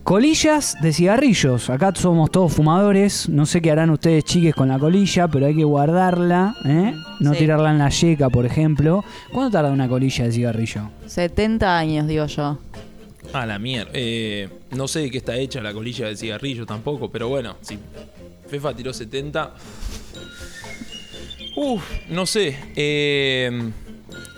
Colillas 0.03 0.77
de 0.81 0.93
cigarrillos. 0.93 1.69
Acá 1.69 1.91
somos 1.93 2.31
todos 2.31 2.53
fumadores. 2.53 3.27
No 3.27 3.45
sé 3.45 3.61
qué 3.61 3.71
harán 3.71 3.89
ustedes, 3.89 4.23
chiques, 4.23 4.55
con 4.55 4.69
la 4.69 4.79
colilla, 4.79 5.27
pero 5.27 5.47
hay 5.47 5.55
que 5.55 5.65
guardarla. 5.65 6.55
¿eh? 6.65 6.93
No 7.19 7.33
Sí. 7.33 7.39
tirarla 7.39 7.71
en 7.71 7.77
la 7.79 7.89
yeca, 7.89 8.29
por 8.29 8.45
ejemplo. 8.45 9.03
¿Cuánto 9.33 9.51
tarda 9.51 9.69
una 9.69 9.89
colilla 9.89 10.23
de 10.23 10.31
cigarrillo? 10.31 10.89
70 11.07 11.77
años, 11.77 12.07
digo 12.07 12.25
yo. 12.25 12.57
A 13.33 13.45
la 13.45 13.59
mierda. 13.59 13.91
Eh, 13.93 14.47
no 14.71 14.87
sé 14.87 14.99
de 15.01 15.11
qué 15.11 15.17
está 15.17 15.35
hecha 15.35 15.59
la 15.59 15.73
colilla 15.73 16.07
de 16.07 16.15
cigarrillo 16.15 16.65
tampoco, 16.65 17.11
pero 17.11 17.27
bueno, 17.27 17.57
si 17.61 17.77
Fefa 18.47 18.73
tiró 18.73 18.93
70. 18.93 19.51
Uf, 21.57 21.83
no 22.09 22.25
sé. 22.25 22.55
eh, 22.77 23.71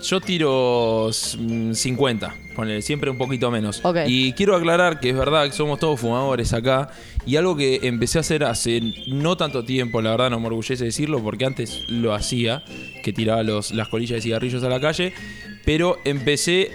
yo 0.02 0.20
tiro 0.20 1.10
mm, 1.38 1.72
50. 1.72 2.34
Ponele, 2.54 2.82
siempre 2.82 3.10
un 3.10 3.18
poquito 3.18 3.50
menos. 3.50 3.80
Y 4.06 4.32
quiero 4.32 4.56
aclarar 4.56 5.00
que 5.00 5.10
es 5.10 5.16
verdad 5.16 5.46
que 5.46 5.52
somos 5.52 5.78
todos 5.78 6.00
fumadores 6.00 6.52
acá. 6.52 6.90
Y 7.26 7.36
algo 7.36 7.56
que 7.56 7.80
empecé 7.82 8.18
a 8.18 8.20
hacer 8.20 8.44
hace 8.44 8.80
no 9.08 9.36
tanto 9.36 9.64
tiempo, 9.64 10.02
la 10.02 10.10
verdad 10.10 10.30
no 10.30 10.40
me 10.40 10.46
orgullece 10.48 10.84
decirlo, 10.84 11.22
porque 11.22 11.44
antes 11.44 11.88
lo 11.88 12.14
hacía, 12.14 12.62
que 13.02 13.12
tiraba 13.12 13.42
los, 13.42 13.72
las 13.72 13.88
colillas 13.88 14.16
de 14.16 14.22
cigarrillos 14.22 14.62
a 14.64 14.68
la 14.68 14.80
calle. 14.80 15.12
Pero 15.64 15.98
empecé 16.04 16.70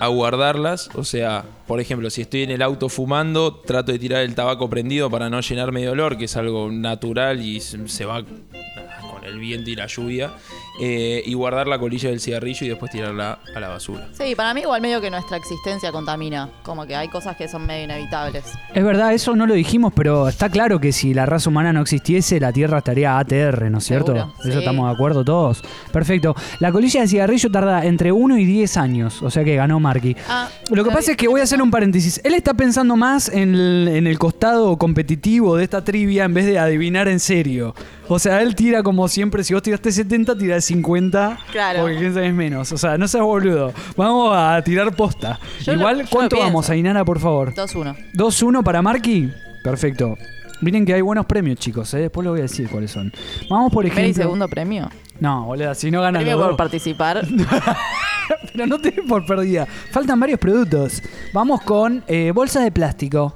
a 0.00 0.08
guardarlas. 0.08 0.90
O 0.94 1.04
sea, 1.04 1.44
por 1.66 1.80
ejemplo, 1.80 2.10
si 2.10 2.22
estoy 2.22 2.42
en 2.42 2.50
el 2.50 2.62
auto 2.62 2.88
fumando, 2.88 3.56
trato 3.56 3.92
de 3.92 3.98
tirar 3.98 4.22
el 4.22 4.34
tabaco 4.34 4.68
prendido 4.68 5.10
para 5.10 5.30
no 5.30 5.40
llenarme 5.40 5.82
de 5.82 5.90
olor, 5.90 6.16
que 6.16 6.26
es 6.26 6.36
algo 6.36 6.70
natural 6.70 7.40
y 7.40 7.60
se 7.60 8.04
va 8.04 8.22
con 8.24 9.24
el 9.24 9.38
viento 9.38 9.70
y 9.70 9.76
la 9.76 9.86
lluvia. 9.86 10.34
Eh, 10.80 11.22
y 11.24 11.34
guardar 11.34 11.66
la 11.66 11.78
colilla 11.78 12.10
del 12.10 12.20
cigarrillo 12.20 12.66
y 12.66 12.68
después 12.68 12.90
tirarla 12.90 13.38
a 13.54 13.60
la 13.60 13.68
basura. 13.68 14.08
Sí, 14.12 14.34
para 14.34 14.52
mí 14.54 14.60
igual 14.60 14.80
medio 14.80 15.00
que 15.00 15.10
nuestra 15.10 15.36
existencia 15.36 15.92
contamina. 15.92 16.50
Como 16.62 16.86
que 16.86 16.94
hay 16.96 17.08
cosas 17.08 17.36
que 17.36 17.48
son 17.48 17.66
medio 17.66 17.84
inevitables. 17.84 18.44
Es 18.74 18.84
verdad, 18.84 19.12
eso 19.12 19.34
no 19.36 19.46
lo 19.46 19.54
dijimos, 19.54 19.92
pero 19.94 20.28
está 20.28 20.48
claro 20.48 20.78
que 20.80 20.92
si 20.92 21.14
la 21.14 21.26
raza 21.26 21.48
humana 21.50 21.72
no 21.72 21.80
existiese, 21.82 22.40
la 22.40 22.52
Tierra 22.52 22.78
estaría 22.78 23.18
ATR, 23.18 23.70
¿no 23.70 23.78
es 23.78 23.84
cierto? 23.84 24.12
Seguro, 24.12 24.32
Eso 24.40 24.52
sí. 24.52 24.58
estamos 24.58 24.88
de 24.88 24.94
acuerdo 24.94 25.24
todos. 25.24 25.62
Perfecto. 25.92 26.34
La 26.60 26.72
colilla 26.72 27.00
de 27.02 27.08
cigarrillo 27.08 27.50
tarda 27.50 27.84
entre 27.84 28.12
1 28.12 28.38
y 28.38 28.44
10 28.44 28.76
años, 28.76 29.22
o 29.22 29.30
sea 29.30 29.44
que 29.44 29.56
ganó 29.56 29.80
Marky. 29.80 30.16
Ah, 30.28 30.48
Lo 30.70 30.84
que 30.84 30.90
pasa 30.90 31.12
es 31.12 31.16
que 31.16 31.28
voy 31.28 31.40
a 31.40 31.44
hacer 31.44 31.60
un 31.62 31.70
paréntesis. 31.70 32.20
Él 32.24 32.34
está 32.34 32.54
pensando 32.54 32.96
más 32.96 33.28
en 33.28 33.54
el, 33.54 33.88
en 33.88 34.06
el 34.06 34.18
costado 34.18 34.76
competitivo 34.76 35.56
de 35.56 35.64
esta 35.64 35.84
trivia 35.84 36.24
en 36.24 36.34
vez 36.34 36.46
de 36.46 36.58
adivinar 36.58 37.08
en 37.08 37.20
serio. 37.20 37.74
O 38.08 38.18
sea, 38.18 38.40
él 38.42 38.54
tira 38.54 38.82
como 38.82 39.08
siempre, 39.08 39.42
si 39.42 39.52
vos 39.54 39.62
tiraste 39.62 39.90
70, 39.90 40.36
tira 40.38 40.60
50. 40.60 41.38
Claro. 41.50 41.80
Porque 41.82 41.96
quién 41.96 42.14
sabe 42.14 42.28
es 42.28 42.34
menos. 42.34 42.70
O 42.72 42.78
sea, 42.78 42.96
no 42.98 43.08
seas 43.08 43.24
boludo. 43.24 43.72
Vamos 43.96 44.32
a 44.36 44.62
tirar 44.62 44.94
posta. 44.94 45.40
Yo 45.64 45.72
lo- 45.72 45.78
Igual, 45.80 45.98
lo 45.98 46.04
¿cuánto 46.08 46.36
pienso. 46.36 46.46
vamos, 46.46 46.70
Ainara, 46.70 47.04
por 47.04 47.18
favor? 47.18 47.52
2-1. 47.54 47.96
2-1 48.14 48.62
para 48.62 48.80
Marky. 48.82 49.30
Perfecto. 49.64 50.16
Miren 50.60 50.86
que 50.86 50.94
hay 50.94 51.00
buenos 51.02 51.26
premios, 51.26 51.58
chicos. 51.58 51.92
¿eh? 51.94 51.98
Después 51.98 52.24
lo 52.24 52.30
voy 52.30 52.40
a 52.40 52.42
decir 52.44 52.68
cuáles 52.70 52.90
son. 52.90 53.12
Vamos, 53.50 53.72
por 53.72 53.82
Primer 53.84 53.98
y 53.98 54.02
ejemplo. 54.10 54.22
segundo 54.22 54.48
premio. 54.48 54.88
No, 55.20 55.44
boludo, 55.46 55.74
si 55.74 55.90
no 55.90 56.00
ganan 56.00 56.20
Premio 56.22 56.36
los 56.36 56.42
por 56.42 56.50
dos. 56.52 56.58
participar. 56.58 57.26
Pero 58.52 58.66
no 58.66 58.78
te 58.80 58.90
des 58.90 59.04
por 59.06 59.24
perdida. 59.26 59.66
Faltan 59.90 60.18
varios 60.18 60.38
productos. 60.38 61.02
Vamos 61.32 61.60
con 61.62 62.02
eh, 62.06 62.32
bolsas 62.34 62.64
de 62.64 62.70
plástico. 62.72 63.34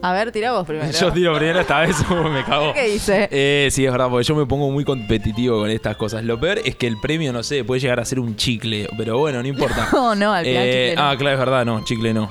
A 0.00 0.12
ver, 0.12 0.30
tira 0.30 0.52
vos 0.52 0.66
primero. 0.66 0.90
Yo 0.92 1.12
tiro 1.12 1.34
primero 1.36 1.60
esta 1.60 1.80
vez, 1.80 1.96
me 2.32 2.44
cago. 2.44 2.72
¿Qué 2.72 2.84
dice? 2.88 3.28
Eh, 3.30 3.68
sí, 3.70 3.84
es 3.84 3.90
verdad, 3.90 4.08
porque 4.08 4.24
yo 4.24 4.34
me 4.36 4.46
pongo 4.46 4.70
muy 4.70 4.84
competitivo 4.84 5.58
con 5.58 5.70
estas 5.70 5.96
cosas. 5.96 6.22
Lo 6.24 6.38
peor 6.38 6.60
es 6.64 6.76
que 6.76 6.86
el 6.86 6.98
premio, 7.00 7.32
no 7.32 7.42
sé, 7.42 7.64
puede 7.64 7.80
llegar 7.80 7.98
a 7.98 8.04
ser 8.04 8.20
un 8.20 8.36
chicle, 8.36 8.88
pero 8.96 9.18
bueno, 9.18 9.42
no 9.42 9.48
importa. 9.48 9.88
No, 9.98 10.14
no, 10.14 10.32
al 10.32 10.44
final 10.44 10.62
Eh, 10.66 10.86
chicle 10.90 10.96
no. 10.96 11.02
Ah, 11.10 11.16
claro, 11.16 11.34
es 11.34 11.38
verdad, 11.40 11.64
no, 11.66 11.84
chicle 11.84 12.14
no. 12.14 12.30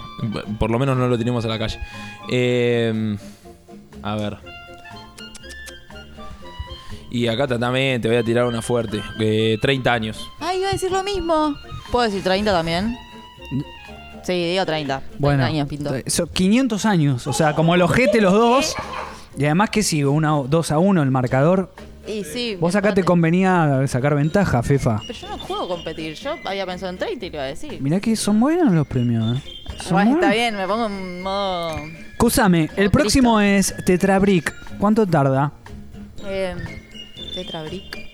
Por 0.60 0.72
lo 0.72 0.80
menos 0.80 0.98
no 0.98 1.08
lo 1.08 1.18
tenemos 1.18 1.44
a 1.44 1.48
la 1.50 1.60
calle. 1.60 1.80
Eh, 2.32 3.18
a 4.02 4.16
ver. 4.16 4.38
Y 7.10 7.28
acá 7.28 7.48
también 7.48 8.02
te 8.02 8.08
voy 8.08 8.18
a 8.18 8.24
tirar 8.24 8.46
una 8.46 8.62
fuerte. 8.62 9.02
Eh, 9.20 9.58
30 9.62 9.94
años. 9.94 10.30
Ay, 10.40 10.60
iba 10.60 10.70
a 10.70 10.74
decir 10.74 10.92
lo 10.92 11.04
mismo. 11.04 11.56
¿Puedo 11.92 12.06
decir 12.06 12.24
30 12.24 12.52
también? 12.52 12.96
Sí, 14.28 14.34
digo 14.34 14.66
30. 14.66 15.00
30 15.00 15.16
Bueno, 15.20 15.46
años, 15.46 15.70
pinto. 15.70 15.96
eh, 15.96 16.04
son 16.08 16.28
500 16.28 16.86
años. 16.86 17.28
O 17.28 17.32
sea, 17.34 17.54
como 17.54 17.74
el 17.76 17.82
ojete 17.82 18.20
los 18.20 18.34
dos. 18.34 18.76
Y 19.38 19.46
además 19.46 19.70
que 19.70 19.84
sigo, 19.84 20.12
una, 20.12 20.32
2 20.32 20.72
a 20.72 20.80
1 20.80 21.02
el 21.02 21.12
marcador. 21.12 21.72
Y 22.06 22.26
sí. 22.26 22.58
Vos 22.60 22.76
acá 22.76 22.94
te 22.94 23.04
convenía 23.06 23.86
sacar 23.88 24.16
ventaja, 24.16 24.62
Fefa. 24.64 25.00
Pero 25.08 25.14
yo 25.18 25.30
no 25.30 25.38
juego 25.38 25.68
competir. 25.70 26.16
Yo 26.16 26.36
había 26.44 26.66
pensado 26.66 26.92
en 26.92 26.98
30 26.98 27.26
y 27.26 27.30
lo 27.30 27.36
iba 27.38 27.44
a 27.44 27.48
decir. 27.48 27.82
Mirá 27.82 28.02
que 28.02 28.18
son 28.18 28.38
buenos 28.40 28.74
los 28.74 28.86
premios, 28.86 29.38
¿eh? 29.38 29.44
Son 29.82 29.94
Bueno, 29.94 30.16
está 30.16 30.32
bien, 30.34 30.58
me 30.58 30.68
pongo 30.68 30.88
en 30.88 31.22
modo. 31.22 31.78
Escúchame, 32.12 32.70
el 32.76 32.92
próximo 32.92 33.40
es 33.40 33.74
Tetrabric. 33.86 34.54
¿Cuánto 34.78 35.08
tarda? 35.08 35.54
Eh, 36.26 36.54
Tetrabric. 37.34 38.07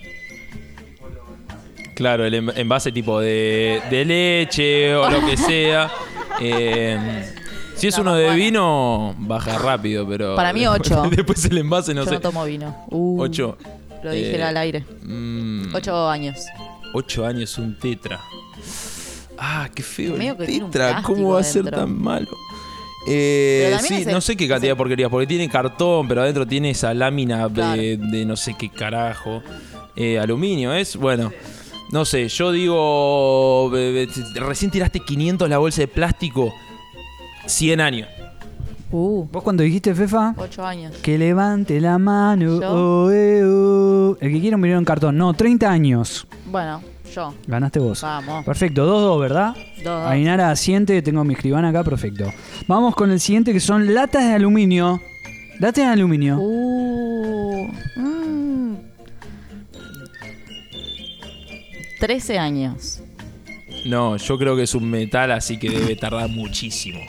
Claro, 2.04 2.26
el 2.26 2.34
en- 2.34 2.52
envase 2.58 2.92
tipo 2.92 3.22
de, 3.22 3.82
de 3.90 4.04
leche 4.04 4.94
o 4.94 5.10
lo 5.10 5.26
que 5.26 5.38
sea. 5.38 5.90
Eh, 6.42 7.32
si 7.76 7.88
es 7.88 7.98
uno 8.00 8.16
de 8.16 8.34
vino, 8.36 9.14
baja 9.20 9.58
rápido, 9.60 10.06
pero. 10.06 10.36
Para 10.36 10.52
mí, 10.52 10.66
ocho. 10.66 11.04
Después 11.16 11.46
el 11.46 11.60
envase, 11.60 11.94
no 11.94 12.02
yo 12.04 12.10
sé. 12.10 12.16
no 12.16 12.22
tomo 12.22 12.44
vino. 12.44 12.76
Uh, 12.90 13.22
8. 13.22 13.58
Lo 14.04 14.12
dije 14.12 14.44
al 14.44 14.58
aire. 14.58 14.84
Mm, 15.04 15.74
8 15.74 16.10
años. 16.10 16.40
8 16.94 17.26
años 17.26 17.58
un 17.60 17.78
tetra. 17.80 18.20
Ah, 19.38 19.70
qué 19.74 19.84
feo. 19.84 20.16
Medio 20.18 20.36
que 20.36 20.46
tiene 20.48 20.66
un 20.66 20.72
tetra, 20.72 21.02
¿cómo 21.04 21.34
va 21.34 21.40
a 21.40 21.44
ser 21.44 21.70
tan 21.70 21.98
malo? 22.02 22.28
Eh, 23.08 23.78
sí, 23.82 24.06
no 24.06 24.20
sé 24.20 24.36
qué 24.36 24.48
cantidad 24.48 24.72
es 24.72 24.76
de 24.76 24.76
porquerías, 24.76 25.10
porque 25.10 25.28
tiene 25.28 25.48
cartón, 25.48 26.08
pero 26.08 26.24
adentro 26.24 26.46
tiene 26.48 26.72
esa 26.72 26.94
lámina 26.96 27.48
de, 27.48 27.98
de 27.98 28.26
no 28.26 28.36
sé 28.36 28.56
qué 28.58 28.70
carajo. 28.70 29.42
Eh, 29.96 30.18
aluminio, 30.18 30.74
¿es? 30.74 30.96
Bueno, 30.98 31.32
no 31.94 32.06
sé, 32.06 32.28
yo 32.28 32.52
digo. 32.52 33.72
Recién 34.34 34.72
tiraste 34.72 35.00
500 35.00 35.48
la 35.48 35.60
bolsa 35.60 35.82
de 35.82 35.88
plástico. 35.88 36.52
100 37.46 37.82
años. 37.82 38.10
Uh, 38.90 39.28
¿Vos 39.32 39.44
cuando 39.44 39.62
dijiste, 39.62 39.94
Fefa? 39.94 40.34
8 40.36 40.66
años. 40.66 40.98
Que 41.04 41.20
levante 41.20 41.80
la 41.80 42.00
mano. 42.00 42.58
Oh, 42.68 43.12
eh, 43.12 43.44
oh. 43.46 44.18
El 44.20 44.34
que 44.34 44.42
quiera 44.42 44.58
un 44.58 44.66
en 44.66 44.84
cartón. 44.84 45.18
No, 45.18 45.36
30 45.36 45.70
años. 45.70 46.26
Bueno, 46.48 46.82
yo. 47.14 47.36
Ganaste 47.46 47.78
vos. 47.78 48.02
Vamos. 48.02 48.44
Perfecto, 48.44 49.16
2-2, 49.16 49.22
¿verdad? 49.22 49.54
Dos, 49.54 49.84
dos. 49.84 50.08
Ainara 50.08 50.50
asiente, 50.50 51.00
tengo 51.04 51.24
mi 51.24 51.36
escribana 51.36 51.70
acá, 51.70 51.84
perfecto. 51.84 52.26
Vamos 52.68 52.96
con 52.96 53.12
el 53.12 53.20
siguiente 53.20 53.54
que 53.54 53.60
son 53.60 53.94
latas 53.94 54.24
de 54.24 54.34
aluminio. 54.34 55.00
Latas 55.60 55.86
de 55.86 55.92
aluminio. 55.92 56.40
Uh, 56.40 57.68
mm. 57.98 58.43
13 62.04 62.38
años. 62.38 63.00
No, 63.86 64.18
yo 64.18 64.38
creo 64.38 64.58
que 64.58 64.64
es 64.64 64.76
un 64.76 64.92
metal, 64.92 65.32
así 65.32 65.58
que 65.58 65.70
debe 65.70 65.96
tardar 65.96 66.28
muchísimo. 66.30 67.00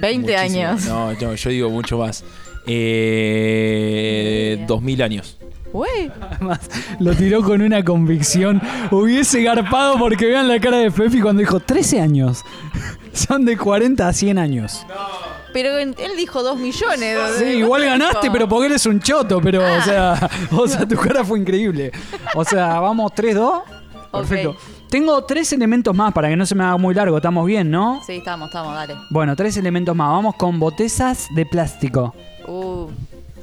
20 0.00 0.32
Muchísimo. 0.32 0.64
años. 0.68 0.86
No, 0.86 1.12
no, 1.12 1.34
yo 1.34 1.50
digo 1.50 1.70
mucho 1.70 1.98
más. 1.98 2.24
Eh, 2.66 4.52
Bien. 4.56 4.66
2000 4.68 5.02
años. 5.02 5.38
Uy, 5.72 5.88
Además, 6.30 6.60
lo 7.00 7.14
tiró 7.16 7.42
con 7.42 7.62
una 7.62 7.82
convicción. 7.84 8.62
Hubiese 8.92 9.42
garpado 9.42 9.98
porque 9.98 10.26
vean 10.26 10.46
la 10.46 10.60
cara 10.60 10.76
de 10.78 10.92
Fefi 10.92 11.20
cuando 11.20 11.40
dijo 11.40 11.58
13 11.58 12.00
años. 12.00 12.44
Son 13.12 13.44
de 13.44 13.56
40 13.56 14.06
a 14.06 14.12
100 14.12 14.38
años. 14.38 14.86
pero 15.52 15.76
en- 15.78 15.96
él 15.98 16.12
dijo 16.16 16.44
2 16.44 16.58
millones. 16.60 17.18
Sí, 17.38 17.44
igual 17.44 17.84
ganaste, 17.84 18.30
pero 18.30 18.48
porque 18.48 18.66
eres 18.66 18.86
un 18.86 19.00
choto, 19.00 19.40
pero, 19.40 19.62
o 19.64 19.82
sea, 19.82 20.30
o 20.52 20.68
sea, 20.68 20.86
tu 20.86 20.94
cara 20.96 21.24
fue 21.24 21.40
increíble. 21.40 21.90
O 22.36 22.44
sea, 22.44 22.78
vamos 22.78 23.10
3-2. 23.12 23.62
Perfecto. 24.18 24.56
Tengo 24.88 25.24
tres 25.24 25.52
elementos 25.52 25.94
más 25.94 26.12
para 26.12 26.28
que 26.28 26.36
no 26.36 26.46
se 26.46 26.54
me 26.54 26.64
haga 26.64 26.76
muy 26.76 26.94
largo. 26.94 27.16
Estamos 27.16 27.46
bien, 27.46 27.70
¿no? 27.70 28.02
Sí, 28.06 28.14
estamos, 28.14 28.48
estamos, 28.48 28.74
dale. 28.74 28.94
Bueno, 29.10 29.34
tres 29.36 29.56
elementos 29.56 29.94
más. 29.94 30.08
Vamos 30.08 30.36
con 30.36 30.58
botezas 30.58 31.28
de 31.34 31.46
plástico. 31.46 32.14
Uh, 32.46 32.88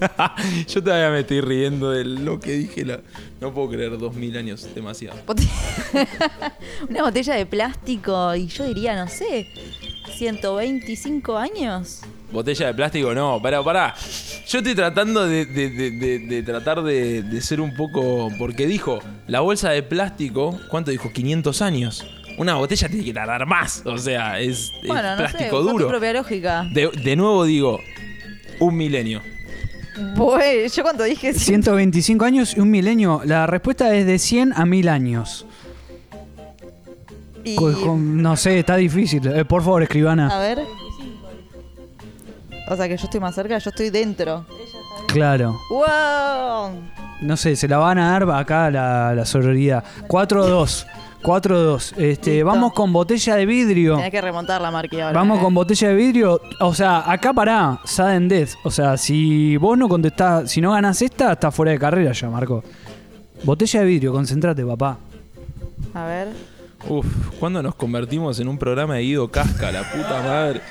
Yo 0.67 0.83
todavía 0.83 1.09
me 1.11 1.19
estoy 1.19 1.41
riendo 1.41 1.91
de 1.91 2.05
lo 2.05 2.39
que 2.39 2.53
dije. 2.53 2.85
La... 2.85 2.99
No 3.39 3.53
puedo 3.53 3.69
creer, 3.69 3.97
2000 3.97 4.37
años, 4.37 4.67
demasiado. 4.73 5.17
Una 6.89 7.03
botella 7.03 7.35
de 7.35 7.45
plástico 7.45 8.35
y 8.35 8.47
yo 8.47 8.65
diría, 8.65 8.95
no 8.95 9.09
sé, 9.09 9.47
125 10.15 11.37
años. 11.37 12.01
Botella 12.31 12.67
de 12.67 12.73
plástico, 12.73 13.13
no, 13.13 13.41
pará, 13.41 13.61
pará. 13.63 13.93
Yo 14.47 14.59
estoy 14.59 14.73
tratando 14.75 15.25
de, 15.27 15.45
de- 15.45 15.69
de- 15.69 15.91
de- 15.91 16.19
de 16.19 16.43
tratar 16.43 16.81
de, 16.81 17.23
de 17.23 17.41
ser 17.41 17.59
un 17.59 17.73
poco. 17.75 18.29
Porque 18.39 18.65
dijo, 18.67 18.99
la 19.27 19.41
bolsa 19.41 19.69
de 19.71 19.83
plástico, 19.83 20.57
¿cuánto 20.69 20.91
dijo? 20.91 21.11
500 21.11 21.61
años. 21.61 22.05
Una 22.37 22.55
botella 22.55 22.87
tiene 22.87 23.03
que 23.03 23.13
tardar 23.13 23.45
más. 23.45 23.83
O 23.85 23.97
sea, 23.97 24.39
es, 24.39 24.71
es 24.81 24.87
Bueno, 24.87 25.11
no 25.11 25.17
sé, 25.17 25.33
plástico 25.33 25.61
tu 25.61 25.69
duro. 25.71 25.87
propia 25.89 26.13
lógica. 26.13 26.63
De, 26.73 26.89
de 27.03 27.15
nuevo 27.17 27.43
digo, 27.43 27.79
un 28.59 28.77
milenio. 28.77 29.21
Pues, 30.15 30.73
yo 30.73 30.83
cuando 30.83 31.03
dije 31.03 31.33
100, 31.33 31.63
125 31.63 32.23
años 32.25 32.55
y 32.55 32.61
un 32.61 32.71
milenio. 32.71 33.21
La 33.25 33.45
respuesta 33.45 33.93
es 33.93 34.05
de 34.05 34.17
100 34.17 34.53
a 34.55 34.65
1000 34.65 34.87
años. 34.87 35.45
y- 37.43 37.55
Co- 37.55 37.73
con- 37.81 38.21
no 38.21 38.37
sé, 38.37 38.59
está 38.59 38.77
difícil. 38.77 39.25
Eh, 39.27 39.43
por 39.45 39.61
favor, 39.63 39.81
A 39.81 39.85
escribana. 39.85 40.39
ver. 40.39 40.59
O 42.67 42.75
sea 42.75 42.87
que 42.87 42.97
yo 42.97 43.03
estoy 43.05 43.19
más 43.19 43.35
cerca, 43.35 43.57
yo 43.57 43.69
estoy 43.69 43.89
dentro. 43.89 44.45
Claro. 45.07 45.59
¡Wow! 45.69 46.71
No 47.21 47.37
sé, 47.37 47.55
se 47.55 47.67
la 47.67 47.77
van 47.77 47.97
a 47.97 48.11
dar 48.11 48.29
acá 48.31 48.71
la, 48.71 49.13
la 49.13 49.25
sororidad. 49.25 49.83
4-2. 50.07 50.85
4-2. 51.21 51.93
Este, 51.97 52.31
Listo. 52.31 52.45
vamos 52.45 52.73
con 52.73 52.91
botella 52.91 53.35
de 53.35 53.45
vidrio. 53.45 53.95
Tenés 53.95 54.11
que 54.11 54.21
remontar 54.21 54.61
la 54.61 54.69
ahora. 54.69 55.11
Vamos 55.11 55.39
¿eh? 55.39 55.41
con 55.41 55.53
botella 55.53 55.89
de 55.89 55.95
vidrio. 55.95 56.41
O 56.59 56.73
sea, 56.73 57.09
acá 57.11 57.33
pará, 57.33 57.79
sudden 57.85 58.27
death. 58.27 58.51
O 58.63 58.71
sea, 58.71 58.97
si 58.97 59.57
vos 59.57 59.77
no 59.77 59.87
contestás, 59.87 60.49
si 60.51 60.61
no 60.61 60.71
ganás 60.71 61.01
esta, 61.01 61.33
estás 61.33 61.53
fuera 61.53 61.71
de 61.71 61.79
carrera 61.79 62.11
ya, 62.11 62.29
Marco. 62.29 62.63
Botella 63.43 63.81
de 63.81 63.85
vidrio, 63.85 64.11
concéntrate, 64.11 64.65
papá. 64.65 64.97
A 65.93 66.05
ver. 66.05 66.27
Uf, 66.87 67.05
¿cuándo 67.39 67.61
nos 67.61 67.75
convertimos 67.75 68.39
en 68.39 68.47
un 68.47 68.57
programa 68.57 68.95
de 68.95 69.01
Guido 69.01 69.29
Casca? 69.29 69.71
La 69.71 69.89
puta 69.91 70.21
madre. 70.21 70.61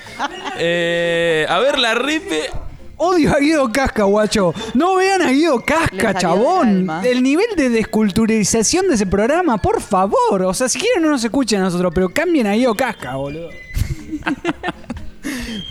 Eh, 0.57 1.45
a 1.49 1.59
ver, 1.59 1.79
la 1.79 1.95
ripe. 1.95 2.49
Odio 2.97 3.33
a 3.33 3.39
Guido 3.39 3.71
Casca, 3.71 4.03
guacho. 4.03 4.53
No 4.75 4.95
vean 4.95 5.23
a 5.23 5.31
Guido 5.31 5.63
Casca, 5.65 6.13
chabón. 6.13 6.87
El 7.03 7.23
nivel 7.23 7.47
de 7.55 7.69
desculturalización 7.69 8.87
de 8.87 8.95
ese 8.95 9.07
programa, 9.07 9.57
por 9.57 9.81
favor. 9.81 10.43
O 10.43 10.53
sea, 10.53 10.69
si 10.69 10.79
quieren 10.79 11.01
no 11.01 11.09
nos 11.09 11.23
escuchen 11.23 11.61
a 11.61 11.63
nosotros, 11.63 11.91
pero 11.95 12.09
cambien 12.09 12.45
a 12.45 12.53
Guido 12.53 12.75
Casca, 12.75 13.15
boludo. 13.15 13.49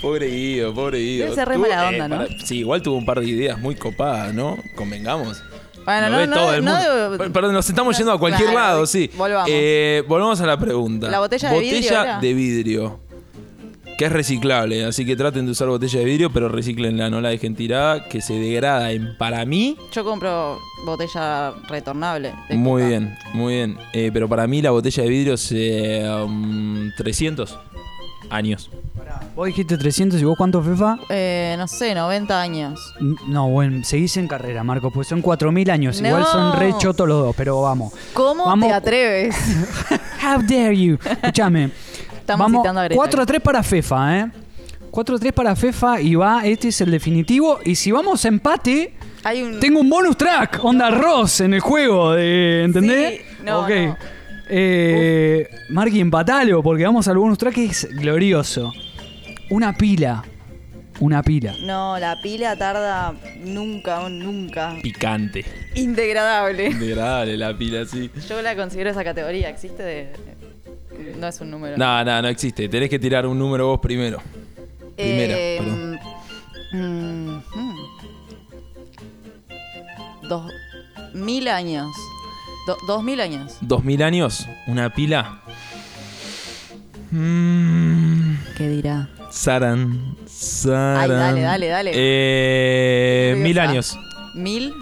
Pobre 0.03 0.29
Guido, 0.29 0.75
pobre 0.75 0.99
Guido. 0.99 1.25
Debe 1.25 1.37
ser 1.37 1.49
re 1.49 1.59
mala 1.59 1.89
onda, 1.89 2.09
¿no? 2.09 2.27
sí, 2.45 2.59
igual 2.59 2.83
tuvo 2.83 2.97
un 2.97 3.05
par 3.05 3.21
de 3.21 3.27
ideas 3.27 3.59
muy 3.59 3.75
copadas, 3.75 4.33
¿no? 4.33 4.57
Convengamos. 4.75 5.43
Bueno, 5.85 6.09
no, 6.11 6.27
no, 6.27 6.37
todo 6.37 6.55
el 6.55 6.65
no 6.65 6.73
mundo. 6.73 7.33
Perdón, 7.33 7.53
nos 7.55 7.69
estamos 7.69 7.97
yendo 7.97 8.13
a 8.13 8.19
cualquier 8.19 8.51
Claro, 8.51 8.67
lado, 8.69 8.87
sí. 8.87 9.11
volvamos. 9.17 9.49
Eh, 9.53 10.03
volvamos 10.07 10.41
a 10.41 10.47
la 10.47 10.59
pregunta. 10.59 11.09
La 11.11 11.19
botella 11.21 11.51
de 11.51 11.59
vidrio 11.61 11.77
Botella 11.81 12.03
era. 12.03 12.19
de 12.21 12.35
vidrio. 12.35 13.01
Que 13.99 14.07
es 14.07 14.13
reciclable, 14.13 14.85
así 14.87 15.05
que 15.05 15.15
traten 15.15 15.45
de 15.45 15.53
usar 15.53 15.69
botella 15.69 15.99
de 15.99 16.05
vidrio, 16.07 16.33
pero 16.33 16.49
reciclenla, 16.49 17.11
no 17.11 17.21
la 17.21 17.29
dejen 17.29 17.55
tirada, 17.55 18.09
que 18.09 18.23
se 18.23 18.33
degrada 18.33 18.93
en, 18.93 19.15
para 19.19 19.45
mí, 19.45 19.77
Yo 19.93 20.05
compro 20.05 20.59
botella 20.87 21.53
retornable. 21.69 22.33
muy 22.51 22.81
Coca. 22.83 22.89
bien, 22.89 23.19
muy 23.35 23.55
bien. 23.57 23.77
Eh, 23.93 24.09
pero 24.11 24.27
para 24.27 24.47
mí 24.47 24.63
la 24.63 24.71
botella 24.71 25.03
de 25.03 25.09
vidrio 25.11 25.37
se... 25.37 26.03
um, 26.25 26.91
300 26.97 27.59
años. 28.31 28.71
Vos 29.37 29.47
dijiste 29.47 29.79
300 29.79 30.21
y 30.21 30.25
vos 30.25 30.37
cuánto, 30.37 30.63
Fefa? 30.63 30.99
Eh, 31.09 31.55
no 31.59 31.67
sé, 31.69 31.95
90 31.95 32.41
años. 32.41 32.95
N- 33.01 33.17
No, 33.29 33.49
bueno, 33.49 33.83
seguís 33.85 34.17
en 34.17 34.29
carrera, 34.29 34.63
Marco, 34.65 34.91
pues 34.91 35.09
son 35.09 35.23
4.000 35.23 35.71
años. 35.71 36.01
Igual 36.01 36.25
son 36.27 36.59
re 36.59 36.75
chotos 36.79 37.09
los 37.09 37.23
dos, 37.25 37.35
pero 37.37 37.63
vamos. 37.63 37.93
¿Cómo 38.13 38.45
Vamos- 38.47 38.69
te 38.69 38.75
atreves? 38.75 39.37
How 40.23 40.43
dare 40.43 40.77
you. 40.77 40.99
Escúchame. 41.05 41.71
Estamos 42.19 42.45
vamos, 42.47 42.63
citando 42.63 42.81
a 42.81 42.85
Greta. 42.85 42.97
4 42.97 43.23
a 43.23 43.27
3 43.27 43.41
para 43.41 43.63
Fefa, 43.63 44.19
¿eh? 44.19 44.31
4 44.91 45.17
a 45.17 45.19
3 45.19 45.33
para 45.33 45.57
Fefa 45.57 46.01
y 46.01 46.15
va, 46.17 46.45
este 46.45 46.69
es 46.69 46.81
el 46.81 46.91
definitivo. 46.91 47.59
Y 47.65 47.75
si 47.77 47.91
vamos 47.93 48.25
a 48.25 48.29
empate, 48.29 48.95
Hay 49.25 49.43
un... 49.43 49.59
tengo 49.61 49.81
un 49.81 49.89
bonus 49.89 50.17
track, 50.17 50.59
onda 50.63 50.91
Ross 50.91 51.41
en 51.41 51.55
el 51.55 51.61
juego, 51.61 52.13
de, 52.13 52.65
¿entendés? 52.65 53.21
Sí, 53.21 53.45
no, 53.45 53.61
ok. 53.61 53.69
no. 53.71 53.97
Eh, 54.53 55.49
Marky, 55.71 56.01
empatalo, 56.01 56.61
porque 56.63 56.85
vamos 56.85 57.07
al 57.07 57.17
bonus 57.19 57.39
track 57.39 57.55
que 57.55 57.65
es 57.67 57.89
glorioso. 57.93 58.73
Una 59.51 59.73
pila. 59.77 60.25
Una 61.01 61.23
pila. 61.23 61.55
No, 61.63 61.99
la 61.99 62.21
pila 62.23 62.57
tarda 62.57 63.15
nunca, 63.43 64.09
nunca. 64.09 64.77
Picante. 64.83 65.45
Indegradable. 65.75 66.75
Degradable 66.75 67.37
la 67.37 67.57
pila, 67.57 67.85
sí. 67.87 68.11
Yo 68.29 68.43
la 68.43 68.55
considero 68.55 68.91
esa 68.91 69.03
categoría. 69.05 69.49
¿Existe 69.49 69.83
de...? 69.83 70.13
No 71.19 71.27
es 71.27 71.41
un 71.41 71.51
número. 71.51 71.77
No, 71.79 72.05
no, 72.05 72.21
no 72.23 72.29
existe. 72.29 72.69
Tenés 72.69 72.91
que 72.91 72.99
tirar 72.99 73.27
un 73.27 73.39
número 73.39 73.69
vos 73.69 73.81
primero. 73.81 74.21
Primera, 74.97 75.35
Eh, 75.37 75.57
perdón. 75.59 75.99
mm, 76.73 77.59
mm. 77.59 77.77
Dos 80.29 80.53
mil 81.15 81.49
años. 81.49 81.89
Do- 82.67 82.77
dos 82.87 83.03
mil 83.03 83.21
años. 83.23 83.57
¿Dos 83.63 83.83
mil 83.83 84.03
años? 84.03 84.47
¿Una 84.67 84.93
pila? 84.93 85.41
Mm, 87.11 88.35
¿Qué 88.59 88.69
dirá? 88.69 89.09
Saran. 89.31 90.17
Saran. 90.27 91.01
Ay, 91.01 91.09
dale, 91.09 91.41
dale, 91.43 91.67
dale. 91.69 91.91
Eh, 91.95 93.35
mil 93.39 93.59
años. 93.59 93.99
¿Mil? 94.35 94.75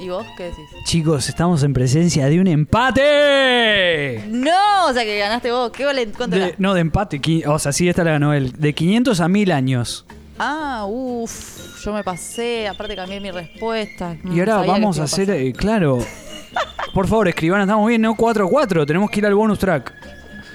¿Y 0.00 0.08
vos 0.08 0.26
qué 0.36 0.44
decís? 0.44 0.64
Chicos, 0.84 1.28
estamos 1.28 1.62
en 1.62 1.72
presencia 1.72 2.26
de 2.26 2.40
un 2.40 2.48
empate. 2.48 4.24
No, 4.28 4.86
o 4.88 4.92
sea 4.92 5.04
que 5.04 5.16
ganaste 5.18 5.50
vos. 5.52 5.70
¿Qué 5.70 5.84
vale? 5.84 6.08
¿Cuánto 6.08 6.36
De- 6.36 6.44
era? 6.48 6.54
no, 6.58 6.74
de 6.74 6.80
empate. 6.80 7.20
O 7.46 7.58
sea, 7.58 7.70
sí, 7.72 7.88
esta 7.88 8.02
la 8.02 8.12
ganó 8.12 8.34
él. 8.34 8.52
De 8.58 8.72
500 8.74 9.20
a 9.20 9.28
1000 9.28 9.52
años. 9.52 10.04
Ah, 10.38 10.84
uff, 10.88 11.84
yo 11.84 11.92
me 11.92 12.02
pasé, 12.02 12.66
aparte 12.66 12.96
cambié 12.96 13.20
mi 13.20 13.30
respuesta. 13.30 14.16
Mm, 14.22 14.36
Y 14.36 14.40
ahora 14.40 14.54
sabía 14.56 14.72
vamos 14.72 14.98
a 14.98 15.04
hacer, 15.04 15.30
eh, 15.30 15.52
claro. 15.52 15.98
Por 16.94 17.06
favor, 17.06 17.28
escriban, 17.28 17.60
estamos 17.60 17.86
bien, 17.88 18.02
¿no? 18.02 18.16
4 18.16 18.46
a 18.46 18.50
4. 18.50 18.84
Tenemos 18.86 19.08
que 19.10 19.20
ir 19.20 19.26
al 19.26 19.34
bonus 19.34 19.58
track. 19.60 19.92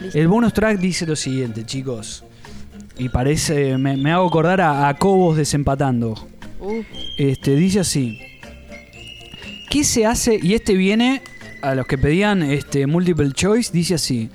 Listo. 0.01 0.19
El 0.19 0.27
bonus 0.27 0.51
track 0.53 0.77
dice 0.77 1.05
lo 1.05 1.15
siguiente, 1.15 1.65
chicos. 1.65 2.23
Y 2.99 3.09
parece, 3.09 3.77
me, 3.77 3.95
me 3.97 4.11
hago 4.11 4.27
acordar 4.27 4.61
a, 4.61 4.87
a 4.87 4.93
Cobos 4.95 5.37
desempatando. 5.37 6.15
Uf, 6.59 6.85
Este, 7.17 7.55
dice 7.55 7.81
así. 7.81 8.19
¿Qué 9.69 9.83
se 9.83 10.05
hace? 10.05 10.39
Y 10.41 10.53
este 10.53 10.73
viene 10.73 11.21
a 11.61 11.75
los 11.75 11.85
que 11.85 11.97
pedían 11.97 12.41
este 12.41 12.87
multiple 12.87 13.31
choice, 13.31 13.71
dice 13.71 13.95
así. 13.95 14.29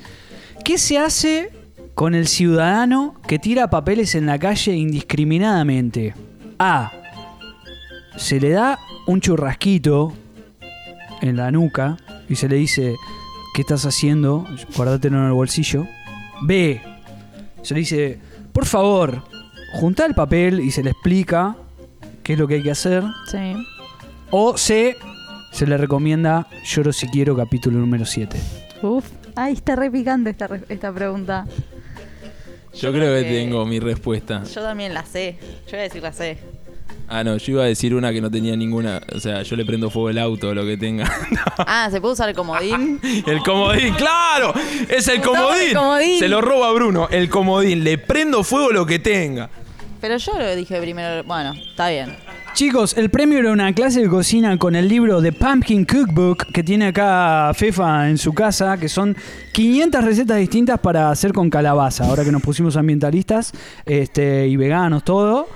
¿Qué 0.65 0.79
se 0.79 0.99
hace 0.99 1.51
con 1.95 2.15
el 2.15 2.29
ciudadano 2.29 3.15
que 3.27 3.39
tira 3.39 3.71
papeles 3.71 4.15
en 4.15 4.27
la 4.27 4.39
calle 4.39 4.75
indiscriminadamente? 4.75 6.15
A. 6.59 6.93
Se 8.17 8.39
le 8.39 8.51
da 8.51 8.79
un 9.07 9.21
churrasquito 9.21 10.13
en 11.23 11.37
la 11.37 11.51
nuca 11.51 11.97
y 12.29 12.37
se 12.37 12.49
le 12.49 12.57
dice, 12.57 12.95
¿qué 13.55 13.63
estás 13.63 13.87
haciendo? 13.87 14.47
Guárdatelo 14.77 15.19
en 15.19 15.25
el 15.25 15.33
bolsillo. 15.33 15.87
B. 16.43 16.81
Se 17.63 17.75
le 17.75 17.81
dice, 17.81 18.21
por 18.53 18.67
favor, 18.67 19.23
junta 19.75 20.05
el 20.07 20.15
papel 20.15 20.61
y 20.61 20.71
se 20.71 20.83
le 20.83 20.91
explica 20.91 21.57
qué 22.23 22.35
es 22.35 22.39
lo 22.39 22.47
que 22.49 22.55
hay 22.55 22.63
que 22.63 22.71
hacer. 22.71 23.03
sí. 23.31 23.55
O 24.35 24.57
C, 24.57 24.97
se 25.53 25.67
le 25.67 25.77
recomienda 25.77 26.47
Lloro 26.65 26.91
si 26.95 27.07
quiero, 27.09 27.37
capítulo 27.37 27.79
número 27.79 28.07
7. 28.07 28.39
Uf. 28.83 29.05
Ay, 29.37 29.53
está 29.55 29.77
re 29.77 29.91
picante 29.91 30.31
esta, 30.31 30.47
re- 30.47 30.65
esta 30.71 30.91
pregunta. 30.93 31.47
Yo 32.75 32.93
creo 32.93 33.15
que 33.15 33.29
que- 33.29 33.35
tengo 33.35 33.67
mi 33.67 33.79
respuesta. 33.79 34.43
Yo 34.45 34.63
también 34.63 34.95
la 34.95 35.05
sé. 35.05 35.37
Yo 35.67 35.73
voy 35.73 35.81
a 35.81 35.83
decir 35.83 36.03
la 36.03 36.13
sé. 36.15 36.39
Ah, 37.09 37.23
no, 37.23 37.37
yo 37.37 37.53
iba 37.53 37.65
a 37.65 37.67
decir 37.67 37.95
una 37.95 38.13
que 38.13 38.21
no 38.21 38.31
tenía 38.31 38.57
ninguna. 38.57 39.01
O 39.15 39.21
sea, 39.21 39.43
yo 39.43 39.57
le 39.57 39.65
prendo 39.65 39.91
fuego 39.91 40.11
el 40.11 40.19
auto 40.19 40.55
lo 40.55 40.65
que 40.65 40.77
tenga. 40.77 41.11
Ah, 41.59 41.89
¿se 41.91 42.01
puede 42.01 42.15
usar 42.15 42.29
el 42.29 42.35
comodín? 42.35 43.01
El 43.27 43.43
comodín, 43.43 43.95
claro, 43.95 44.53
es 44.89 45.07
el 45.09 45.21
comodín. 45.21 45.69
el 45.69 45.77
comodín. 45.77 46.19
Se 46.19 46.29
lo 46.29 46.41
roba 46.41 46.73
Bruno, 46.73 47.09
el 47.11 47.29
comodín. 47.29 47.85
Le 47.85 47.99
prendo 47.99 48.43
fuego 48.43 48.71
lo 48.71 48.87
que 48.87 48.99
tenga. 48.99 49.49
Pero 50.01 50.17
yo 50.17 50.33
lo 50.39 50.57
dije 50.57 50.81
primero. 50.81 51.23
Bueno, 51.25 51.53
está 51.53 51.89
bien. 51.89 52.17
Chicos, 52.55 52.99
el 52.99 53.09
premio 53.09 53.39
era 53.39 53.51
una 53.51 53.73
clase 53.73 54.03
de 54.03 54.09
cocina 54.09 54.59
con 54.59 54.77
el 54.77 54.87
libro 54.87 55.23
The 55.23 55.33
Pumpkin 55.33 55.87
Cookbook 55.87 56.53
que 56.53 56.63
tiene 56.63 56.89
acá 56.89 57.51
Fefa 57.55 58.11
en 58.11 58.19
su 58.19 58.35
casa, 58.35 58.77
que 58.77 58.91
son 58.91 59.17
500 59.53 60.05
recetas 60.05 60.37
distintas 60.37 60.79
para 60.79 61.11
hacer 61.11 61.33
con 61.33 61.49
calabaza. 61.49 62.05
Ahora 62.05 62.25
que 62.25 62.33
nos 62.33 62.43
pusimos 62.43 62.77
ambientalistas 62.77 63.53
este, 63.87 64.49
y 64.49 64.57
veganos, 64.57 65.03
todo. 65.03 65.49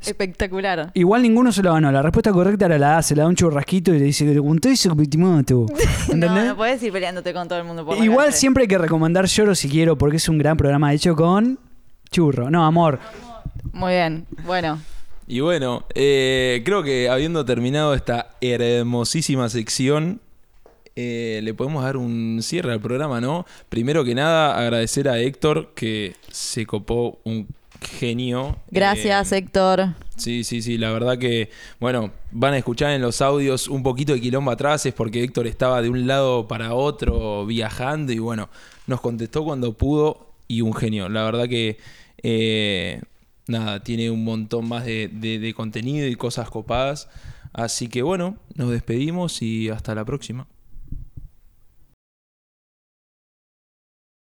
Espectacular. 0.00 0.90
Igual 0.94 1.22
ninguno 1.22 1.52
se 1.52 1.62
lo 1.62 1.72
ganó. 1.72 1.90
La 1.92 2.02
respuesta 2.02 2.32
correcta 2.32 2.66
era 2.66 2.78
la 2.78 2.98
A. 2.98 3.02
Se 3.02 3.14
le 3.14 3.22
da 3.22 3.28
un 3.28 3.34
churrasquito 3.34 3.94
y 3.94 3.98
le 3.98 4.04
dice 4.06 4.24
que 4.24 4.28
le 4.30 4.34
preguntó 4.34 4.68
eso, 4.68 4.96
Pitimoto. 4.96 5.66
No, 6.08 6.14
¿Entendés? 6.14 6.44
no 6.46 6.56
puedes 6.56 6.82
ir 6.82 6.92
peleándote 6.92 7.32
con 7.32 7.46
todo 7.46 7.58
el 7.58 7.64
mundo 7.64 7.84
por 7.84 7.96
la 7.96 8.04
Igual 8.04 8.26
calle. 8.26 8.36
siempre 8.36 8.62
hay 8.62 8.68
que 8.68 8.78
recomendar 8.78 9.26
Lloro 9.26 9.54
si 9.54 9.68
quiero 9.68 9.96
porque 9.96 10.16
es 10.16 10.28
un 10.28 10.38
gran 10.38 10.56
programa 10.56 10.92
hecho 10.92 11.14
con 11.14 11.58
churro. 12.10 12.50
No, 12.50 12.64
amor. 12.64 12.98
Muy 13.72 13.92
bien. 13.92 14.26
Bueno. 14.44 14.80
Y 15.28 15.38
bueno, 15.40 15.84
eh, 15.94 16.62
creo 16.64 16.82
que 16.82 17.08
habiendo 17.08 17.44
terminado 17.44 17.94
esta 17.94 18.30
hermosísima 18.40 19.48
sección, 19.48 20.20
eh, 20.96 21.40
le 21.44 21.54
podemos 21.54 21.84
dar 21.84 21.96
un 21.96 22.40
cierre 22.42 22.72
al 22.72 22.80
programa, 22.80 23.20
¿no? 23.20 23.46
Primero 23.68 24.02
que 24.04 24.16
nada, 24.16 24.58
agradecer 24.58 25.08
a 25.08 25.18
Héctor 25.20 25.72
que 25.76 26.16
se 26.32 26.66
copó 26.66 27.20
un 27.22 27.46
genio. 27.80 28.56
Gracias, 28.70 29.32
Eh, 29.32 29.38
Héctor. 29.38 29.94
Sí, 30.16 30.44
sí, 30.44 30.60
sí, 30.62 30.76
la 30.76 30.90
verdad 30.92 31.16
que, 31.18 31.50
bueno, 31.80 32.12
van 32.30 32.52
a 32.54 32.58
escuchar 32.58 32.90
en 32.90 33.00
los 33.00 33.22
audios 33.22 33.68
un 33.68 33.82
poquito 33.82 34.12
de 34.12 34.20
quilombo 34.20 34.50
atrás, 34.50 34.84
es 34.86 34.92
porque 34.92 35.22
Héctor 35.24 35.46
estaba 35.46 35.80
de 35.80 35.88
un 35.88 36.06
lado 36.06 36.46
para 36.46 36.74
otro 36.74 37.46
viajando 37.46 38.12
y 38.12 38.18
bueno, 38.18 38.50
nos 38.86 39.00
contestó 39.00 39.44
cuando 39.44 39.72
pudo 39.72 40.32
y 40.46 40.60
un 40.60 40.74
genio. 40.74 41.08
La 41.08 41.24
verdad 41.24 41.48
que, 41.48 41.78
eh, 42.22 43.00
nada, 43.46 43.82
tiene 43.82 44.10
un 44.10 44.22
montón 44.24 44.68
más 44.68 44.84
de, 44.84 45.08
de- 45.12 45.38
de 45.38 45.54
contenido 45.54 46.06
y 46.06 46.14
cosas 46.16 46.50
copadas. 46.50 47.08
Así 47.52 47.88
que 47.88 48.02
bueno, 48.02 48.36
nos 48.54 48.70
despedimos 48.70 49.40
y 49.42 49.70
hasta 49.70 49.94
la 49.94 50.04
próxima. 50.04 50.46